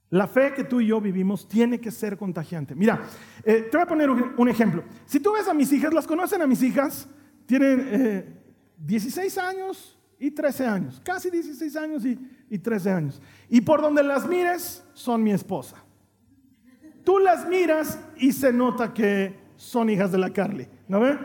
La 0.09 0.27
fe 0.27 0.53
que 0.53 0.65
tú 0.65 0.81
y 0.81 0.87
yo 0.87 0.99
vivimos 0.99 1.47
tiene 1.47 1.79
que 1.79 1.91
ser 1.91 2.17
contagiante. 2.17 2.75
Mira, 2.75 3.01
eh, 3.45 3.69
te 3.71 3.77
voy 3.77 3.83
a 3.83 3.87
poner 3.87 4.09
un 4.09 4.49
ejemplo. 4.49 4.83
Si 5.05 5.21
tú 5.21 5.31
ves 5.31 5.47
a 5.47 5.53
mis 5.53 5.71
hijas, 5.71 5.93
¿las 5.93 6.05
conocen 6.05 6.41
a 6.41 6.47
mis 6.47 6.61
hijas? 6.61 7.07
Tienen 7.51 8.33
16 8.77 9.35
eh, 9.35 9.41
años 9.41 9.99
y 10.17 10.31
13 10.31 10.65
años, 10.65 11.01
casi 11.03 11.29
16 11.29 11.75
años 11.75 12.05
y, 12.05 12.17
y 12.49 12.57
13 12.57 12.91
años. 12.91 13.21
Y 13.49 13.59
por 13.59 13.81
donde 13.81 14.01
las 14.03 14.25
mires, 14.25 14.85
son 14.93 15.21
mi 15.21 15.33
esposa. 15.33 15.75
Tú 17.03 17.19
las 17.19 17.45
miras 17.49 17.99
y 18.15 18.31
se 18.31 18.53
nota 18.53 18.93
que 18.93 19.37
son 19.57 19.89
hijas 19.89 20.13
de 20.13 20.17
la 20.17 20.29
Carly, 20.29 20.65
¿no 20.87 21.01
ve? 21.01 21.19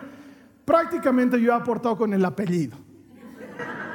Prácticamente 0.65 1.41
yo 1.41 1.53
he 1.53 1.55
aportado 1.55 1.97
con 1.97 2.13
el 2.13 2.25
apellido, 2.25 2.77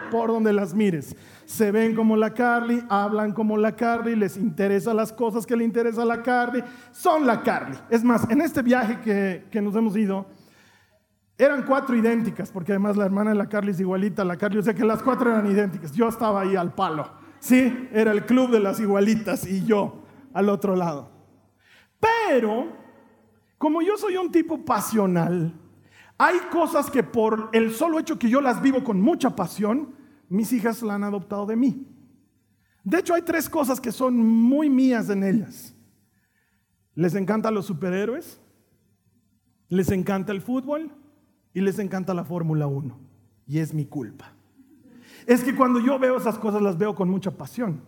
por 0.09 0.29
donde 0.29 0.53
las 0.53 0.73
mires. 0.73 1.13
Se 1.43 1.69
ven 1.69 1.93
como 1.93 2.15
la 2.15 2.33
Carly, 2.33 2.81
hablan 2.87 3.33
como 3.33 3.57
la 3.57 3.75
Carly, 3.75 4.15
les 4.15 4.37
interesan 4.37 4.95
las 4.95 5.11
cosas 5.11 5.45
que 5.45 5.57
le 5.57 5.65
interesa 5.65 6.03
a 6.03 6.05
la 6.05 6.23
Carly, 6.23 6.63
son 6.93 7.27
la 7.27 7.43
Carly. 7.43 7.77
Es 7.89 8.05
más, 8.05 8.25
en 8.29 8.39
este 8.39 8.61
viaje 8.61 9.01
que, 9.01 9.47
que 9.51 9.61
nos 9.61 9.75
hemos 9.75 9.97
ido, 9.97 10.27
eran 11.45 11.63
cuatro 11.63 11.95
idénticas, 11.95 12.51
porque 12.51 12.71
además 12.71 12.97
la 12.97 13.05
hermana 13.05 13.31
de 13.31 13.35
la 13.35 13.49
Carly 13.49 13.71
es 13.71 13.79
igualita 13.79 14.21
a 14.21 14.25
la 14.25 14.37
Carly, 14.37 14.59
o 14.59 14.61
sea 14.61 14.75
que 14.75 14.85
las 14.85 15.01
cuatro 15.01 15.31
eran 15.31 15.49
idénticas. 15.49 15.91
Yo 15.91 16.07
estaba 16.07 16.41
ahí 16.41 16.55
al 16.55 16.75
palo, 16.75 17.11
¿sí? 17.39 17.89
Era 17.91 18.11
el 18.11 18.27
club 18.27 18.51
de 18.51 18.59
las 18.59 18.79
igualitas 18.79 19.47
y 19.47 19.65
yo 19.65 20.03
al 20.33 20.49
otro 20.49 20.75
lado. 20.75 21.09
Pero, 21.99 22.67
como 23.57 23.81
yo 23.81 23.97
soy 23.97 24.17
un 24.17 24.31
tipo 24.31 24.63
pasional, 24.63 25.51
hay 26.19 26.37
cosas 26.51 26.91
que 26.91 27.01
por 27.01 27.49
el 27.53 27.71
solo 27.71 27.97
hecho 27.97 28.19
que 28.19 28.29
yo 28.29 28.39
las 28.39 28.61
vivo 28.61 28.83
con 28.83 29.01
mucha 29.01 29.35
pasión, 29.35 29.95
mis 30.29 30.53
hijas 30.53 30.83
la 30.83 30.93
han 30.93 31.03
adoptado 31.03 31.47
de 31.47 31.55
mí. 31.55 31.87
De 32.83 32.99
hecho, 32.99 33.15
hay 33.15 33.23
tres 33.23 33.49
cosas 33.49 33.81
que 33.81 33.91
son 33.91 34.15
muy 34.15 34.69
mías 34.69 35.09
en 35.09 35.23
ellas. 35.23 35.75
Les 36.93 37.15
encantan 37.15 37.55
los 37.55 37.65
superhéroes, 37.65 38.39
les 39.69 39.89
encanta 39.89 40.31
el 40.31 40.41
fútbol 40.41 41.00
y 41.53 41.61
les 41.61 41.79
encanta 41.79 42.13
la 42.13 42.23
Fórmula 42.23 42.67
1. 42.67 42.97
Y 43.47 43.59
es 43.59 43.73
mi 43.73 43.85
culpa. 43.85 44.33
Es 45.25 45.43
que 45.43 45.55
cuando 45.55 45.79
yo 45.79 45.99
veo 45.99 46.17
esas 46.17 46.37
cosas 46.37 46.61
las 46.61 46.77
veo 46.77 46.95
con 46.95 47.09
mucha 47.09 47.31
pasión. 47.31 47.81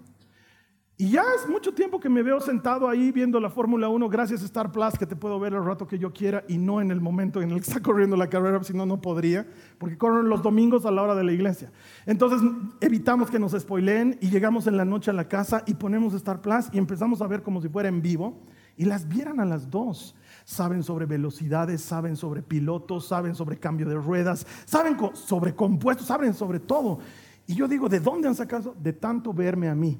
Y 0.95 1.09
ya 1.09 1.23
es 1.35 1.49
mucho 1.49 1.73
tiempo 1.73 1.99
que 1.99 2.07
me 2.07 2.21
veo 2.21 2.39
sentado 2.39 2.87
ahí 2.87 3.11
viendo 3.11 3.39
la 3.39 3.49
Fórmula 3.49 3.89
1 3.89 4.09
gracias 4.09 4.43
a 4.43 4.45
Star 4.45 4.71
Plus, 4.71 4.93
que 4.97 5.07
te 5.07 5.15
puedo 5.15 5.39
ver 5.39 5.53
el 5.53 5.65
rato 5.65 5.87
que 5.87 5.97
yo 5.97 6.13
quiera 6.13 6.43
y 6.47 6.59
no 6.59 6.81
en 6.81 6.91
el 6.91 7.01
momento 7.01 7.41
en 7.41 7.49
el 7.49 7.55
que 7.57 7.67
está 7.67 7.81
corriendo 7.81 8.15
la 8.15 8.29
carrera, 8.29 8.63
si 8.63 8.73
no, 8.73 8.85
no 8.85 9.01
podría, 9.01 9.47
porque 9.79 9.97
corren 9.97 10.29
los 10.29 10.43
domingos 10.43 10.85
a 10.85 10.91
la 10.91 11.01
hora 11.01 11.15
de 11.15 11.23
la 11.23 11.31
iglesia. 11.31 11.71
Entonces 12.05 12.47
evitamos 12.79 13.31
que 13.31 13.39
nos 13.39 13.53
spoileen 13.53 14.19
y 14.21 14.29
llegamos 14.29 14.67
en 14.67 14.77
la 14.77 14.85
noche 14.85 15.09
a 15.09 15.15
la 15.15 15.27
casa 15.27 15.63
y 15.65 15.73
ponemos 15.73 16.13
Star 16.13 16.41
Plus 16.41 16.69
y 16.71 16.77
empezamos 16.77 17.23
a 17.23 17.27
ver 17.27 17.41
como 17.41 17.59
si 17.59 17.69
fuera 17.69 17.89
en 17.89 18.03
vivo 18.03 18.39
y 18.77 18.85
las 18.85 19.07
vieran 19.07 19.39
a 19.39 19.45
las 19.45 19.71
dos 19.71 20.15
saben 20.45 20.83
sobre 20.83 21.05
velocidades, 21.05 21.81
saben 21.81 22.15
sobre 22.15 22.41
pilotos, 22.41 23.07
saben 23.07 23.35
sobre 23.35 23.57
cambio 23.57 23.87
de 23.87 23.95
ruedas, 23.95 24.45
saben 24.65 24.97
sobre 25.13 25.55
compuestos, 25.55 26.07
saben 26.07 26.33
sobre 26.33 26.59
todo. 26.59 26.99
Y 27.47 27.55
yo 27.55 27.67
digo, 27.67 27.89
¿de 27.89 27.99
dónde 27.99 28.27
han 28.27 28.35
sacado? 28.35 28.75
De 28.79 28.93
tanto 28.93 29.33
verme 29.33 29.69
a 29.69 29.75
mí. 29.75 29.99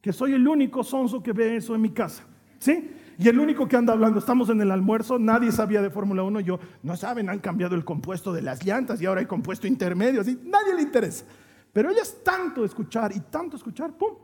que 0.00 0.12
soy 0.12 0.32
el 0.32 0.46
único 0.46 0.84
sonso 0.84 1.22
que 1.22 1.32
ve 1.32 1.56
eso 1.56 1.74
en 1.74 1.80
mi 1.80 1.90
casa. 1.90 2.22
¿Sí? 2.60 2.90
Y 3.18 3.28
el 3.28 3.40
único 3.40 3.66
que 3.66 3.76
anda 3.76 3.92
hablando, 3.92 4.20
estamos 4.20 4.48
en 4.48 4.60
el 4.60 4.70
almuerzo, 4.70 5.18
nadie 5.18 5.50
sabía 5.50 5.82
de 5.82 5.90
Fórmula 5.90 6.22
1, 6.22 6.38
yo, 6.40 6.60
no 6.84 6.96
saben, 6.96 7.28
han 7.28 7.40
cambiado 7.40 7.74
el 7.74 7.84
compuesto 7.84 8.32
de 8.32 8.42
las 8.42 8.64
llantas 8.64 9.00
y 9.00 9.06
ahora 9.06 9.20
hay 9.20 9.26
compuesto 9.26 9.66
intermedio, 9.66 10.20
así, 10.20 10.40
nadie 10.44 10.74
le 10.76 10.82
interesa. 10.82 11.24
Pero 11.72 11.90
ellas 11.90 12.16
tanto 12.24 12.64
escuchar 12.64 13.10
y 13.14 13.18
tanto 13.20 13.56
escuchar, 13.56 13.92
¡pum!, 13.98 14.14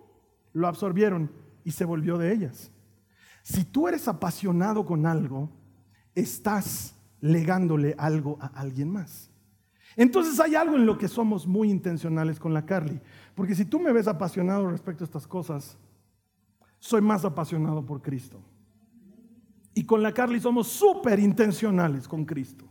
lo 0.53 0.69
absorbieron 0.69 1.29
y 1.65 1.73
se 1.73 1.85
volvió 1.85 2.19
de 2.19 2.33
ellas. 2.33 2.71
Si 3.45 3.63
tú 3.63 3.87
eres 3.87 4.09
apasionado 4.09 4.87
con 4.87 5.05
algo, 5.05 5.51
estás 6.15 6.97
legándole 7.21 7.95
algo 7.99 8.39
a 8.41 8.47
alguien 8.47 8.91
más. 8.91 9.31
Entonces 9.97 10.41
hay 10.41 10.55
algo 10.55 10.77
en 10.77 10.87
lo 10.87 10.97
que 10.97 11.09
somos 11.09 11.47
muy 11.47 11.71
intencionales 11.71 12.41
con 12.41 12.55
la 12.55 12.65
Carly. 12.65 13.01
Porque 13.35 13.55
si 13.55 13.67
tú 13.67 13.79
me 13.79 13.93
ves 13.93 14.09
apasionado 14.09 14.69
respecto 14.71 15.05
a 15.05 15.07
estas 15.07 15.27
cosas, 15.27 15.77
soy 16.79 17.03
más 17.03 17.25
apasionado 17.27 17.85
por 17.85 18.01
Cristo. 18.01 18.41
Y 19.75 19.85
con 19.85 20.03
la 20.03 20.13
Carly 20.13 20.41
somos 20.41 20.69
súper 20.69 21.21
intencionales 21.21 22.09
con 22.09 22.25
Cristo. 22.25 22.65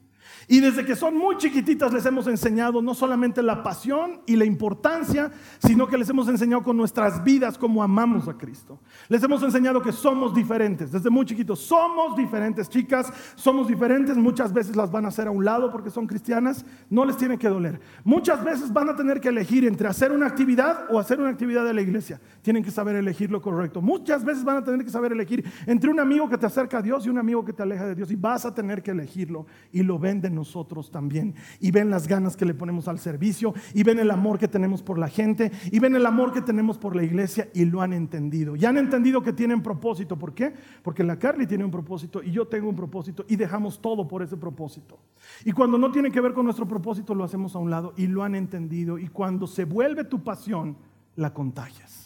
Y 0.48 0.60
desde 0.60 0.86
que 0.86 0.96
son 0.96 1.17
muy 1.17 1.38
chiquititas 1.38 1.93
les 1.93 2.06
hemos 2.06 2.28
enseñado 2.28 2.82
no 2.82 2.93
solamente 2.93 3.41
la 3.41 3.63
pasión 3.63 4.22
y 4.26 4.36
la 4.36 4.46
importancia, 4.46 5.32
sino 5.60 5.88
que 5.88 5.98
les 5.98 6.10
hemos 6.10 6.28
enseñado 6.28 6.63
con 6.63 6.78
nuestras 6.78 7.24
vidas 7.24 7.58
cómo 7.58 7.84
amamos 7.84 8.28
a 8.28 8.38
Cristo. 8.38 8.80
Les 9.10 9.24
hemos 9.24 9.41
enseñado 9.43 9.82
que 9.82 9.91
somos 9.91 10.34
diferentes. 10.34 10.91
Desde 10.91 11.10
muy 11.10 11.26
chiquitos 11.26 11.60
somos 11.60 12.15
diferentes, 12.15 12.69
chicas, 12.69 13.12
somos 13.36 13.67
diferentes. 13.67 14.17
Muchas 14.17 14.54
veces 14.54 14.76
las 14.76 14.91
van 14.91 15.06
a 15.06 15.10
hacer 15.10 15.28
a 15.28 15.32
un 15.32 15.46
lado 15.46 15.72
porque 15.72 15.89
son 15.89 16.08
cristianas. 16.08 16.65
No 16.89 17.06
les 17.06 17.17
tiene 17.17 17.38
que 17.38 17.48
doler. 17.48 17.80
Muchas 18.04 18.43
veces 18.43 18.72
van 18.72 18.89
a 18.89 18.96
tener 18.96 19.19
que 19.19 19.30
elegir 19.30 19.65
entre 19.65 19.88
hacer 19.88 20.12
una 20.12 20.28
actividad 20.28 20.86
o 20.89 21.00
hacer 21.00 21.19
una 21.19 21.30
actividad 21.30 21.65
de 21.65 21.74
la 21.74 21.82
iglesia. 21.82 22.19
Tienen 22.41 22.63
que 22.63 22.72
saber 22.72 22.96
elegir 22.96 23.32
lo 23.32 23.41
correcto. 23.41 23.82
Muchas 23.82 24.24
veces 24.24 24.43
van 24.43 24.58
a 24.58 24.63
tener 24.63 24.84
que 24.84 24.91
saber 24.91 25.12
elegir 25.12 25.43
entre 25.65 25.89
un 25.89 26.00
amigo 26.00 26.30
que 26.30 26.38
te 26.38 26.46
acerca 26.46 26.80
a 26.80 26.82
Dios 26.82 27.06
y 27.06 27.10
un 27.10 27.17
amigo 27.17 27.43
que 27.43 27.54
te 27.54 27.63
aleja 27.63 27.86
de 27.86 27.96
Dios. 27.96 28.12
Y 28.12 28.15
vas 28.15 28.46
a 28.46 28.54
tener 28.54 28.84
que 28.84 28.91
elegirlo. 28.91 29.46
Y 29.72 29.84
lo 29.84 30.00
venden 30.23 30.36
nosotros 30.36 30.89
también. 30.89 31.36
Y 31.59 31.71
ven 31.71 31.89
las 31.89 32.07
ganas 32.07 32.38
que 32.38 32.45
le 32.45 32.53
ponemos 32.53 32.88
al 32.88 32.99
servicio, 32.99 33.53
y 33.73 33.83
ven 33.83 33.99
el 33.99 34.09
amor 34.09 34.39
que 34.39 34.47
tenemos 34.47 34.81
por 34.81 34.97
la 34.97 35.09
gente, 35.09 35.51
y 35.71 35.79
ven 35.79 35.95
el 35.95 36.05
amor 36.05 36.31
que 36.31 36.41
tenemos 36.41 36.77
por 36.77 36.95
la 36.95 37.03
iglesia, 37.03 37.49
y 37.53 37.65
lo 37.65 37.81
han 37.81 37.93
entendido. 37.93 38.55
Y 38.55 38.65
han 38.65 38.77
entendido 38.77 39.21
que 39.21 39.33
tienen 39.33 39.62
propósito. 39.62 40.17
¿Por 40.17 40.33
qué? 40.33 40.53
Porque 40.81 41.03
la 41.03 41.19
Carly 41.19 41.45
tiene 41.45 41.65
un 41.65 41.71
propósito 41.71 42.23
y 42.23 42.31
yo 42.31 42.47
tengo 42.47 42.69
un 42.69 42.75
propósito, 42.75 43.25
y 43.27 43.36
dejamos 43.36 43.81
todo 43.81 44.07
por 44.07 44.23
ese 44.23 44.38
propósito. 44.38 44.99
Y 45.45 45.51
cuando 45.51 45.77
no 45.77 45.91
tiene 45.91 46.12
que 46.12 46.21
ver 46.21 46.33
con 46.33 46.45
nuestro 46.45 46.67
propósito, 46.67 47.13
lo 47.13 47.23
hacemos 47.23 47.55
a 47.55 47.59
un 47.59 47.69
lado, 47.69 47.93
y 47.97 48.07
lo 48.07 48.23
han 48.23 48.36
entendido. 48.36 48.97
Y 48.97 49.07
cuando 49.09 49.47
se 49.47 49.65
vuelve 49.65 50.05
tu 50.05 50.23
pasión, 50.23 50.77
la 51.15 51.33
contagias. 51.33 52.03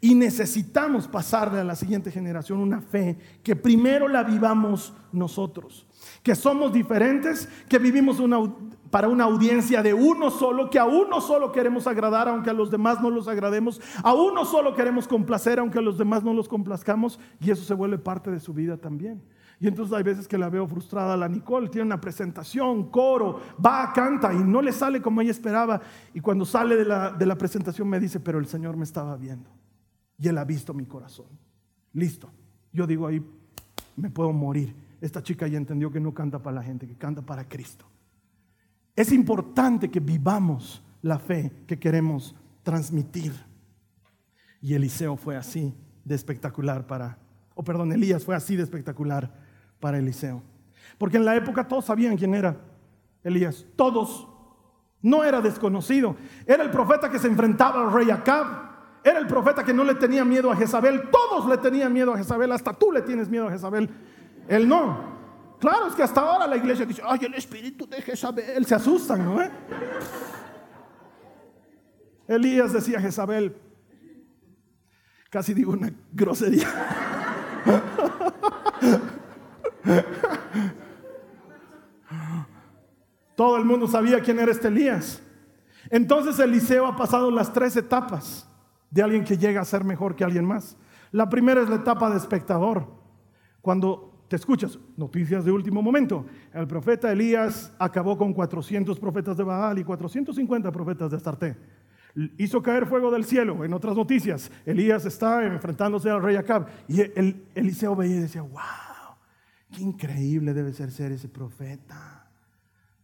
Y 0.00 0.14
necesitamos 0.14 1.06
pasarle 1.06 1.60
a 1.60 1.64
la 1.64 1.76
siguiente 1.76 2.10
generación 2.10 2.58
una 2.58 2.80
fe 2.80 3.18
que 3.42 3.54
primero 3.54 4.08
la 4.08 4.22
vivamos 4.22 4.94
nosotros 5.12 5.86
que 6.22 6.34
somos 6.34 6.72
diferentes, 6.72 7.48
que 7.68 7.78
vivimos 7.78 8.20
para 8.90 9.08
una 9.08 9.24
audiencia 9.24 9.82
de 9.82 9.94
uno 9.94 10.30
solo, 10.30 10.68
que 10.70 10.78
a 10.78 10.84
uno 10.84 11.20
solo 11.20 11.52
queremos 11.52 11.86
agradar, 11.86 12.28
aunque 12.28 12.50
a 12.50 12.54
los 12.54 12.70
demás 12.70 13.00
no 13.00 13.10
los 13.10 13.28
agrademos, 13.28 13.80
a 14.02 14.14
uno 14.14 14.44
solo 14.44 14.74
queremos 14.74 15.06
complacer, 15.06 15.58
aunque 15.58 15.78
a 15.78 15.82
los 15.82 15.98
demás 15.98 16.22
no 16.22 16.34
los 16.34 16.48
complazcamos, 16.48 17.18
y 17.40 17.50
eso 17.50 17.64
se 17.64 17.74
vuelve 17.74 17.98
parte 17.98 18.30
de 18.30 18.40
su 18.40 18.52
vida 18.52 18.76
también. 18.76 19.22
Y 19.62 19.68
entonces 19.68 19.94
hay 19.94 20.02
veces 20.02 20.26
que 20.26 20.38
la 20.38 20.48
veo 20.48 20.66
frustrada, 20.66 21.16
la 21.18 21.28
Nicole 21.28 21.68
tiene 21.68 21.86
una 21.86 22.00
presentación, 22.00 22.90
coro, 22.90 23.40
va, 23.64 23.92
canta 23.92 24.32
y 24.32 24.38
no 24.38 24.62
le 24.62 24.72
sale 24.72 25.02
como 25.02 25.20
ella 25.20 25.32
esperaba. 25.32 25.82
Y 26.14 26.20
cuando 26.20 26.46
sale 26.46 26.76
de 26.76 26.86
la, 26.86 27.10
de 27.10 27.26
la 27.26 27.36
presentación 27.36 27.86
me 27.86 28.00
dice, 28.00 28.20
pero 28.20 28.38
el 28.38 28.46
Señor 28.46 28.78
me 28.78 28.84
estaba 28.84 29.16
viendo 29.16 29.50
y 30.20 30.28
Él 30.28 30.38
ha 30.38 30.44
visto 30.44 30.74
mi 30.74 30.84
corazón. 30.84 31.26
Listo. 31.92 32.30
Yo 32.72 32.86
digo 32.86 33.06
ahí, 33.06 33.24
me 33.96 34.10
puedo 34.10 34.32
morir 34.32 34.74
esta 35.00 35.22
chica 35.22 35.46
ya 35.46 35.56
entendió 35.56 35.90
que 35.90 36.00
no 36.00 36.12
canta 36.12 36.38
para 36.38 36.56
la 36.56 36.62
gente, 36.62 36.86
que 36.86 36.94
canta 36.94 37.22
para 37.22 37.48
Cristo. 37.48 37.86
Es 38.94 39.12
importante 39.12 39.90
que 39.90 40.00
vivamos 40.00 40.82
la 41.02 41.18
fe 41.18 41.50
que 41.66 41.78
queremos 41.78 42.34
transmitir. 42.62 43.32
Y 44.60 44.74
Eliseo 44.74 45.16
fue 45.16 45.36
así 45.36 45.74
de 46.04 46.14
espectacular 46.14 46.86
para, 46.86 47.18
o 47.54 47.64
perdón, 47.64 47.92
Elías 47.92 48.24
fue 48.24 48.34
así 48.36 48.56
de 48.56 48.62
espectacular 48.62 49.32
para 49.80 49.98
Eliseo. 49.98 50.42
Porque 50.98 51.16
en 51.16 51.24
la 51.24 51.34
época 51.34 51.66
todos 51.66 51.86
sabían 51.86 52.16
quién 52.16 52.34
era 52.34 52.60
Elías, 53.24 53.64
todos. 53.76 54.26
No 55.02 55.24
era 55.24 55.40
desconocido, 55.40 56.14
era 56.44 56.62
el 56.62 56.70
profeta 56.70 57.10
que 57.10 57.18
se 57.18 57.26
enfrentaba 57.26 57.80
al 57.80 57.90
rey 57.90 58.10
Acab. 58.10 58.69
Era 59.02 59.18
el 59.18 59.26
profeta 59.26 59.64
que 59.64 59.72
no 59.72 59.82
le 59.82 59.94
tenía 59.94 60.24
miedo 60.24 60.50
a 60.50 60.56
Jezabel. 60.56 61.08
Todos 61.10 61.48
le 61.48 61.56
tenían 61.56 61.92
miedo 61.92 62.12
a 62.12 62.18
Jezabel. 62.18 62.52
Hasta 62.52 62.72
tú 62.72 62.92
le 62.92 63.00
tienes 63.02 63.28
miedo 63.28 63.48
a 63.48 63.50
Jezabel. 63.50 63.88
Él 64.46 64.68
no. 64.68 65.18
Claro, 65.58 65.86
es 65.88 65.94
que 65.94 66.02
hasta 66.02 66.20
ahora 66.20 66.46
la 66.46 66.56
iglesia 66.56 66.84
dice, 66.84 67.02
ay, 67.04 67.20
el 67.22 67.34
espíritu 67.34 67.86
de 67.86 68.02
Jezabel. 68.02 68.66
Se 68.66 68.74
asustan, 68.74 69.24
¿no? 69.24 69.40
Elías 72.28 72.72
decía 72.72 72.98
a 72.98 73.00
Jezabel, 73.00 73.56
casi 75.30 75.54
digo 75.54 75.72
una 75.72 75.92
grosería. 76.12 76.68
Todo 83.34 83.56
el 83.56 83.64
mundo 83.64 83.88
sabía 83.88 84.20
quién 84.20 84.38
era 84.38 84.52
este 84.52 84.68
Elías. 84.68 85.22
Entonces 85.88 86.38
Eliseo 86.38 86.86
ha 86.86 86.94
pasado 86.96 87.30
las 87.30 87.52
tres 87.52 87.74
etapas 87.76 88.49
de 88.90 89.02
alguien 89.02 89.24
que 89.24 89.36
llega 89.36 89.60
a 89.60 89.64
ser 89.64 89.84
mejor 89.84 90.16
que 90.16 90.24
alguien 90.24 90.44
más. 90.44 90.76
La 91.12 91.28
primera 91.28 91.62
es 91.62 91.68
la 91.68 91.76
etapa 91.76 92.10
de 92.10 92.16
espectador, 92.16 92.86
cuando 93.60 94.10
te 94.28 94.36
escuchas 94.36 94.78
noticias 94.96 95.44
de 95.44 95.50
último 95.50 95.82
momento. 95.82 96.24
El 96.54 96.68
profeta 96.68 97.10
Elías 97.10 97.72
acabó 97.80 98.16
con 98.16 98.32
400 98.32 98.98
profetas 99.00 99.36
de 99.36 99.42
Baal 99.42 99.80
y 99.80 99.84
450 99.84 100.70
profetas 100.70 101.10
de 101.10 101.16
Astarté. 101.16 101.56
Hizo 102.38 102.62
caer 102.62 102.86
fuego 102.86 103.10
del 103.10 103.24
cielo. 103.24 103.64
En 103.64 103.72
otras 103.72 103.96
noticias, 103.96 104.50
Elías 104.64 105.04
está 105.04 105.44
enfrentándose 105.44 106.10
al 106.10 106.22
rey 106.22 106.36
Acab. 106.36 106.68
Y 106.86 107.00
el, 107.00 107.44
Eliseo 107.56 107.96
veía 107.96 108.16
y 108.16 108.20
decía, 108.20 108.42
wow, 108.42 109.16
qué 109.72 109.82
increíble 109.82 110.54
debe 110.54 110.72
ser 110.72 110.92
ser 110.92 111.10
ese 111.10 111.28
profeta. 111.28 112.30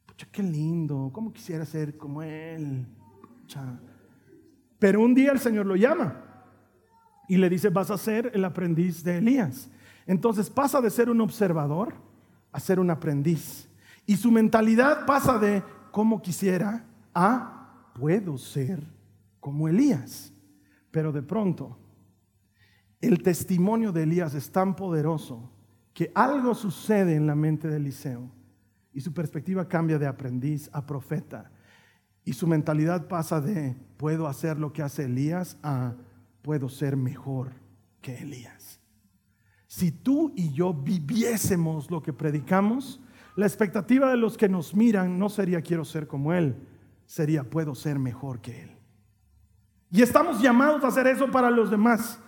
Pucha, 0.06 0.28
qué 0.30 0.44
lindo, 0.44 1.10
cómo 1.12 1.32
quisiera 1.32 1.64
ser 1.64 1.96
como 1.96 2.22
él. 2.22 2.86
Pero 4.78 5.00
un 5.00 5.14
día 5.14 5.32
el 5.32 5.38
Señor 5.38 5.66
lo 5.66 5.76
llama 5.76 6.22
y 7.28 7.36
le 7.36 7.48
dice, 7.48 7.70
vas 7.70 7.90
a 7.90 7.98
ser 7.98 8.30
el 8.34 8.44
aprendiz 8.44 9.02
de 9.02 9.18
Elías. 9.18 9.68
Entonces 10.06 10.50
pasa 10.50 10.80
de 10.80 10.90
ser 10.90 11.10
un 11.10 11.20
observador 11.20 11.94
a 12.52 12.60
ser 12.60 12.78
un 12.78 12.90
aprendiz. 12.90 13.68
Y 14.06 14.16
su 14.16 14.30
mentalidad 14.30 15.04
pasa 15.06 15.38
de 15.38 15.62
como 15.90 16.22
quisiera 16.22 16.84
a 17.14 17.90
puedo 17.94 18.38
ser 18.38 18.86
como 19.40 19.68
Elías. 19.68 20.32
Pero 20.90 21.12
de 21.12 21.22
pronto, 21.22 21.78
el 23.00 23.22
testimonio 23.22 23.92
de 23.92 24.04
Elías 24.04 24.34
es 24.34 24.50
tan 24.50 24.76
poderoso 24.76 25.50
que 25.92 26.12
algo 26.14 26.54
sucede 26.54 27.16
en 27.16 27.26
la 27.26 27.34
mente 27.34 27.68
de 27.68 27.76
Eliseo 27.76 28.30
y 28.92 29.00
su 29.00 29.12
perspectiva 29.12 29.66
cambia 29.68 29.98
de 29.98 30.06
aprendiz 30.06 30.70
a 30.72 30.84
profeta. 30.84 31.50
Y 32.26 32.32
su 32.32 32.48
mentalidad 32.48 33.06
pasa 33.06 33.40
de 33.40 33.76
puedo 33.96 34.26
hacer 34.26 34.58
lo 34.58 34.72
que 34.72 34.82
hace 34.82 35.04
Elías 35.04 35.56
a 35.62 35.94
puedo 36.42 36.68
ser 36.68 36.96
mejor 36.96 37.52
que 38.02 38.18
Elías. 38.18 38.80
Si 39.68 39.92
tú 39.92 40.32
y 40.34 40.52
yo 40.52 40.74
viviésemos 40.74 41.88
lo 41.88 42.02
que 42.02 42.12
predicamos, 42.12 43.00
la 43.36 43.46
expectativa 43.46 44.10
de 44.10 44.16
los 44.16 44.36
que 44.36 44.48
nos 44.48 44.74
miran 44.74 45.18
no 45.18 45.28
sería 45.28 45.62
quiero 45.62 45.84
ser 45.84 46.08
como 46.08 46.32
Él, 46.32 46.56
sería 47.06 47.44
puedo 47.44 47.76
ser 47.76 47.98
mejor 48.00 48.40
que 48.40 48.62
Él. 48.62 48.76
Y 49.92 50.02
estamos 50.02 50.42
llamados 50.42 50.82
a 50.82 50.88
hacer 50.88 51.06
eso 51.06 51.30
para 51.30 51.48
los 51.48 51.70
demás. 51.70 52.18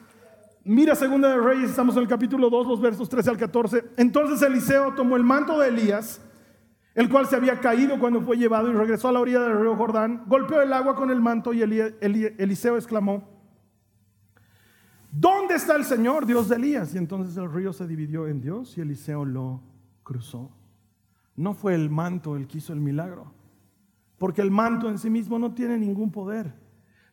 Mira 0.63 0.95
Segunda 0.95 1.29
de 1.31 1.39
Reyes, 1.39 1.71
estamos 1.71 1.97
en 1.97 2.03
el 2.03 2.09
capítulo 2.09 2.49
2, 2.51 2.69
los 2.69 2.81
versos 2.81 3.09
13 3.09 3.31
al 3.31 3.37
14. 3.37 3.85
Entonces 3.97 4.43
Eliseo 4.43 4.95
tomó 4.95 5.17
el 5.17 5.25
manto 5.25 5.59
de 5.59 5.69
Elías, 5.69 6.21
el 6.99 7.09
cual 7.09 7.29
se 7.29 7.37
había 7.37 7.61
caído 7.61 7.97
cuando 8.01 8.21
fue 8.23 8.37
llevado 8.37 8.69
y 8.69 8.73
regresó 8.73 9.07
a 9.07 9.13
la 9.13 9.21
orilla 9.21 9.39
del 9.39 9.61
río 9.61 9.77
Jordán, 9.77 10.25
golpeó 10.27 10.61
el 10.61 10.73
agua 10.73 10.97
con 10.97 11.13
el 11.13 11.21
manto 11.21 11.55
y 11.55 11.63
Eliseo 11.63 12.77
exclamó, 12.77 13.23
¿Dónde 15.13 15.55
está 15.55 15.77
el 15.77 15.85
Señor, 15.85 16.27
Dios 16.27 16.49
de 16.49 16.57
Elías? 16.57 16.93
Y 16.97 16.99
entonces 16.99 17.37
el 17.37 17.53
río 17.53 17.73
se 17.73 17.87
dividió 17.87 18.27
en 18.27 18.41
Dios 18.41 18.77
y 18.77 18.81
Eliseo 18.81 19.25
lo 19.25 19.63
cruzó. 20.03 20.51
No 21.37 21.55
fue 21.55 21.77
el 21.77 21.89
manto 21.89 22.35
el 22.35 22.49
que 22.49 22.59
hizo 22.59 22.73
el 22.73 22.81
milagro, 22.81 23.33
porque 24.19 24.43
el 24.43 24.51
manto 24.51 24.91
en 24.91 24.99
sí 24.99 25.09
mismo 25.09 25.39
no 25.39 25.55
tiene 25.55 25.79
ningún 25.79 26.11
poder. 26.11 26.53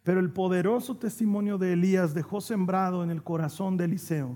Pero 0.01 0.19
el 0.19 0.31
poderoso 0.31 0.97
testimonio 0.97 1.59
de 1.59 1.73
Elías 1.73 2.15
dejó 2.15 2.41
sembrado 2.41 3.03
en 3.03 3.11
el 3.11 3.21
corazón 3.21 3.77
de 3.77 3.85
Eliseo 3.85 4.35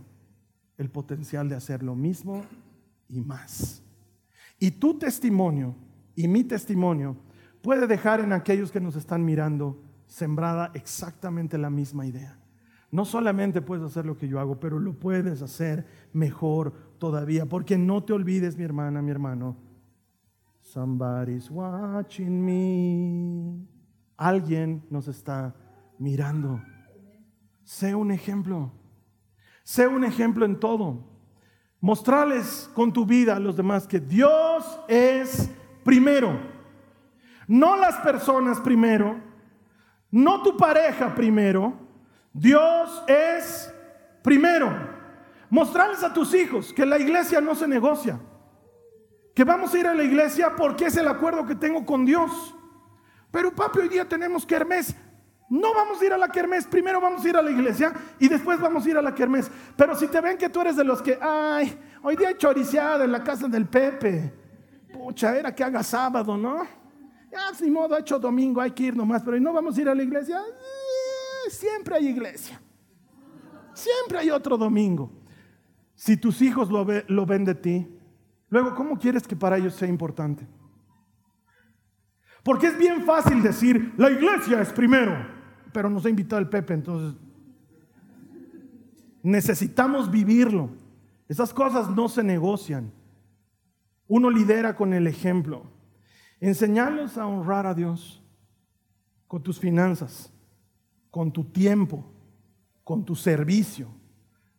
el 0.78 0.92
potencial 0.92 1.50
de 1.50 1.56
hacer 1.56 1.82
lo 1.82 1.96
mismo 1.96 2.46
y 3.08 3.20
más. 3.20 3.82
Y 4.60 4.72
tu 4.72 4.98
testimonio 4.98 5.76
y 6.16 6.28
mi 6.28 6.44
testimonio 6.44 7.16
puede 7.62 7.88
dejar 7.88 8.20
en 8.20 8.34
aquellos 8.34 8.72
que 8.72 8.82
nos 8.82 8.96
están 8.96 9.24
mirando 9.24 9.82
sembrada 10.06 10.72
exactamente 10.74 11.58
la 11.58 11.70
misma 11.70 12.06
idea. 12.06 12.38
No 12.92 13.06
solamente 13.06 13.62
puedes 13.62 13.86
hacer 13.86 14.06
lo 14.06 14.18
que 14.18 14.28
yo 14.28 14.40
hago, 14.40 14.60
pero 14.60 14.80
lo 14.80 14.94
puedes 14.94 15.42
hacer 15.42 15.86
mejor 16.12 16.74
todavía, 16.98 17.46
porque 17.46 17.78
no 17.78 18.04
te 18.04 18.14
olvides, 18.14 18.58
mi 18.58 18.64
hermana, 18.64 19.02
mi 19.02 19.12
hermano. 19.12 19.56
Somebody's 20.62 21.50
watching 21.50 22.44
me. 22.44 23.66
Alguien 24.18 24.84
nos 24.90 25.08
está 25.08 25.56
mirando. 26.00 26.62
Sé 27.64 27.94
un 27.96 28.12
ejemplo. 28.12 28.72
Sé 29.64 29.88
un 29.88 30.04
ejemplo 30.04 30.46
en 30.46 30.60
todo. 30.60 31.09
Mostrarles 31.82 32.70
con 32.74 32.92
tu 32.92 33.06
vida 33.06 33.36
a 33.36 33.40
los 33.40 33.56
demás 33.56 33.88
que 33.88 34.00
Dios 34.00 34.80
es 34.88 35.50
primero. 35.84 36.38
No 37.48 37.78
las 37.78 37.96
personas 37.98 38.60
primero, 38.60 39.20
no 40.12 40.44
tu 40.44 40.58
pareja 40.58 41.16
primero. 41.16 41.74
Dios 42.34 43.04
es 43.08 43.74
primero. 44.22 44.70
Mostrarles 45.50 46.04
a 46.04 46.14
tus 46.14 46.34
hijos 46.34 46.74
que 46.74 46.86
la 46.86 47.00
iglesia 47.00 47.42
no 47.42 47.56
se 47.56 47.68
negocia. 47.68 48.20
Que 49.34 49.44
vamos 49.44 49.74
a 49.74 49.80
ir 49.80 49.88
a 49.88 49.96
la 49.96 50.04
iglesia 50.04 50.56
porque 50.56 50.86
es 50.86 50.98
el 50.98 51.08
acuerdo 51.08 51.46
que 51.46 51.56
tengo 51.56 51.86
con 51.86 52.06
Dios. 52.06 52.56
Pero 53.32 53.56
papi, 53.56 53.80
hoy 53.80 53.90
día 53.90 54.08
tenemos 54.08 54.46
kermés. 54.46 54.96
No 55.50 55.74
vamos 55.74 56.00
a 56.00 56.06
ir 56.06 56.14
a 56.14 56.18
la 56.18 56.28
kermés, 56.28 56.68
primero 56.68 57.02
vamos 57.02 57.26
a 57.26 57.30
ir 57.30 57.36
a 57.36 57.42
la 57.42 57.50
iglesia 57.50 57.92
y 58.20 58.28
después 58.28 58.60
vamos 58.60 58.86
a 58.86 58.90
ir 58.90 58.98
a 58.98 59.02
la 59.02 59.16
kermés. 59.16 59.50
Pero 59.76 59.96
si 59.96 60.08
te 60.08 60.22
ven 60.22 60.38
que 60.38 60.48
tú 60.48 60.62
eres 60.62 60.76
de 60.76 60.84
los 60.84 61.02
que, 61.02 61.18
ay, 61.20 61.76
hoy 62.04 62.16
día 62.16 62.28
hay 62.28 62.36
choriciada 62.36 63.04
en 63.04 63.12
la 63.12 63.24
casa 63.24 63.48
del 63.48 63.68
Pepe. 63.68 64.32
Pucha, 64.94 65.36
era 65.36 65.54
que 65.54 65.64
haga 65.64 65.82
sábado, 65.82 66.38
¿no? 66.38 66.64
Ya, 67.32 67.54
sin 67.56 67.74
modo, 67.74 67.96
ha 67.96 68.00
hecho 68.00 68.20
domingo, 68.20 68.62
hay 68.62 68.72
que 68.72 68.84
ir 68.84 68.96
nomás, 68.96 69.24
pero 69.24 69.40
no 69.40 69.52
vamos 69.52 69.76
a 69.76 69.82
ir 69.82 69.90
a 69.90 69.96
la 69.96 70.04
iglesia. 70.04 70.40
Eh, 70.40 71.50
siempre 71.50 71.96
hay 71.96 72.10
iglesia. 72.10 72.62
Siempre 73.74 74.20
hay 74.20 74.30
otro 74.30 74.56
domingo. 74.56 75.12
Si 75.96 76.16
tus 76.16 76.44
hijos 76.44 76.70
lo, 76.70 76.86
lo 77.08 77.26
ven 77.26 77.44
de 77.44 77.56
ti, 77.56 77.88
luego, 78.50 78.76
¿cómo 78.76 79.00
quieres 79.00 79.28
que 79.28 79.36
para 79.36 79.58
ellos 79.58 79.74
sea 79.74 79.88
importante? 79.88 80.48
Porque 82.44 82.68
es 82.68 82.78
bien 82.78 83.04
fácil 83.04 83.42
decir, 83.42 83.94
la 83.98 84.12
iglesia 84.12 84.62
es 84.62 84.72
primero 84.72 85.39
pero 85.72 85.90
nos 85.90 86.06
ha 86.06 86.10
invitado 86.10 86.40
el 86.40 86.50
Pepe, 86.50 86.74
entonces 86.74 87.20
necesitamos 89.24 90.10
vivirlo. 90.10 90.70
Esas 91.28 91.54
cosas 91.54 91.90
no 91.90 92.10
se 92.10 92.24
negocian. 92.24 92.92
Uno 94.08 94.30
lidera 94.30 94.76
con 94.76 94.94
el 94.94 95.08
ejemplo. 95.08 95.64
Enseñarlos 96.40 97.18
a 97.18 97.28
honrar 97.28 97.68
a 97.68 97.74
Dios 97.74 98.24
con 99.28 99.44
tus 99.44 99.60
finanzas, 99.60 100.34
con 101.12 101.32
tu 101.32 101.44
tiempo, 101.44 102.04
con 102.84 103.06
tu 103.06 103.16
servicio, 103.16 103.90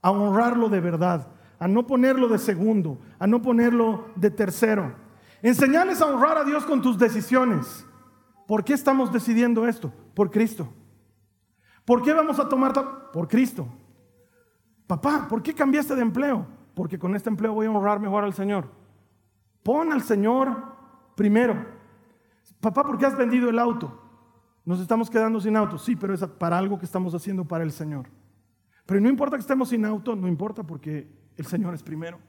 a 0.01 0.13
honrarlo 0.13 0.69
de 0.69 0.81
verdad, 0.81 1.29
a 1.59 1.67
no 1.67 1.87
ponerlo 1.87 2.29
de 2.29 2.39
segundo, 2.39 3.01
a 3.19 3.27
no 3.27 3.43
ponerlo 3.43 4.07
de 4.15 4.31
tercero. 4.31 4.95
Enseñarles 5.43 6.01
a 6.01 6.07
honrar 6.07 6.39
a 6.39 6.45
Dios 6.45 6.65
con 6.65 6.83
tus 6.83 6.99
decisiones. 6.99 7.85
¿Por 8.47 8.63
qué 8.63 8.75
estamos 8.75 9.13
decidiendo 9.13 9.67
esto? 9.67 9.93
Por 10.15 10.31
Cristo. 10.31 10.73
¿Por 11.91 12.03
qué 12.03 12.13
vamos 12.13 12.39
a 12.39 12.49
tomar? 12.49 12.73
Por 13.13 13.27
Cristo. 13.27 13.67
Papá, 14.87 15.27
¿por 15.29 15.43
qué 15.43 15.53
cambiaste 15.53 15.97
de 15.97 16.03
empleo? 16.03 16.47
Porque 16.73 16.97
con 16.97 17.17
este 17.17 17.29
empleo 17.29 17.53
voy 17.53 17.67
a 17.67 17.71
honrar 17.73 17.99
mejor 17.99 18.23
al 18.23 18.33
Señor. 18.33 18.71
Pon 19.65 19.93
al 19.93 20.01
Señor 20.01 20.57
primero. 21.17 21.67
Papá, 22.61 22.85
¿por 22.85 22.97
qué 22.97 23.07
has 23.07 23.19
vendido 23.19 23.51
el 23.51 23.59
auto? 23.59 24.01
Nos 24.65 24.79
estamos 24.79 25.11
quedando 25.11 25.41
sin 25.41 25.57
auto. 25.57 25.79
Sí, 25.79 25.97
pero 25.97 26.15
es 26.15 26.25
para 26.25 26.59
algo 26.59 26.79
que 26.79 26.85
estamos 26.85 27.13
haciendo 27.13 27.45
para 27.45 27.65
el 27.65 27.73
Señor. 27.73 28.07
Pero 28.87 29.01
no 29.01 29.09
importa 29.09 29.37
que 29.37 29.41
estemos 29.41 29.71
sin 29.71 29.85
auto, 29.85 30.15
no 30.15 30.29
importa 30.29 30.63
porque 30.63 31.11
el 31.37 31.47
Señor 31.47 31.75
es 31.75 31.83
primero. 31.83 32.21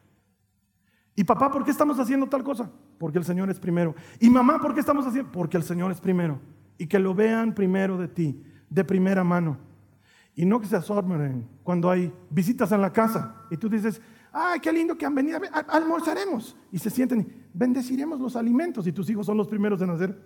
Y 1.16 1.24
papá, 1.24 1.52
¿por 1.52 1.64
qué 1.64 1.70
estamos 1.70 2.00
haciendo 2.00 2.26
tal 2.26 2.44
cosa? 2.44 2.68
Porque 2.98 3.20
el 3.20 3.26
Señor 3.26 3.52
es 3.52 3.60
primero. 3.60 3.94
Y 4.20 4.28
mamá, 4.32 4.60
¿por 4.60 4.74
qué 4.74 4.80
estamos 4.80 5.06
haciendo? 5.06 5.32
Porque 5.32 5.58
el 5.58 5.64
Señor 5.64 5.92
es 5.92 6.02
primero. 6.02 6.40
Y 6.80 6.88
que 6.88 6.98
lo 6.98 7.14
vean 7.14 7.54
primero 7.54 7.96
de 8.00 8.08
ti 8.08 8.44
de 8.72 8.84
primera 8.84 9.24
mano. 9.24 9.58
Y 10.34 10.46
no 10.46 10.60
que 10.60 10.66
se 10.66 10.78
asombren 10.78 11.48
cuando 11.62 11.92
hay 11.92 12.12
visitas 12.30 12.72
en 12.72 12.82
la 12.82 12.92
casa 12.92 13.36
y 13.52 13.58
tú 13.58 13.70
dices, 13.70 14.02
ay, 14.32 14.60
qué 14.62 14.72
lindo 14.72 14.98
que 14.98 15.06
han 15.06 15.14
venido, 15.14 15.40
almorzaremos. 15.68 16.56
Y 16.72 16.80
se 16.80 16.90
sienten, 16.90 17.48
bendeciremos 17.54 18.20
los 18.20 18.36
alimentos 18.36 18.88
y 18.88 18.94
tus 18.94 19.10
hijos 19.10 19.26
son 19.26 19.38
los 19.38 19.48
primeros 19.48 19.80
de 19.80 19.88
nacer. 19.88 20.18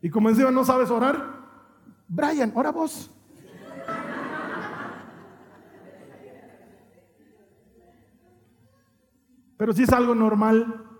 Y 0.00 0.10
como 0.10 0.28
encima 0.28 0.50
no 0.50 0.64
sabes 0.64 0.90
orar, 0.90 1.44
Brian, 2.08 2.50
ora 2.54 2.72
vos. 2.72 3.10
Pero 9.56 9.72
si 9.72 9.84
es 9.84 9.90
algo 9.90 10.14
normal, 10.14 10.93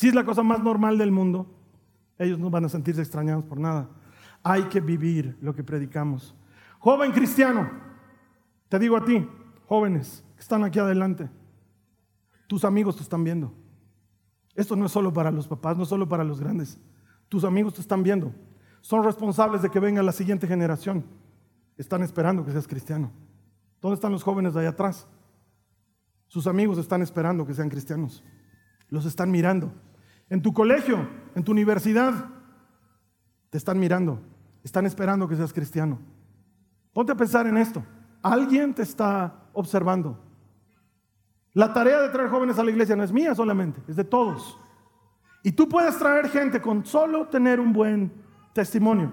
si 0.00 0.08
es 0.08 0.14
la 0.14 0.24
cosa 0.24 0.42
más 0.42 0.62
normal 0.62 0.96
del 0.96 1.12
mundo, 1.12 1.46
ellos 2.16 2.38
no 2.38 2.48
van 2.48 2.64
a 2.64 2.70
sentirse 2.70 3.02
extrañados 3.02 3.44
por 3.44 3.60
nada. 3.60 3.90
Hay 4.42 4.62
que 4.70 4.80
vivir 4.80 5.36
lo 5.42 5.54
que 5.54 5.62
predicamos. 5.62 6.34
Joven 6.78 7.12
cristiano, 7.12 7.70
te 8.70 8.78
digo 8.78 8.96
a 8.96 9.04
ti, 9.04 9.28
jóvenes 9.66 10.24
que 10.36 10.40
están 10.40 10.64
aquí 10.64 10.78
adelante, 10.78 11.28
tus 12.46 12.64
amigos 12.64 12.96
te 12.96 13.02
están 13.02 13.24
viendo. 13.24 13.52
Esto 14.54 14.74
no 14.74 14.86
es 14.86 14.92
solo 14.92 15.12
para 15.12 15.30
los 15.30 15.46
papás, 15.46 15.76
no 15.76 15.82
es 15.82 15.90
solo 15.90 16.08
para 16.08 16.24
los 16.24 16.40
grandes. 16.40 16.80
Tus 17.28 17.44
amigos 17.44 17.74
te 17.74 17.82
están 17.82 18.02
viendo. 18.02 18.32
Son 18.80 19.04
responsables 19.04 19.60
de 19.60 19.68
que 19.68 19.80
venga 19.80 20.02
la 20.02 20.12
siguiente 20.12 20.46
generación. 20.46 21.04
Están 21.76 22.02
esperando 22.02 22.42
que 22.42 22.52
seas 22.52 22.66
cristiano. 22.66 23.12
¿Dónde 23.82 23.96
están 23.96 24.12
los 24.12 24.22
jóvenes 24.22 24.54
de 24.54 24.60
allá 24.60 24.70
atrás? 24.70 25.06
Sus 26.26 26.46
amigos 26.46 26.78
están 26.78 27.02
esperando 27.02 27.46
que 27.46 27.52
sean 27.52 27.68
cristianos. 27.68 28.24
Los 28.88 29.04
están 29.04 29.30
mirando 29.30 29.74
en 30.30 30.40
tu 30.40 30.54
colegio, 30.54 31.06
en 31.34 31.44
tu 31.44 31.52
universidad, 31.52 32.14
te 33.50 33.58
están 33.58 33.78
mirando, 33.78 34.20
están 34.62 34.86
esperando 34.86 35.28
que 35.28 35.36
seas 35.36 35.52
cristiano. 35.52 35.98
Ponte 36.92 37.12
a 37.12 37.16
pensar 37.16 37.46
en 37.46 37.56
esto. 37.56 37.82
Alguien 38.22 38.72
te 38.72 38.82
está 38.82 39.34
observando. 39.52 40.18
La 41.52 41.72
tarea 41.72 42.00
de 42.00 42.08
traer 42.10 42.30
jóvenes 42.30 42.58
a 42.58 42.64
la 42.64 42.70
iglesia 42.70 42.94
no 42.94 43.02
es 43.02 43.12
mía 43.12 43.34
solamente, 43.34 43.82
es 43.88 43.96
de 43.96 44.04
todos. 44.04 44.56
Y 45.42 45.52
tú 45.52 45.68
puedes 45.68 45.98
traer 45.98 46.28
gente 46.28 46.60
con 46.62 46.84
solo 46.86 47.26
tener 47.26 47.58
un 47.58 47.72
buen 47.72 48.12
testimonio. 48.52 49.10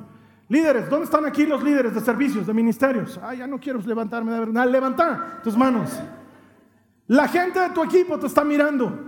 Líderes, 0.50 0.90
¿dónde 0.90 1.06
están 1.06 1.26
aquí 1.26 1.46
los 1.46 1.64
líderes 1.64 1.96
de 1.96 2.02
servicios, 2.02 2.46
de 2.46 2.54
ministerios? 2.54 3.20
Ah, 3.24 3.34
ya 3.34 3.48
no 3.48 3.60
quiero 3.60 3.80
levantarme 3.80 4.32
de 4.34 4.40
verdad. 4.40 4.70
Levanta 4.70 5.42
tus 5.44 5.58
manos. 5.58 6.00
La 7.08 7.28
gente 7.28 7.60
de 7.60 7.70
tu 7.72 7.84
equipo 7.84 8.20
te 8.20 8.28
está 8.28 8.44
mirando. 8.44 9.07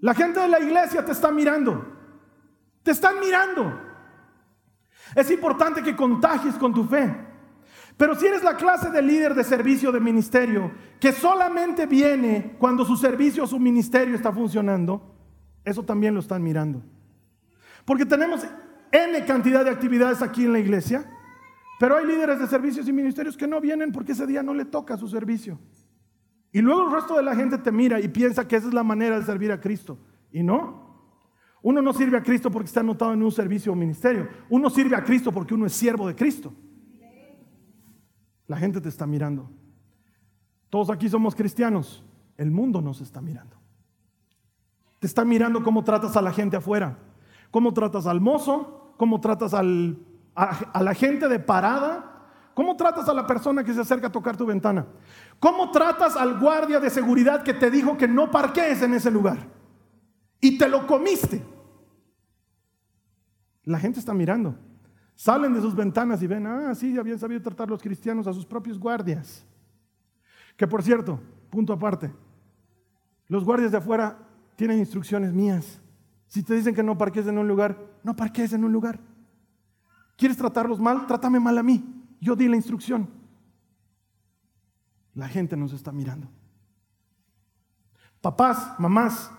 La 0.00 0.14
gente 0.14 0.40
de 0.40 0.48
la 0.48 0.60
iglesia 0.60 1.04
te 1.04 1.12
está 1.12 1.30
mirando. 1.30 1.84
Te 2.82 2.92
están 2.92 3.20
mirando. 3.20 3.80
Es 5.14 5.30
importante 5.30 5.82
que 5.82 5.96
contagies 5.96 6.54
con 6.54 6.72
tu 6.72 6.84
fe. 6.84 7.28
Pero 7.96 8.14
si 8.14 8.26
eres 8.26 8.44
la 8.44 8.56
clase 8.56 8.90
de 8.90 9.02
líder 9.02 9.34
de 9.34 9.42
servicio 9.42 9.90
de 9.90 9.98
ministerio 9.98 10.70
que 11.00 11.12
solamente 11.12 11.86
viene 11.86 12.54
cuando 12.58 12.84
su 12.84 12.96
servicio 12.96 13.42
o 13.42 13.46
su 13.46 13.58
ministerio 13.58 14.14
está 14.14 14.32
funcionando, 14.32 15.16
eso 15.64 15.82
también 15.82 16.14
lo 16.14 16.20
están 16.20 16.42
mirando. 16.42 16.82
Porque 17.84 18.06
tenemos 18.06 18.46
N 18.92 19.24
cantidad 19.26 19.64
de 19.64 19.70
actividades 19.70 20.22
aquí 20.22 20.44
en 20.44 20.52
la 20.52 20.60
iglesia, 20.60 21.10
pero 21.80 21.96
hay 21.96 22.06
líderes 22.06 22.38
de 22.38 22.46
servicios 22.46 22.88
y 22.88 22.92
ministerios 22.92 23.36
que 23.36 23.48
no 23.48 23.60
vienen 23.60 23.90
porque 23.90 24.12
ese 24.12 24.26
día 24.26 24.42
no 24.42 24.54
le 24.54 24.64
toca 24.64 24.96
su 24.96 25.08
servicio. 25.08 25.58
Y 26.52 26.60
luego 26.60 26.86
el 26.86 26.92
resto 26.92 27.16
de 27.16 27.22
la 27.22 27.34
gente 27.34 27.58
te 27.58 27.70
mira 27.70 28.00
y 28.00 28.08
piensa 28.08 28.46
que 28.48 28.56
esa 28.56 28.68
es 28.68 28.74
la 28.74 28.82
manera 28.82 29.18
de 29.18 29.24
servir 29.24 29.52
a 29.52 29.60
Cristo. 29.60 29.98
Y 30.32 30.42
no. 30.42 30.86
Uno 31.62 31.82
no 31.82 31.92
sirve 31.92 32.16
a 32.16 32.22
Cristo 32.22 32.50
porque 32.50 32.66
está 32.66 32.80
anotado 32.80 33.12
en 33.12 33.22
un 33.22 33.32
servicio 33.32 33.72
o 33.72 33.76
ministerio. 33.76 34.28
Uno 34.48 34.70
sirve 34.70 34.96
a 34.96 35.04
Cristo 35.04 35.32
porque 35.32 35.54
uno 35.54 35.66
es 35.66 35.72
siervo 35.72 36.06
de 36.06 36.14
Cristo. 36.14 36.52
La 38.46 38.56
gente 38.56 38.80
te 38.80 38.88
está 38.88 39.06
mirando. 39.06 39.50
Todos 40.70 40.90
aquí 40.90 41.08
somos 41.08 41.34
cristianos. 41.34 42.04
El 42.36 42.50
mundo 42.50 42.80
nos 42.80 43.00
está 43.00 43.20
mirando. 43.20 43.56
Te 45.00 45.06
está 45.06 45.24
mirando 45.24 45.62
cómo 45.62 45.84
tratas 45.84 46.16
a 46.16 46.22
la 46.22 46.32
gente 46.32 46.56
afuera. 46.56 46.98
Cómo 47.50 47.74
tratas 47.74 48.06
al 48.06 48.20
mozo. 48.20 48.94
Cómo 48.96 49.20
tratas 49.20 49.52
a 49.52 49.62
la 49.62 50.94
gente 50.94 51.28
de 51.28 51.38
parada 51.40 52.18
¿Cómo 52.58 52.74
tratas 52.74 53.08
a 53.08 53.14
la 53.14 53.24
persona 53.24 53.62
que 53.62 53.72
se 53.72 53.82
acerca 53.82 54.08
a 54.08 54.10
tocar 54.10 54.36
tu 54.36 54.44
ventana? 54.44 54.84
¿Cómo 55.40 55.70
tratas 55.70 56.16
al 56.16 56.38
guardia 56.38 56.80
de 56.80 56.90
seguridad 56.90 57.42
que 57.42 57.54
te 57.54 57.70
dijo 57.70 57.96
que 57.96 58.08
no 58.08 58.30
parquees 58.30 58.82
en 58.82 58.94
ese 58.94 59.10
lugar? 59.10 59.38
Y 60.40 60.58
te 60.58 60.68
lo 60.68 60.86
comiste. 60.86 61.44
La 63.64 63.78
gente 63.78 64.00
está 64.00 64.14
mirando. 64.14 64.56
Salen 65.14 65.52
de 65.52 65.60
sus 65.60 65.74
ventanas 65.74 66.22
y 66.22 66.26
ven, 66.26 66.46
ah, 66.46 66.74
sí, 66.74 66.96
habían 66.96 67.18
sabido 67.18 67.42
tratar 67.42 67.68
los 67.68 67.82
cristianos 67.82 68.26
a 68.26 68.32
sus 68.32 68.46
propios 68.46 68.78
guardias. 68.78 69.44
Que 70.56 70.66
por 70.66 70.82
cierto, 70.82 71.20
punto 71.50 71.72
aparte, 71.72 72.12
los 73.26 73.44
guardias 73.44 73.72
de 73.72 73.78
afuera 73.78 74.18
tienen 74.56 74.78
instrucciones 74.78 75.32
mías. 75.32 75.80
Si 76.26 76.42
te 76.42 76.54
dicen 76.54 76.74
que 76.74 76.82
no 76.82 76.98
parques 76.98 77.26
en 77.26 77.38
un 77.38 77.46
lugar, 77.46 77.78
no 78.02 78.14
parques 78.14 78.52
en 78.52 78.64
un 78.64 78.72
lugar. 78.72 79.00
¿Quieres 80.16 80.36
tratarlos 80.36 80.80
mal? 80.80 81.06
Trátame 81.06 81.38
mal 81.38 81.56
a 81.58 81.62
mí. 81.62 81.84
Yo 82.20 82.34
di 82.34 82.48
la 82.48 82.56
instrucción. 82.56 83.17
La 85.18 85.26
gente 85.26 85.56
nos 85.56 85.72
está 85.72 85.90
mirando. 85.90 86.28
Papás, 88.20 88.78
mamás, 88.78 89.32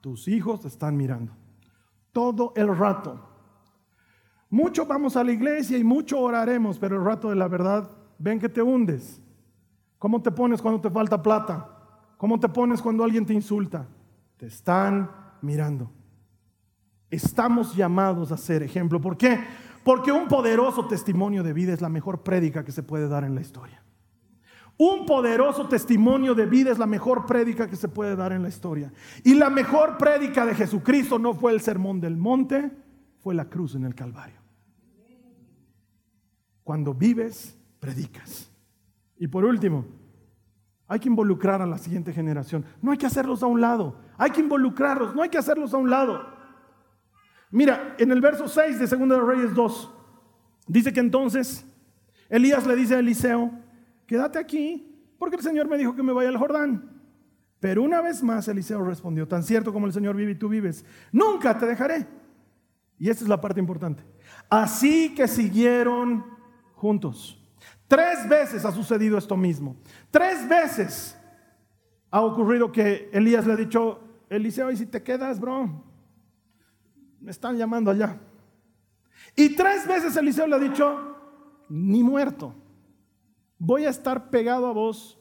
tus 0.00 0.26
hijos 0.26 0.62
te 0.62 0.68
están 0.68 0.96
mirando. 0.96 1.32
Todo 2.12 2.54
el 2.56 2.74
rato. 2.74 3.28
Mucho 4.48 4.86
vamos 4.86 5.18
a 5.18 5.24
la 5.24 5.30
iglesia 5.30 5.76
y 5.76 5.84
mucho 5.84 6.18
oraremos, 6.18 6.78
pero 6.78 6.96
el 6.96 7.04
rato 7.04 7.28
de 7.28 7.36
la 7.36 7.46
verdad, 7.46 7.90
ven 8.18 8.38
que 8.38 8.48
te 8.48 8.62
hundes. 8.62 9.20
¿Cómo 9.98 10.22
te 10.22 10.30
pones 10.30 10.62
cuando 10.62 10.80
te 10.80 10.88
falta 10.88 11.22
plata? 11.22 11.76
¿Cómo 12.16 12.40
te 12.40 12.48
pones 12.48 12.80
cuando 12.80 13.04
alguien 13.04 13.26
te 13.26 13.34
insulta? 13.34 13.86
Te 14.38 14.46
están 14.46 15.10
mirando. 15.42 15.92
Estamos 17.10 17.76
llamados 17.76 18.32
a 18.32 18.38
ser 18.38 18.62
ejemplo. 18.62 18.98
¿Por 18.98 19.18
qué? 19.18 19.38
Porque 19.84 20.10
un 20.10 20.26
poderoso 20.26 20.88
testimonio 20.88 21.42
de 21.42 21.52
vida 21.52 21.74
es 21.74 21.82
la 21.82 21.90
mejor 21.90 22.22
prédica 22.22 22.64
que 22.64 22.72
se 22.72 22.82
puede 22.82 23.08
dar 23.08 23.24
en 23.24 23.34
la 23.34 23.42
historia. 23.42 23.82
Un 24.78 25.06
poderoso 25.06 25.66
testimonio 25.68 26.36
de 26.36 26.46
vida 26.46 26.70
es 26.70 26.78
la 26.78 26.86
mejor 26.86 27.26
prédica 27.26 27.68
que 27.68 27.74
se 27.74 27.88
puede 27.88 28.14
dar 28.14 28.32
en 28.32 28.44
la 28.44 28.48
historia. 28.48 28.92
Y 29.24 29.34
la 29.34 29.50
mejor 29.50 29.98
prédica 29.98 30.46
de 30.46 30.54
Jesucristo 30.54 31.18
no 31.18 31.34
fue 31.34 31.52
el 31.52 31.60
sermón 31.60 32.00
del 32.00 32.16
monte, 32.16 32.70
fue 33.18 33.34
la 33.34 33.46
cruz 33.46 33.74
en 33.74 33.84
el 33.84 33.96
Calvario. 33.96 34.40
Cuando 36.62 36.94
vives, 36.94 37.58
predicas. 37.80 38.52
Y 39.18 39.26
por 39.26 39.44
último, 39.44 39.84
hay 40.86 41.00
que 41.00 41.08
involucrar 41.08 41.60
a 41.60 41.66
la 41.66 41.78
siguiente 41.78 42.12
generación. 42.12 42.64
No 42.80 42.92
hay 42.92 42.98
que 42.98 43.06
hacerlos 43.06 43.42
a 43.42 43.46
un 43.46 43.60
lado. 43.60 43.96
Hay 44.16 44.30
que 44.30 44.40
involucrarlos, 44.40 45.12
no 45.12 45.22
hay 45.22 45.28
que 45.28 45.38
hacerlos 45.38 45.74
a 45.74 45.76
un 45.76 45.90
lado. 45.90 46.24
Mira, 47.50 47.96
en 47.98 48.12
el 48.12 48.20
verso 48.20 48.46
6 48.46 48.78
de 48.78 48.86
2 48.86 49.08
de 49.08 49.20
Reyes 49.20 49.54
2, 49.54 49.94
dice 50.68 50.92
que 50.92 51.00
entonces 51.00 51.66
Elías 52.28 52.64
le 52.64 52.76
dice 52.76 52.94
a 52.94 52.98
Eliseo, 53.00 53.50
quédate 54.08 54.38
aquí, 54.38 55.14
porque 55.18 55.36
el 55.36 55.42
Señor 55.42 55.68
me 55.68 55.78
dijo 55.78 55.94
que 55.94 56.02
me 56.02 56.12
vaya 56.12 56.30
al 56.30 56.38
Jordán. 56.38 56.98
Pero 57.60 57.82
una 57.82 58.00
vez 58.00 58.22
más 58.22 58.48
Eliseo 58.48 58.82
respondió, 58.84 59.28
tan 59.28 59.42
cierto 59.42 59.72
como 59.72 59.86
el 59.86 59.92
Señor 59.92 60.16
vive 60.16 60.32
y 60.32 60.36
tú 60.36 60.48
vives, 60.48 60.84
nunca 61.12 61.56
te 61.56 61.66
dejaré. 61.66 62.06
Y 62.98 63.10
esta 63.10 63.24
es 63.24 63.28
la 63.28 63.40
parte 63.40 63.60
importante. 63.60 64.02
Así 64.48 65.14
que 65.14 65.28
siguieron 65.28 66.24
juntos. 66.74 67.40
Tres 67.86 68.28
veces 68.28 68.64
ha 68.64 68.72
sucedido 68.72 69.18
esto 69.18 69.36
mismo. 69.36 69.76
Tres 70.10 70.48
veces 70.48 71.16
ha 72.10 72.22
ocurrido 72.22 72.72
que 72.72 73.10
Elías 73.12 73.46
le 73.46 73.52
ha 73.52 73.56
dicho, 73.56 74.00
Eliseo, 74.28 74.70
¿y 74.70 74.76
si 74.76 74.86
te 74.86 75.02
quedas, 75.02 75.38
bro? 75.38 75.84
Me 77.20 77.30
están 77.30 77.56
llamando 77.56 77.90
allá. 77.90 78.18
Y 79.36 79.54
tres 79.54 79.86
veces 79.86 80.16
Eliseo 80.16 80.46
le 80.46 80.56
ha 80.56 80.58
dicho, 80.58 81.16
ni 81.68 82.02
muerto. 82.02 82.54
Voy 83.58 83.84
a 83.84 83.90
estar 83.90 84.30
pegado 84.30 84.66
a 84.66 84.72
vos 84.72 85.18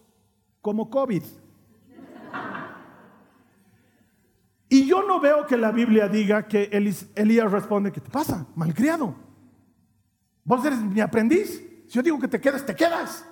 como 0.62 0.90
COVID. 0.90 1.24
Y 4.70 4.86
yo 4.86 5.04
no 5.04 5.20
veo 5.20 5.46
que 5.46 5.56
la 5.56 5.72
Biblia 5.72 6.08
diga 6.10 6.48
que 6.48 6.70
Elías 7.16 7.52
responde, 7.52 7.92
¿qué 7.92 8.02
te 8.02 8.10
pasa? 8.10 8.46
Malcriado. 8.56 9.16
Vos 10.44 10.64
eres 10.66 10.80
mi 10.80 11.00
aprendiz. 11.00 11.64
Si 11.88 11.94
yo 11.94 12.02
digo 12.02 12.20
que 12.20 12.28
te 12.28 12.40
quedas, 12.40 12.66
te 12.66 12.76
quedas. 12.76 13.26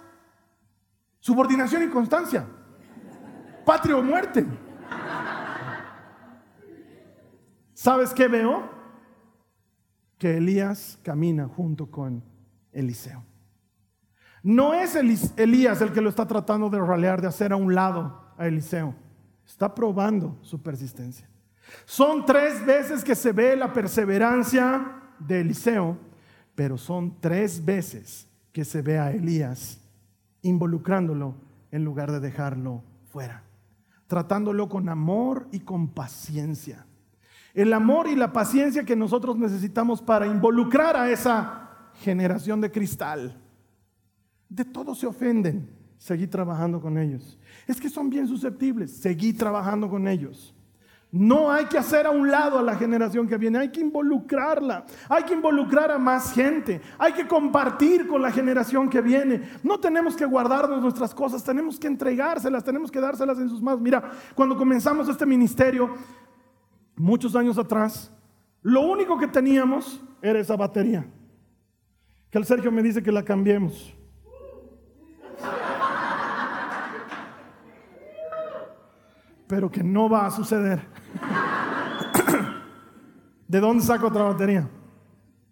Subordinación 1.19 1.83
y 1.83 1.87
constancia. 1.87 2.47
Patria 3.65 3.97
o 3.97 4.01
muerte. 4.01 4.45
¿Sabes 7.73 8.13
qué 8.13 8.27
veo? 8.27 8.69
Que 10.17 10.37
Elías 10.37 10.97
camina 11.03 11.47
junto 11.47 11.91
con 11.91 12.23
Eliseo. 12.71 13.23
No 14.45 14.75
es 14.75 14.95
Elías 14.95 15.81
el 15.81 15.91
que 15.91 16.01
lo 16.01 16.09
está 16.09 16.27
tratando 16.27 16.69
de 16.69 16.79
ralear, 16.79 17.19
de 17.19 17.27
hacer 17.27 17.51
a 17.51 17.55
un 17.55 17.73
lado 17.73 18.29
a 18.37 18.45
Eliseo. 18.45 18.93
Está 19.43 19.73
probando 19.73 20.37
su 20.41 20.61
persistencia. 20.61 21.27
Son 21.85 22.27
tres 22.27 22.63
veces 22.63 23.03
que 23.03 23.15
se 23.15 23.31
ve 23.31 23.55
la 23.55 23.73
perseverancia 23.73 25.01
de 25.17 25.41
Eliseo, 25.41 25.97
pero 26.53 26.77
son 26.77 27.19
tres 27.19 27.65
veces 27.65 28.27
que 28.51 28.63
se 28.63 28.83
ve 28.83 28.99
a 28.99 29.09
Elías 29.09 29.81
involucrándolo 30.43 31.33
en 31.71 31.83
lugar 31.83 32.11
de 32.11 32.19
dejarlo 32.19 32.83
fuera, 33.11 33.41
tratándolo 34.05 34.69
con 34.69 34.89
amor 34.89 35.47
y 35.51 35.61
con 35.61 35.87
paciencia. 35.87 36.85
El 37.55 37.73
amor 37.73 38.05
y 38.07 38.15
la 38.15 38.31
paciencia 38.31 38.83
que 38.83 38.95
nosotros 38.95 39.37
necesitamos 39.37 40.03
para 40.03 40.27
involucrar 40.27 40.95
a 40.95 41.09
esa 41.09 41.89
generación 41.95 42.61
de 42.61 42.71
cristal. 42.71 43.41
De 44.49 44.65
todos 44.65 44.99
se 44.99 45.07
ofenden. 45.07 45.69
Seguí 45.97 46.27
trabajando 46.27 46.81
con 46.81 46.97
ellos. 46.97 47.37
Es 47.67 47.79
que 47.79 47.89
son 47.89 48.09
bien 48.09 48.27
susceptibles. 48.27 48.91
Seguí 48.91 49.33
trabajando 49.33 49.89
con 49.89 50.07
ellos. 50.07 50.55
No 51.11 51.49
hay 51.49 51.65
que 51.67 51.77
hacer 51.77 52.05
a 52.05 52.11
un 52.11 52.29
lado 52.29 52.59
a 52.59 52.61
la 52.61 52.75
generación 52.75 53.25
que 53.25 53.37
viene, 53.37 53.57
hay 53.59 53.69
que 53.69 53.79
involucrarla, 53.79 54.85
hay 55.07 55.23
que 55.23 55.33
involucrar 55.33 55.89
a 55.89 55.97
más 55.97 56.33
gente, 56.33 56.81
hay 56.97 57.13
que 57.13 57.25
compartir 57.25 58.05
con 58.05 58.21
la 58.21 58.31
generación 58.31 58.89
que 58.89 58.99
viene. 58.99 59.41
No 59.63 59.79
tenemos 59.79 60.17
que 60.17 60.25
guardarnos 60.25 60.81
nuestras 60.81 61.15
cosas, 61.15 61.41
tenemos 61.41 61.79
que 61.79 61.87
entregárselas, 61.87 62.65
tenemos 62.65 62.91
que 62.91 62.99
dárselas 62.99 63.39
en 63.39 63.47
sus 63.47 63.61
manos. 63.61 63.79
Mira, 63.79 64.11
cuando 64.35 64.57
comenzamos 64.57 65.07
este 65.07 65.25
ministerio, 65.25 65.93
muchos 66.97 67.33
años 67.37 67.57
atrás, 67.57 68.11
lo 68.61 68.81
único 68.81 69.17
que 69.17 69.27
teníamos 69.27 70.01
era 70.21 70.37
esa 70.37 70.57
batería, 70.57 71.05
que 72.29 72.37
el 72.37 72.45
Sergio 72.45 72.73
me 72.73 72.83
dice 72.83 73.01
que 73.01 73.13
la 73.13 73.23
cambiemos. 73.23 73.95
Pero 79.47 79.69
que 79.69 79.83
no 79.83 80.09
va 80.09 80.25
a 80.25 80.31
suceder. 80.31 80.81
¿De 83.47 83.59
dónde 83.59 83.83
saco 83.83 84.07
otra 84.07 84.23
batería? 84.23 84.67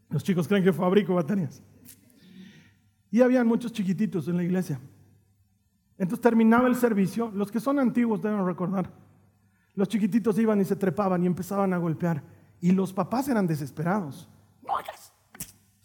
Los 0.10 0.24
chicos 0.24 0.48
creen 0.48 0.64
que 0.64 0.74
fabrico 0.74 1.16
baterías. 1.16 1.62
Y 3.12 3.22
habían 3.22 3.48
muchos 3.48 3.72
chiquititos 3.72 4.28
en 4.28 4.38
la 4.38 4.44
iglesia. 4.44 4.80
Entonces 5.98 6.22
terminaba 6.22 6.68
el 6.68 6.76
servicio. 6.76 7.32
Los 7.34 7.52
que 7.52 7.60
son 7.60 7.80
antiguos 7.80 8.22
deben 8.22 8.46
recordar. 8.46 8.92
Los 9.76 9.88
chiquititos 9.88 10.38
iban 10.38 10.62
y 10.62 10.66
se 10.66 10.76
trepaban 10.76 11.24
y 11.24 11.28
empezaban 11.28 11.74
a 11.74 11.78
golpear. 11.78 12.24
Y 12.60 12.72
los 12.72 12.94
papás 12.94 13.28
eran 13.28 13.48
desesperados. 13.48 14.30
No 14.66 14.78
hagas, 14.78 15.14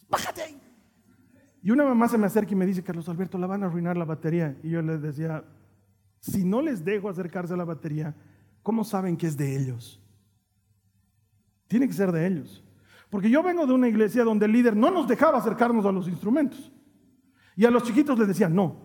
bájate 0.09 0.43
ahí. 0.43 0.61
Y 1.63 1.71
una 1.71 1.85
mamá 1.85 2.09
se 2.09 2.19
me 2.19 2.27
acerca 2.27 2.53
y 2.53 2.57
me 2.57 2.67
dice, 2.67 2.83
Carlos 2.83 3.09
Alberto, 3.09 3.37
la 3.37 3.47
van 3.47 3.63
a 3.63 3.67
arruinar 3.67 3.97
la 3.97 4.05
batería. 4.05 4.57
Y 4.63 4.71
yo 4.71 4.83
les 4.83 5.03
decía, 5.03 5.45
si 6.21 6.45
no 6.45 6.63
les 6.63 6.85
dejo 6.85 7.09
acercarse 7.09 7.55
a 7.55 7.57
la 7.57 7.65
batería, 7.65 8.15
¿cómo 8.63 8.85
saben 8.85 9.17
que 9.17 9.27
es 9.27 9.37
de 9.37 9.57
ellos? 9.57 10.01
Tiene 11.69 11.87
que 11.87 11.95
ser 11.95 12.13
de 12.13 12.27
ellos. 12.27 12.65
Porque 13.11 13.31
yo 13.31 13.43
vengo 13.43 13.67
de 13.67 13.73
una 13.73 13.89
iglesia 13.89 14.25
donde 14.25 14.47
el 14.47 14.53
líder 14.53 14.77
no 14.77 14.91
nos 14.91 15.09
dejaba 15.09 15.39
acercarnos 15.39 15.87
a 15.87 15.93
los 15.93 16.09
instrumentos. 16.09 16.71
Y 17.57 17.65
a 17.65 17.71
los 17.71 17.83
chiquitos 17.83 18.19
les 18.19 18.29
decía, 18.29 18.49
no, 18.49 18.77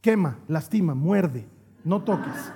quema, 0.00 0.38
lastima, 0.48 0.94
muerde, 0.94 1.46
no 1.84 2.02
toques. 2.02 2.52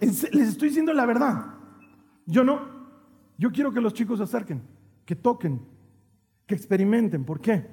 Les 0.00 0.48
estoy 0.48 0.68
diciendo 0.68 0.92
la 0.92 1.04
verdad. 1.06 1.54
Yo 2.26 2.44
no. 2.44 2.80
Yo 3.36 3.50
quiero 3.50 3.72
que 3.72 3.80
los 3.80 3.94
chicos 3.94 4.18
se 4.18 4.24
acerquen, 4.24 4.62
que 5.04 5.16
toquen, 5.16 5.60
que 6.46 6.54
experimenten. 6.54 7.24
¿Por 7.24 7.40
qué? 7.40 7.66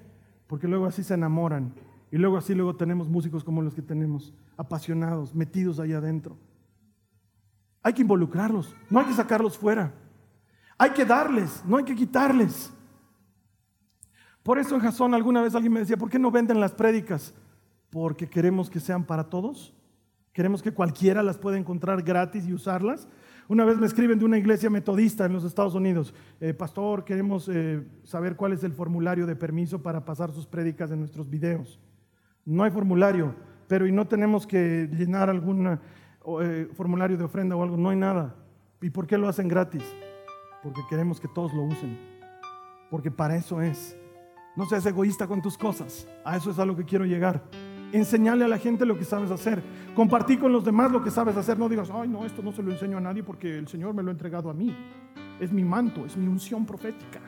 Porque 0.48 0.68
luego 0.68 0.86
así 0.86 1.04
se 1.04 1.14
enamoran. 1.14 1.74
Y 2.12 2.18
luego 2.18 2.38
así 2.38 2.56
luego 2.56 2.76
tenemos 2.76 3.10
músicos 3.10 3.44
como 3.44 3.62
los 3.62 3.74
que 3.74 3.82
tenemos, 3.82 4.34
apasionados, 4.56 5.36
metidos 5.36 5.80
ahí 5.80 5.94
adentro. 5.94 6.38
Hay 7.84 7.94
que 7.94 8.02
involucrarlos, 8.02 8.74
no 8.90 9.00
hay 9.00 9.06
que 9.06 9.14
sacarlos 9.14 9.58
fuera. 9.58 9.94
Hay 10.78 10.92
que 10.92 11.06
darles, 11.06 11.64
no 11.66 11.78
hay 11.78 11.84
que 11.84 11.96
quitarles. 11.96 12.72
Por 14.44 14.60
eso 14.60 14.76
en 14.76 14.82
Jasón 14.82 15.14
alguna 15.14 15.42
vez 15.42 15.56
alguien 15.56 15.74
me 15.74 15.80
decía, 15.80 15.98
¿por 15.98 16.10
qué 16.10 16.20
no 16.20 16.32
venden 16.32 16.60
las 16.60 16.74
prédicas? 16.74 17.34
Porque 17.90 18.30
queremos 18.30 18.70
que 18.70 18.80
sean 18.80 19.04
para 19.04 19.26
todos. 19.26 19.74
Queremos 20.32 20.62
que 20.62 20.72
cualquiera 20.72 21.24
las 21.24 21.38
pueda 21.38 21.58
encontrar 21.58 22.04
gratis 22.04 22.46
y 22.48 22.54
usarlas. 22.54 23.08
Una 23.50 23.66
vez 23.66 23.78
me 23.78 23.88
escriben 23.88 24.20
de 24.20 24.26
una 24.26 24.38
iglesia 24.38 24.70
metodista 24.70 25.26
en 25.26 25.34
los 25.34 25.46
Estados 25.46 25.74
Unidos, 25.74 26.14
eh, 26.42 26.54
pastor, 26.54 27.06
queremos 27.06 27.50
eh, 27.50 27.88
saber 28.04 28.36
cuál 28.36 28.52
es 28.52 28.64
el 28.64 28.74
formulario 28.74 29.26
de 29.26 29.38
permiso 29.38 29.82
para 29.82 30.04
pasar 30.04 30.32
sus 30.32 30.46
prédicas 30.46 30.92
en 30.92 31.00
nuestros 31.00 31.30
videos. 31.30 31.80
No 32.48 32.64
hay 32.64 32.72
formulario, 32.72 33.36
pero 33.68 33.86
y 33.86 33.92
no 33.92 34.08
tenemos 34.08 34.48
que 34.48 34.88
llenar 34.94 35.30
alguna 35.30 35.82
eh, 36.42 36.70
formulario 36.76 37.18
de 37.18 37.26
ofrenda 37.26 37.58
o 37.58 37.62
algo, 37.62 37.76
no 37.76 37.90
hay 37.90 37.98
nada. 37.98 38.36
¿Y 38.82 38.90
por 38.90 39.06
qué 39.06 39.18
lo 39.18 39.28
hacen 39.28 39.50
gratis? 39.50 39.84
Porque 40.64 40.80
queremos 40.90 41.20
que 41.20 41.28
todos 41.28 41.54
lo 41.54 41.64
usen. 41.64 42.00
Porque 42.90 43.12
para 43.12 43.36
eso 43.36 43.62
es. 43.62 43.98
No 44.56 44.66
seas 44.66 44.86
egoísta 44.86 45.28
con 45.28 45.42
tus 45.42 45.58
cosas. 45.58 46.08
A 46.24 46.38
eso 46.38 46.50
es 46.50 46.58
a 46.58 46.66
lo 46.66 46.74
que 46.74 46.86
quiero 46.86 47.04
llegar. 47.04 47.44
Enseñale 47.92 48.46
a 48.46 48.48
la 48.48 48.58
gente 48.58 48.86
lo 48.86 48.98
que 48.98 49.04
sabes 49.04 49.30
hacer. 49.30 49.62
Compartí 49.94 50.38
con 50.38 50.54
los 50.54 50.64
demás 50.64 50.90
lo 50.90 51.04
que 51.04 51.12
sabes 51.12 51.36
hacer. 51.36 51.60
No 51.60 51.68
digas, 51.68 51.90
ay, 51.94 52.08
no, 52.08 52.26
esto 52.26 52.42
no 52.42 52.54
se 52.54 52.64
lo 52.64 52.72
enseño 52.72 52.98
a 52.98 53.02
nadie 53.02 53.24
porque 53.24 53.58
el 53.58 53.68
Señor 53.68 53.94
me 53.94 54.04
lo 54.04 54.08
ha 54.08 54.14
entregado 54.14 54.50
a 54.50 54.54
mí. 54.54 54.74
Es 55.42 55.52
mi 55.52 55.66
manto, 55.66 56.06
es 56.06 56.16
mi 56.16 56.28
unción 56.28 56.66
profética. 56.66 57.20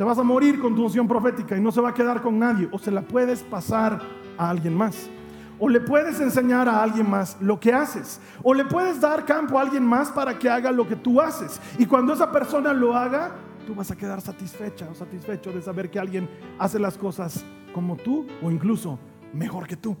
Te 0.00 0.04
vas 0.04 0.16
a 0.16 0.22
morir 0.22 0.58
con 0.58 0.74
tu 0.74 0.82
unción 0.82 1.06
profética 1.06 1.54
y 1.58 1.60
no 1.60 1.70
se 1.70 1.78
va 1.78 1.90
a 1.90 1.92
quedar 1.92 2.22
con 2.22 2.38
nadie. 2.38 2.66
O 2.72 2.78
se 2.78 2.90
la 2.90 3.02
puedes 3.02 3.42
pasar 3.42 4.00
a 4.38 4.48
alguien 4.48 4.74
más. 4.74 5.10
O 5.58 5.68
le 5.68 5.78
puedes 5.78 6.18
enseñar 6.22 6.70
a 6.70 6.82
alguien 6.82 7.10
más 7.10 7.36
lo 7.38 7.60
que 7.60 7.74
haces. 7.74 8.18
O 8.42 8.54
le 8.54 8.64
puedes 8.64 8.98
dar 8.98 9.26
campo 9.26 9.58
a 9.58 9.60
alguien 9.60 9.84
más 9.84 10.08
para 10.08 10.38
que 10.38 10.48
haga 10.48 10.72
lo 10.72 10.88
que 10.88 10.96
tú 10.96 11.20
haces. 11.20 11.60
Y 11.78 11.84
cuando 11.84 12.14
esa 12.14 12.32
persona 12.32 12.72
lo 12.72 12.96
haga, 12.96 13.32
tú 13.66 13.74
vas 13.74 13.90
a 13.90 13.94
quedar 13.94 14.22
satisfecha 14.22 14.88
o 14.90 14.94
satisfecho 14.94 15.52
de 15.52 15.60
saber 15.60 15.90
que 15.90 15.98
alguien 15.98 16.30
hace 16.58 16.78
las 16.78 16.96
cosas 16.96 17.44
como 17.74 17.96
tú 17.96 18.26
o 18.42 18.50
incluso 18.50 18.98
mejor 19.34 19.66
que 19.66 19.76
tú. 19.76 19.98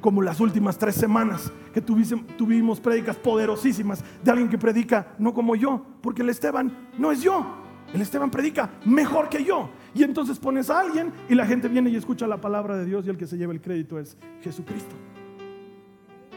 Como 0.00 0.22
las 0.22 0.40
últimas 0.40 0.76
tres 0.76 0.96
semanas 0.96 1.52
que 1.72 1.80
tuvimos 1.80 2.80
prédicas 2.80 3.14
poderosísimas 3.14 4.02
de 4.24 4.30
alguien 4.32 4.48
que 4.48 4.58
predica 4.58 5.14
no 5.20 5.32
como 5.32 5.54
yo, 5.54 5.86
porque 6.02 6.22
el 6.22 6.30
Esteban 6.30 6.88
no 6.98 7.12
es 7.12 7.22
yo. 7.22 7.59
El 7.92 8.00
Esteban 8.00 8.30
predica 8.30 8.70
mejor 8.84 9.28
que 9.28 9.44
yo. 9.44 9.70
Y 9.94 10.02
entonces 10.02 10.38
pones 10.38 10.70
a 10.70 10.80
alguien 10.80 11.12
y 11.28 11.34
la 11.34 11.46
gente 11.46 11.68
viene 11.68 11.90
y 11.90 11.96
escucha 11.96 12.26
la 12.26 12.40
palabra 12.40 12.76
de 12.76 12.84
Dios 12.84 13.06
y 13.06 13.10
el 13.10 13.16
que 13.16 13.26
se 13.26 13.36
lleva 13.36 13.52
el 13.52 13.60
crédito 13.60 13.98
es 13.98 14.16
Jesucristo. 14.42 14.94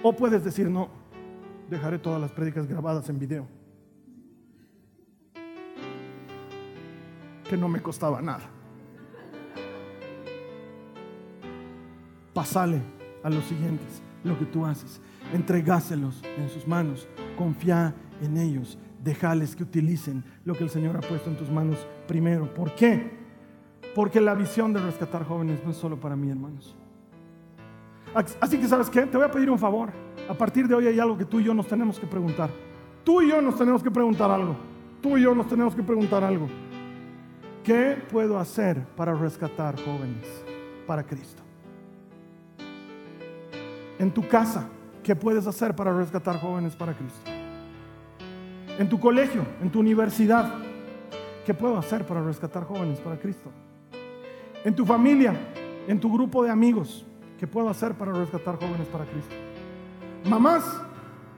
O 0.01 0.14
puedes 0.14 0.43
decir, 0.43 0.70
no, 0.70 0.89
dejaré 1.70 1.99
todas 1.99 2.20
las 2.20 2.32
prédicas 2.32 2.68
grabadas 2.68 3.08
en 3.10 3.20
video. 3.20 3.47
Que 7.47 7.56
no 7.58 7.68
me 7.68 7.82
costaba 7.82 8.22
nada. 8.22 8.49
pasale 12.34 12.82
a 13.24 13.30
los 13.30 13.45
siguientes 13.45 14.01
lo 14.24 14.38
que 14.38 14.45
tú 14.45 14.66
haces. 14.66 14.99
Entregáselos 15.34 16.22
en 16.38 16.49
sus 16.49 16.68
manos. 16.68 17.08
Confía 17.38 17.93
en 18.22 18.38
ellos. 18.38 18.78
Déjales 19.04 19.56
que 19.56 19.64
utilicen 19.64 20.24
lo 20.45 20.54
que 20.54 20.64
el 20.64 20.70
Señor 20.70 20.97
ha 20.97 21.01
puesto 21.01 21.30
en 21.30 21.36
tus 21.36 21.49
manos 21.49 21.88
primero. 22.08 22.54
¿Por 22.54 22.74
qué? 22.76 23.12
Porque 23.95 24.22
la 24.22 24.34
visión 24.34 24.74
de 24.74 24.80
rescatar 24.80 25.26
jóvenes 25.26 25.64
no 25.64 25.72
es 25.72 25.78
solo 25.78 25.99
para 25.99 26.16
mí, 26.16 26.30
hermanos. 26.30 26.76
Así 28.39 28.58
que, 28.60 28.68
¿sabes 28.68 28.89
qué? 28.89 29.06
Te 29.06 29.18
voy 29.18 29.26
a 29.26 29.32
pedir 29.32 29.49
un 29.49 29.60
favor. 29.60 29.91
A 30.30 30.34
partir 30.34 30.68
de 30.68 30.76
hoy 30.76 30.88
hay 30.88 30.99
algo 30.99 31.18
que 31.18 31.26
tú 31.26 31.39
y 31.39 31.43
yo 31.43 31.54
nos 31.54 31.68
tenemos 31.68 31.99
que 31.99 32.08
preguntar. 32.08 32.49
Tú 33.04 33.22
y 33.22 33.30
yo 33.30 33.41
nos 33.41 33.58
tenemos 33.58 33.84
que 33.84 33.91
preguntar 33.91 34.32
algo. 34.32 34.56
Tú 35.01 35.18
y 35.18 35.24
yo 35.24 35.36
nos 35.36 35.47
tenemos 35.47 35.76
que 35.76 35.84
preguntar 35.84 36.24
algo. 36.24 36.47
¿Qué 37.64 37.97
puedo 38.12 38.38
hacer 38.39 38.82
para 38.95 39.14
rescatar 39.14 39.76
jóvenes 39.84 40.26
para 40.86 41.04
Cristo? 41.04 41.43
en 43.99 44.12
tu 44.12 44.28
casa, 44.28 44.68
¿qué 45.01 45.16
puedes 45.16 45.47
hacer 45.47 45.76
para 45.76 45.95
rescatar 45.95 46.39
jóvenes 46.39 46.76
para 46.76 46.93
Cristo? 46.93 47.32
En 48.80 48.89
tu 48.89 48.99
colegio, 48.99 49.45
en 49.61 49.69
tu 49.69 49.80
universidad, 49.80 50.51
¿qué 51.45 51.53
puedo 51.53 51.78
hacer 51.78 52.05
para 52.05 52.24
rescatar 52.24 52.63
jóvenes 52.63 52.99
para 52.99 53.19
Cristo? 53.19 53.51
En 54.63 54.76
tu 54.76 54.86
familia, 54.86 55.36
en 55.88 55.99
tu 55.99 56.11
grupo 56.11 56.43
de 56.43 56.49
amigos, 56.49 57.05
¿qué 57.39 57.45
puedo 57.45 57.69
hacer 57.69 57.93
para 57.93 58.11
rescatar 58.13 58.55
jóvenes 58.55 58.88
para 58.88 59.05
Cristo? 59.05 59.36
Mamás, 60.28 60.63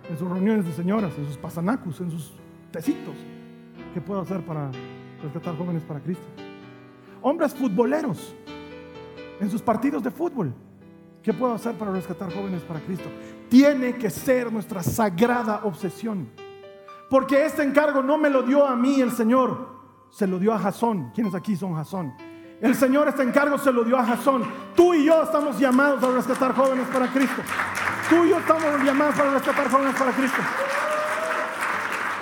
en 0.10 0.18
sus 0.18 0.30
reuniones 0.30 0.66
de 0.66 0.72
señoras, 0.72 1.12
en 1.18 1.26
sus 1.26 1.38
pasanacus, 1.38 2.00
en 2.00 2.12
sus 2.12 2.34
tecitos, 2.72 3.16
¿qué 3.94 4.00
puedo 4.00 4.22
hacer 4.22 4.42
para 4.42 4.72
rescatar 5.22 5.58
jóvenes 5.58 5.84
para 5.84 6.00
Cristo? 6.00 6.26
Hombres 7.22 7.54
futboleros, 7.54 8.34
en 9.42 9.50
sus 9.50 9.62
partidos 9.62 10.04
de 10.04 10.12
fútbol, 10.12 10.54
¿Qué 11.26 11.34
puedo 11.34 11.56
hacer 11.56 11.74
para 11.74 11.92
rescatar 11.92 12.32
jóvenes 12.32 12.62
para 12.62 12.80
Cristo? 12.82 13.10
Tiene 13.50 13.96
que 13.96 14.12
ser 14.12 14.54
nuestra 14.54 14.84
sagrada 14.84 15.62
obsesión. 15.64 16.28
Porque 17.10 17.46
este 17.46 17.64
encargo 17.64 18.02
no 18.02 18.18
me 18.18 18.30
lo 18.30 18.44
dio 18.44 18.66
a 18.66 18.76
mí 18.76 19.00
el 19.02 19.12
Señor, 19.12 19.76
se 20.10 20.28
lo 20.28 20.40
dio 20.40 20.54
a 20.54 20.60
Jasón. 20.60 21.12
¿Quiénes 21.14 21.36
aquí 21.36 21.56
son 21.56 21.76
Jasón? 21.76 22.14
El 22.62 22.74
Señor 22.74 23.08
este 23.08 23.24
encargo 23.24 23.58
se 23.58 23.72
lo 23.72 23.84
dio 23.84 23.98
a 23.98 24.06
Jasón. 24.06 24.44
Tú 24.76 24.94
y 24.94 25.06
yo 25.06 25.24
estamos 25.24 25.60
llamados 25.60 26.04
a 26.04 26.12
rescatar 26.12 26.54
jóvenes 26.56 26.88
para 26.88 27.08
Cristo. 27.12 27.42
Tú 28.10 28.24
y 28.24 28.30
yo 28.30 28.40
estamos 28.40 28.84
llamados 28.84 29.20
a 29.20 29.34
rescatar 29.34 29.70
jóvenes 29.70 29.96
para 29.96 30.12
Cristo. 30.12 30.42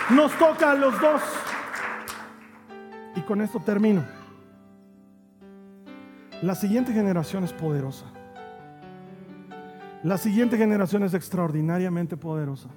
Nos 0.09 0.31
toca 0.33 0.71
a 0.71 0.75
los 0.75 0.99
dos. 0.99 1.21
Y 3.15 3.21
con 3.21 3.41
esto 3.41 3.59
termino. 3.59 4.03
La 6.41 6.55
siguiente 6.55 6.91
generación 6.91 7.43
es 7.43 7.53
poderosa. 7.53 8.05
La 10.03 10.17
siguiente 10.17 10.57
generación 10.57 11.03
es 11.03 11.13
extraordinariamente 11.13 12.17
poderosa. 12.17 12.67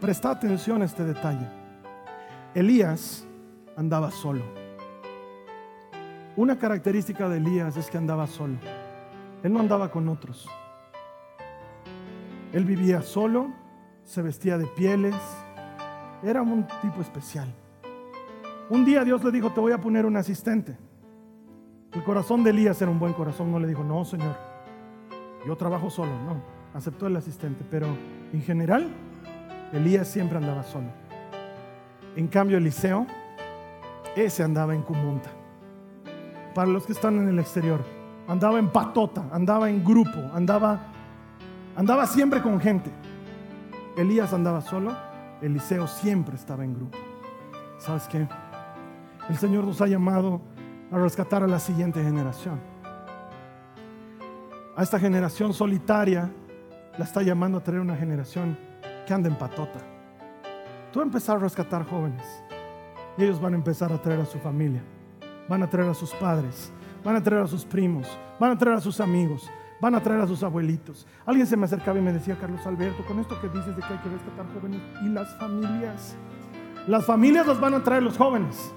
Presta 0.00 0.30
atención 0.30 0.82
a 0.82 0.84
este 0.84 1.04
detalle. 1.04 1.48
Elías 2.54 3.26
andaba 3.76 4.10
solo. 4.10 4.42
Una 6.36 6.58
característica 6.58 7.30
de 7.30 7.38
Elías 7.38 7.78
es 7.78 7.90
que 7.90 7.96
andaba 7.96 8.26
solo. 8.26 8.56
Él 9.42 9.54
no 9.54 9.60
andaba 9.60 9.90
con 9.90 10.08
otros. 10.10 10.46
Él 12.52 12.66
vivía 12.66 13.00
solo, 13.00 13.48
se 14.04 14.20
vestía 14.20 14.58
de 14.58 14.66
pieles, 14.66 15.14
era 16.22 16.42
un 16.42 16.66
tipo 16.82 17.00
especial. 17.00 17.48
Un 18.68 18.84
día 18.84 19.02
Dios 19.02 19.24
le 19.24 19.30
dijo, 19.30 19.50
te 19.50 19.60
voy 19.60 19.72
a 19.72 19.80
poner 19.80 20.04
un 20.04 20.18
asistente. 20.18 20.76
El 21.92 22.04
corazón 22.04 22.44
de 22.44 22.50
Elías 22.50 22.80
era 22.82 22.90
un 22.90 22.98
buen 22.98 23.14
corazón, 23.14 23.50
no 23.50 23.58
le 23.58 23.66
dijo, 23.66 23.82
no, 23.82 24.04
Señor, 24.04 24.36
yo 25.46 25.56
trabajo 25.56 25.88
solo, 25.88 26.12
no, 26.22 26.42
aceptó 26.74 27.06
el 27.06 27.16
asistente, 27.16 27.64
pero 27.70 27.86
en 28.32 28.42
general 28.42 28.90
Elías 29.72 30.08
siempre 30.08 30.38
andaba 30.38 30.62
solo. 30.62 30.88
En 32.16 32.28
cambio 32.28 32.58
Eliseo, 32.58 33.06
ese 34.14 34.42
andaba 34.42 34.74
en 34.74 34.82
comunta. 34.82 35.30
Para 36.54 36.68
los 36.68 36.86
que 36.86 36.92
están 36.92 37.18
en 37.18 37.28
el 37.28 37.38
exterior, 37.38 37.84
andaba 38.28 38.58
en 38.58 38.68
patota, 38.70 39.24
andaba 39.32 39.68
en 39.68 39.84
grupo, 39.84 40.18
andaba, 40.32 40.80
andaba 41.76 42.06
siempre 42.06 42.40
con 42.40 42.60
gente. 42.60 42.90
Elías 43.96 44.32
andaba 44.32 44.60
solo, 44.60 44.96
Eliseo 45.42 45.86
siempre 45.86 46.36
estaba 46.36 46.64
en 46.64 46.74
grupo. 46.74 46.98
¿Sabes 47.78 48.08
qué? 48.08 48.26
El 49.28 49.36
Señor 49.36 49.64
nos 49.64 49.80
ha 49.80 49.86
llamado 49.86 50.40
a 50.90 50.98
rescatar 50.98 51.42
a 51.42 51.46
la 51.46 51.58
siguiente 51.58 52.02
generación 52.02 52.58
a 54.76 54.82
esta 54.82 55.00
generación 55.00 55.54
solitaria, 55.54 56.30
la 56.98 57.04
está 57.04 57.22
llamando 57.22 57.58
a 57.58 57.62
traer 57.62 57.80
una 57.80 57.96
generación 57.96 58.58
que 59.06 59.14
anda 59.14 59.28
en 59.28 59.38
patota. 59.38 59.80
Tú 60.92 61.00
empezar 61.00 61.36
a 61.36 61.40
rescatar 61.40 61.86
jóvenes 61.86 62.26
y 63.16 63.24
ellos 63.24 63.40
van 63.40 63.54
a 63.54 63.56
empezar 63.56 63.92
a 63.92 64.00
traer 64.00 64.20
a 64.20 64.26
su 64.26 64.38
familia, 64.38 64.82
van 65.48 65.62
a 65.62 65.70
traer 65.70 65.88
a 65.88 65.94
sus 65.94 66.12
padres, 66.14 66.72
van 67.04 67.16
a 67.16 67.22
traer 67.22 67.42
a 67.42 67.46
sus 67.46 67.64
primos, 67.64 68.06
van 68.38 68.52
a 68.52 68.58
traer 68.58 68.76
a 68.76 68.80
sus 68.80 69.00
amigos, 69.00 69.50
van 69.80 69.94
a 69.94 70.02
traer 70.02 70.20
a 70.20 70.26
sus 70.26 70.42
abuelitos. 70.42 71.06
Alguien 71.24 71.46
se 71.46 71.56
me 71.56 71.64
acercaba 71.64 71.98
y 71.98 72.02
me 72.02 72.12
decía, 72.12 72.36
Carlos 72.40 72.66
Alberto, 72.66 73.04
con 73.06 73.18
esto 73.20 73.40
que 73.40 73.48
dices 73.48 73.76
de 73.76 73.82
que 73.82 73.92
hay 73.92 73.98
que 73.98 74.08
rescatar 74.08 74.46
jóvenes 74.54 74.80
y 75.02 75.08
las 75.08 75.34
familias. 75.38 76.16
Las 76.86 77.04
familias 77.04 77.46
los 77.46 77.60
van 77.60 77.74
a 77.74 77.82
traer 77.82 78.02
los 78.02 78.16
jóvenes. 78.16 78.72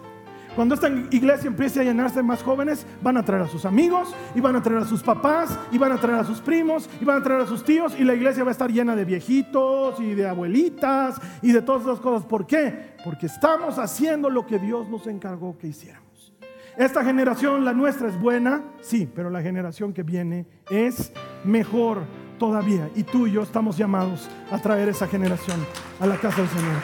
Cuando 0.55 0.75
esta 0.75 0.89
iglesia 1.11 1.47
empiece 1.47 1.79
a 1.79 1.83
llenarse 1.83 2.23
más 2.23 2.43
jóvenes, 2.43 2.85
van 3.01 3.17
a 3.17 3.23
traer 3.23 3.43
a 3.43 3.47
sus 3.47 3.65
amigos, 3.65 4.13
y 4.35 4.41
van 4.41 4.55
a 4.55 4.63
traer 4.63 4.81
a 4.81 4.85
sus 4.85 5.03
papás, 5.03 5.57
y 5.71 5.77
van 5.77 5.91
a 5.91 5.97
traer 5.97 6.19
a 6.19 6.23
sus 6.23 6.39
primos, 6.41 6.89
y 6.99 7.05
van 7.05 7.17
a 7.17 7.23
traer 7.23 7.41
a 7.41 7.45
sus 7.45 7.63
tíos, 7.63 7.93
y 7.97 8.03
la 8.03 8.15
iglesia 8.15 8.43
va 8.43 8.49
a 8.49 8.53
estar 8.53 8.71
llena 8.71 8.95
de 8.95 9.05
viejitos 9.05 9.99
y 9.99 10.15
de 10.15 10.27
abuelitas 10.27 11.21
y 11.41 11.51
de 11.51 11.61
todas 11.61 11.83
esas 11.83 11.99
cosas. 11.99 12.25
¿Por 12.25 12.47
qué? 12.47 12.95
Porque 13.03 13.27
estamos 13.27 13.77
haciendo 13.77 14.29
lo 14.29 14.45
que 14.45 14.59
Dios 14.59 14.89
nos 14.89 15.07
encargó 15.07 15.57
que 15.57 15.67
hiciéramos. 15.67 16.33
Esta 16.77 17.03
generación, 17.03 17.65
la 17.65 17.73
nuestra, 17.73 18.07
es 18.07 18.19
buena, 18.19 18.63
sí, 18.81 19.09
pero 19.13 19.29
la 19.29 19.41
generación 19.41 19.93
que 19.93 20.03
viene 20.03 20.45
es 20.69 21.11
mejor 21.43 22.03
todavía. 22.37 22.89
Y 22.95 23.03
tú 23.03 23.27
y 23.27 23.33
yo 23.33 23.43
estamos 23.43 23.77
llamados 23.77 24.29
a 24.49 24.57
traer 24.59 24.89
esa 24.89 25.07
generación 25.07 25.59
a 25.99 26.07
la 26.07 26.15
casa 26.15 26.41
del 26.41 26.49
Señor. 26.49 26.81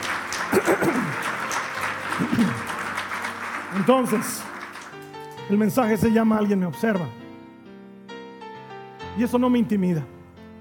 Entonces, 3.75 4.41
el 5.49 5.57
mensaje 5.57 5.97
se 5.97 6.09
llama 6.09 6.37
Alguien 6.37 6.59
me 6.59 6.65
observa. 6.65 7.07
Y 9.17 9.23
eso 9.23 9.37
no 9.37 9.49
me 9.49 9.59
intimida. 9.59 10.01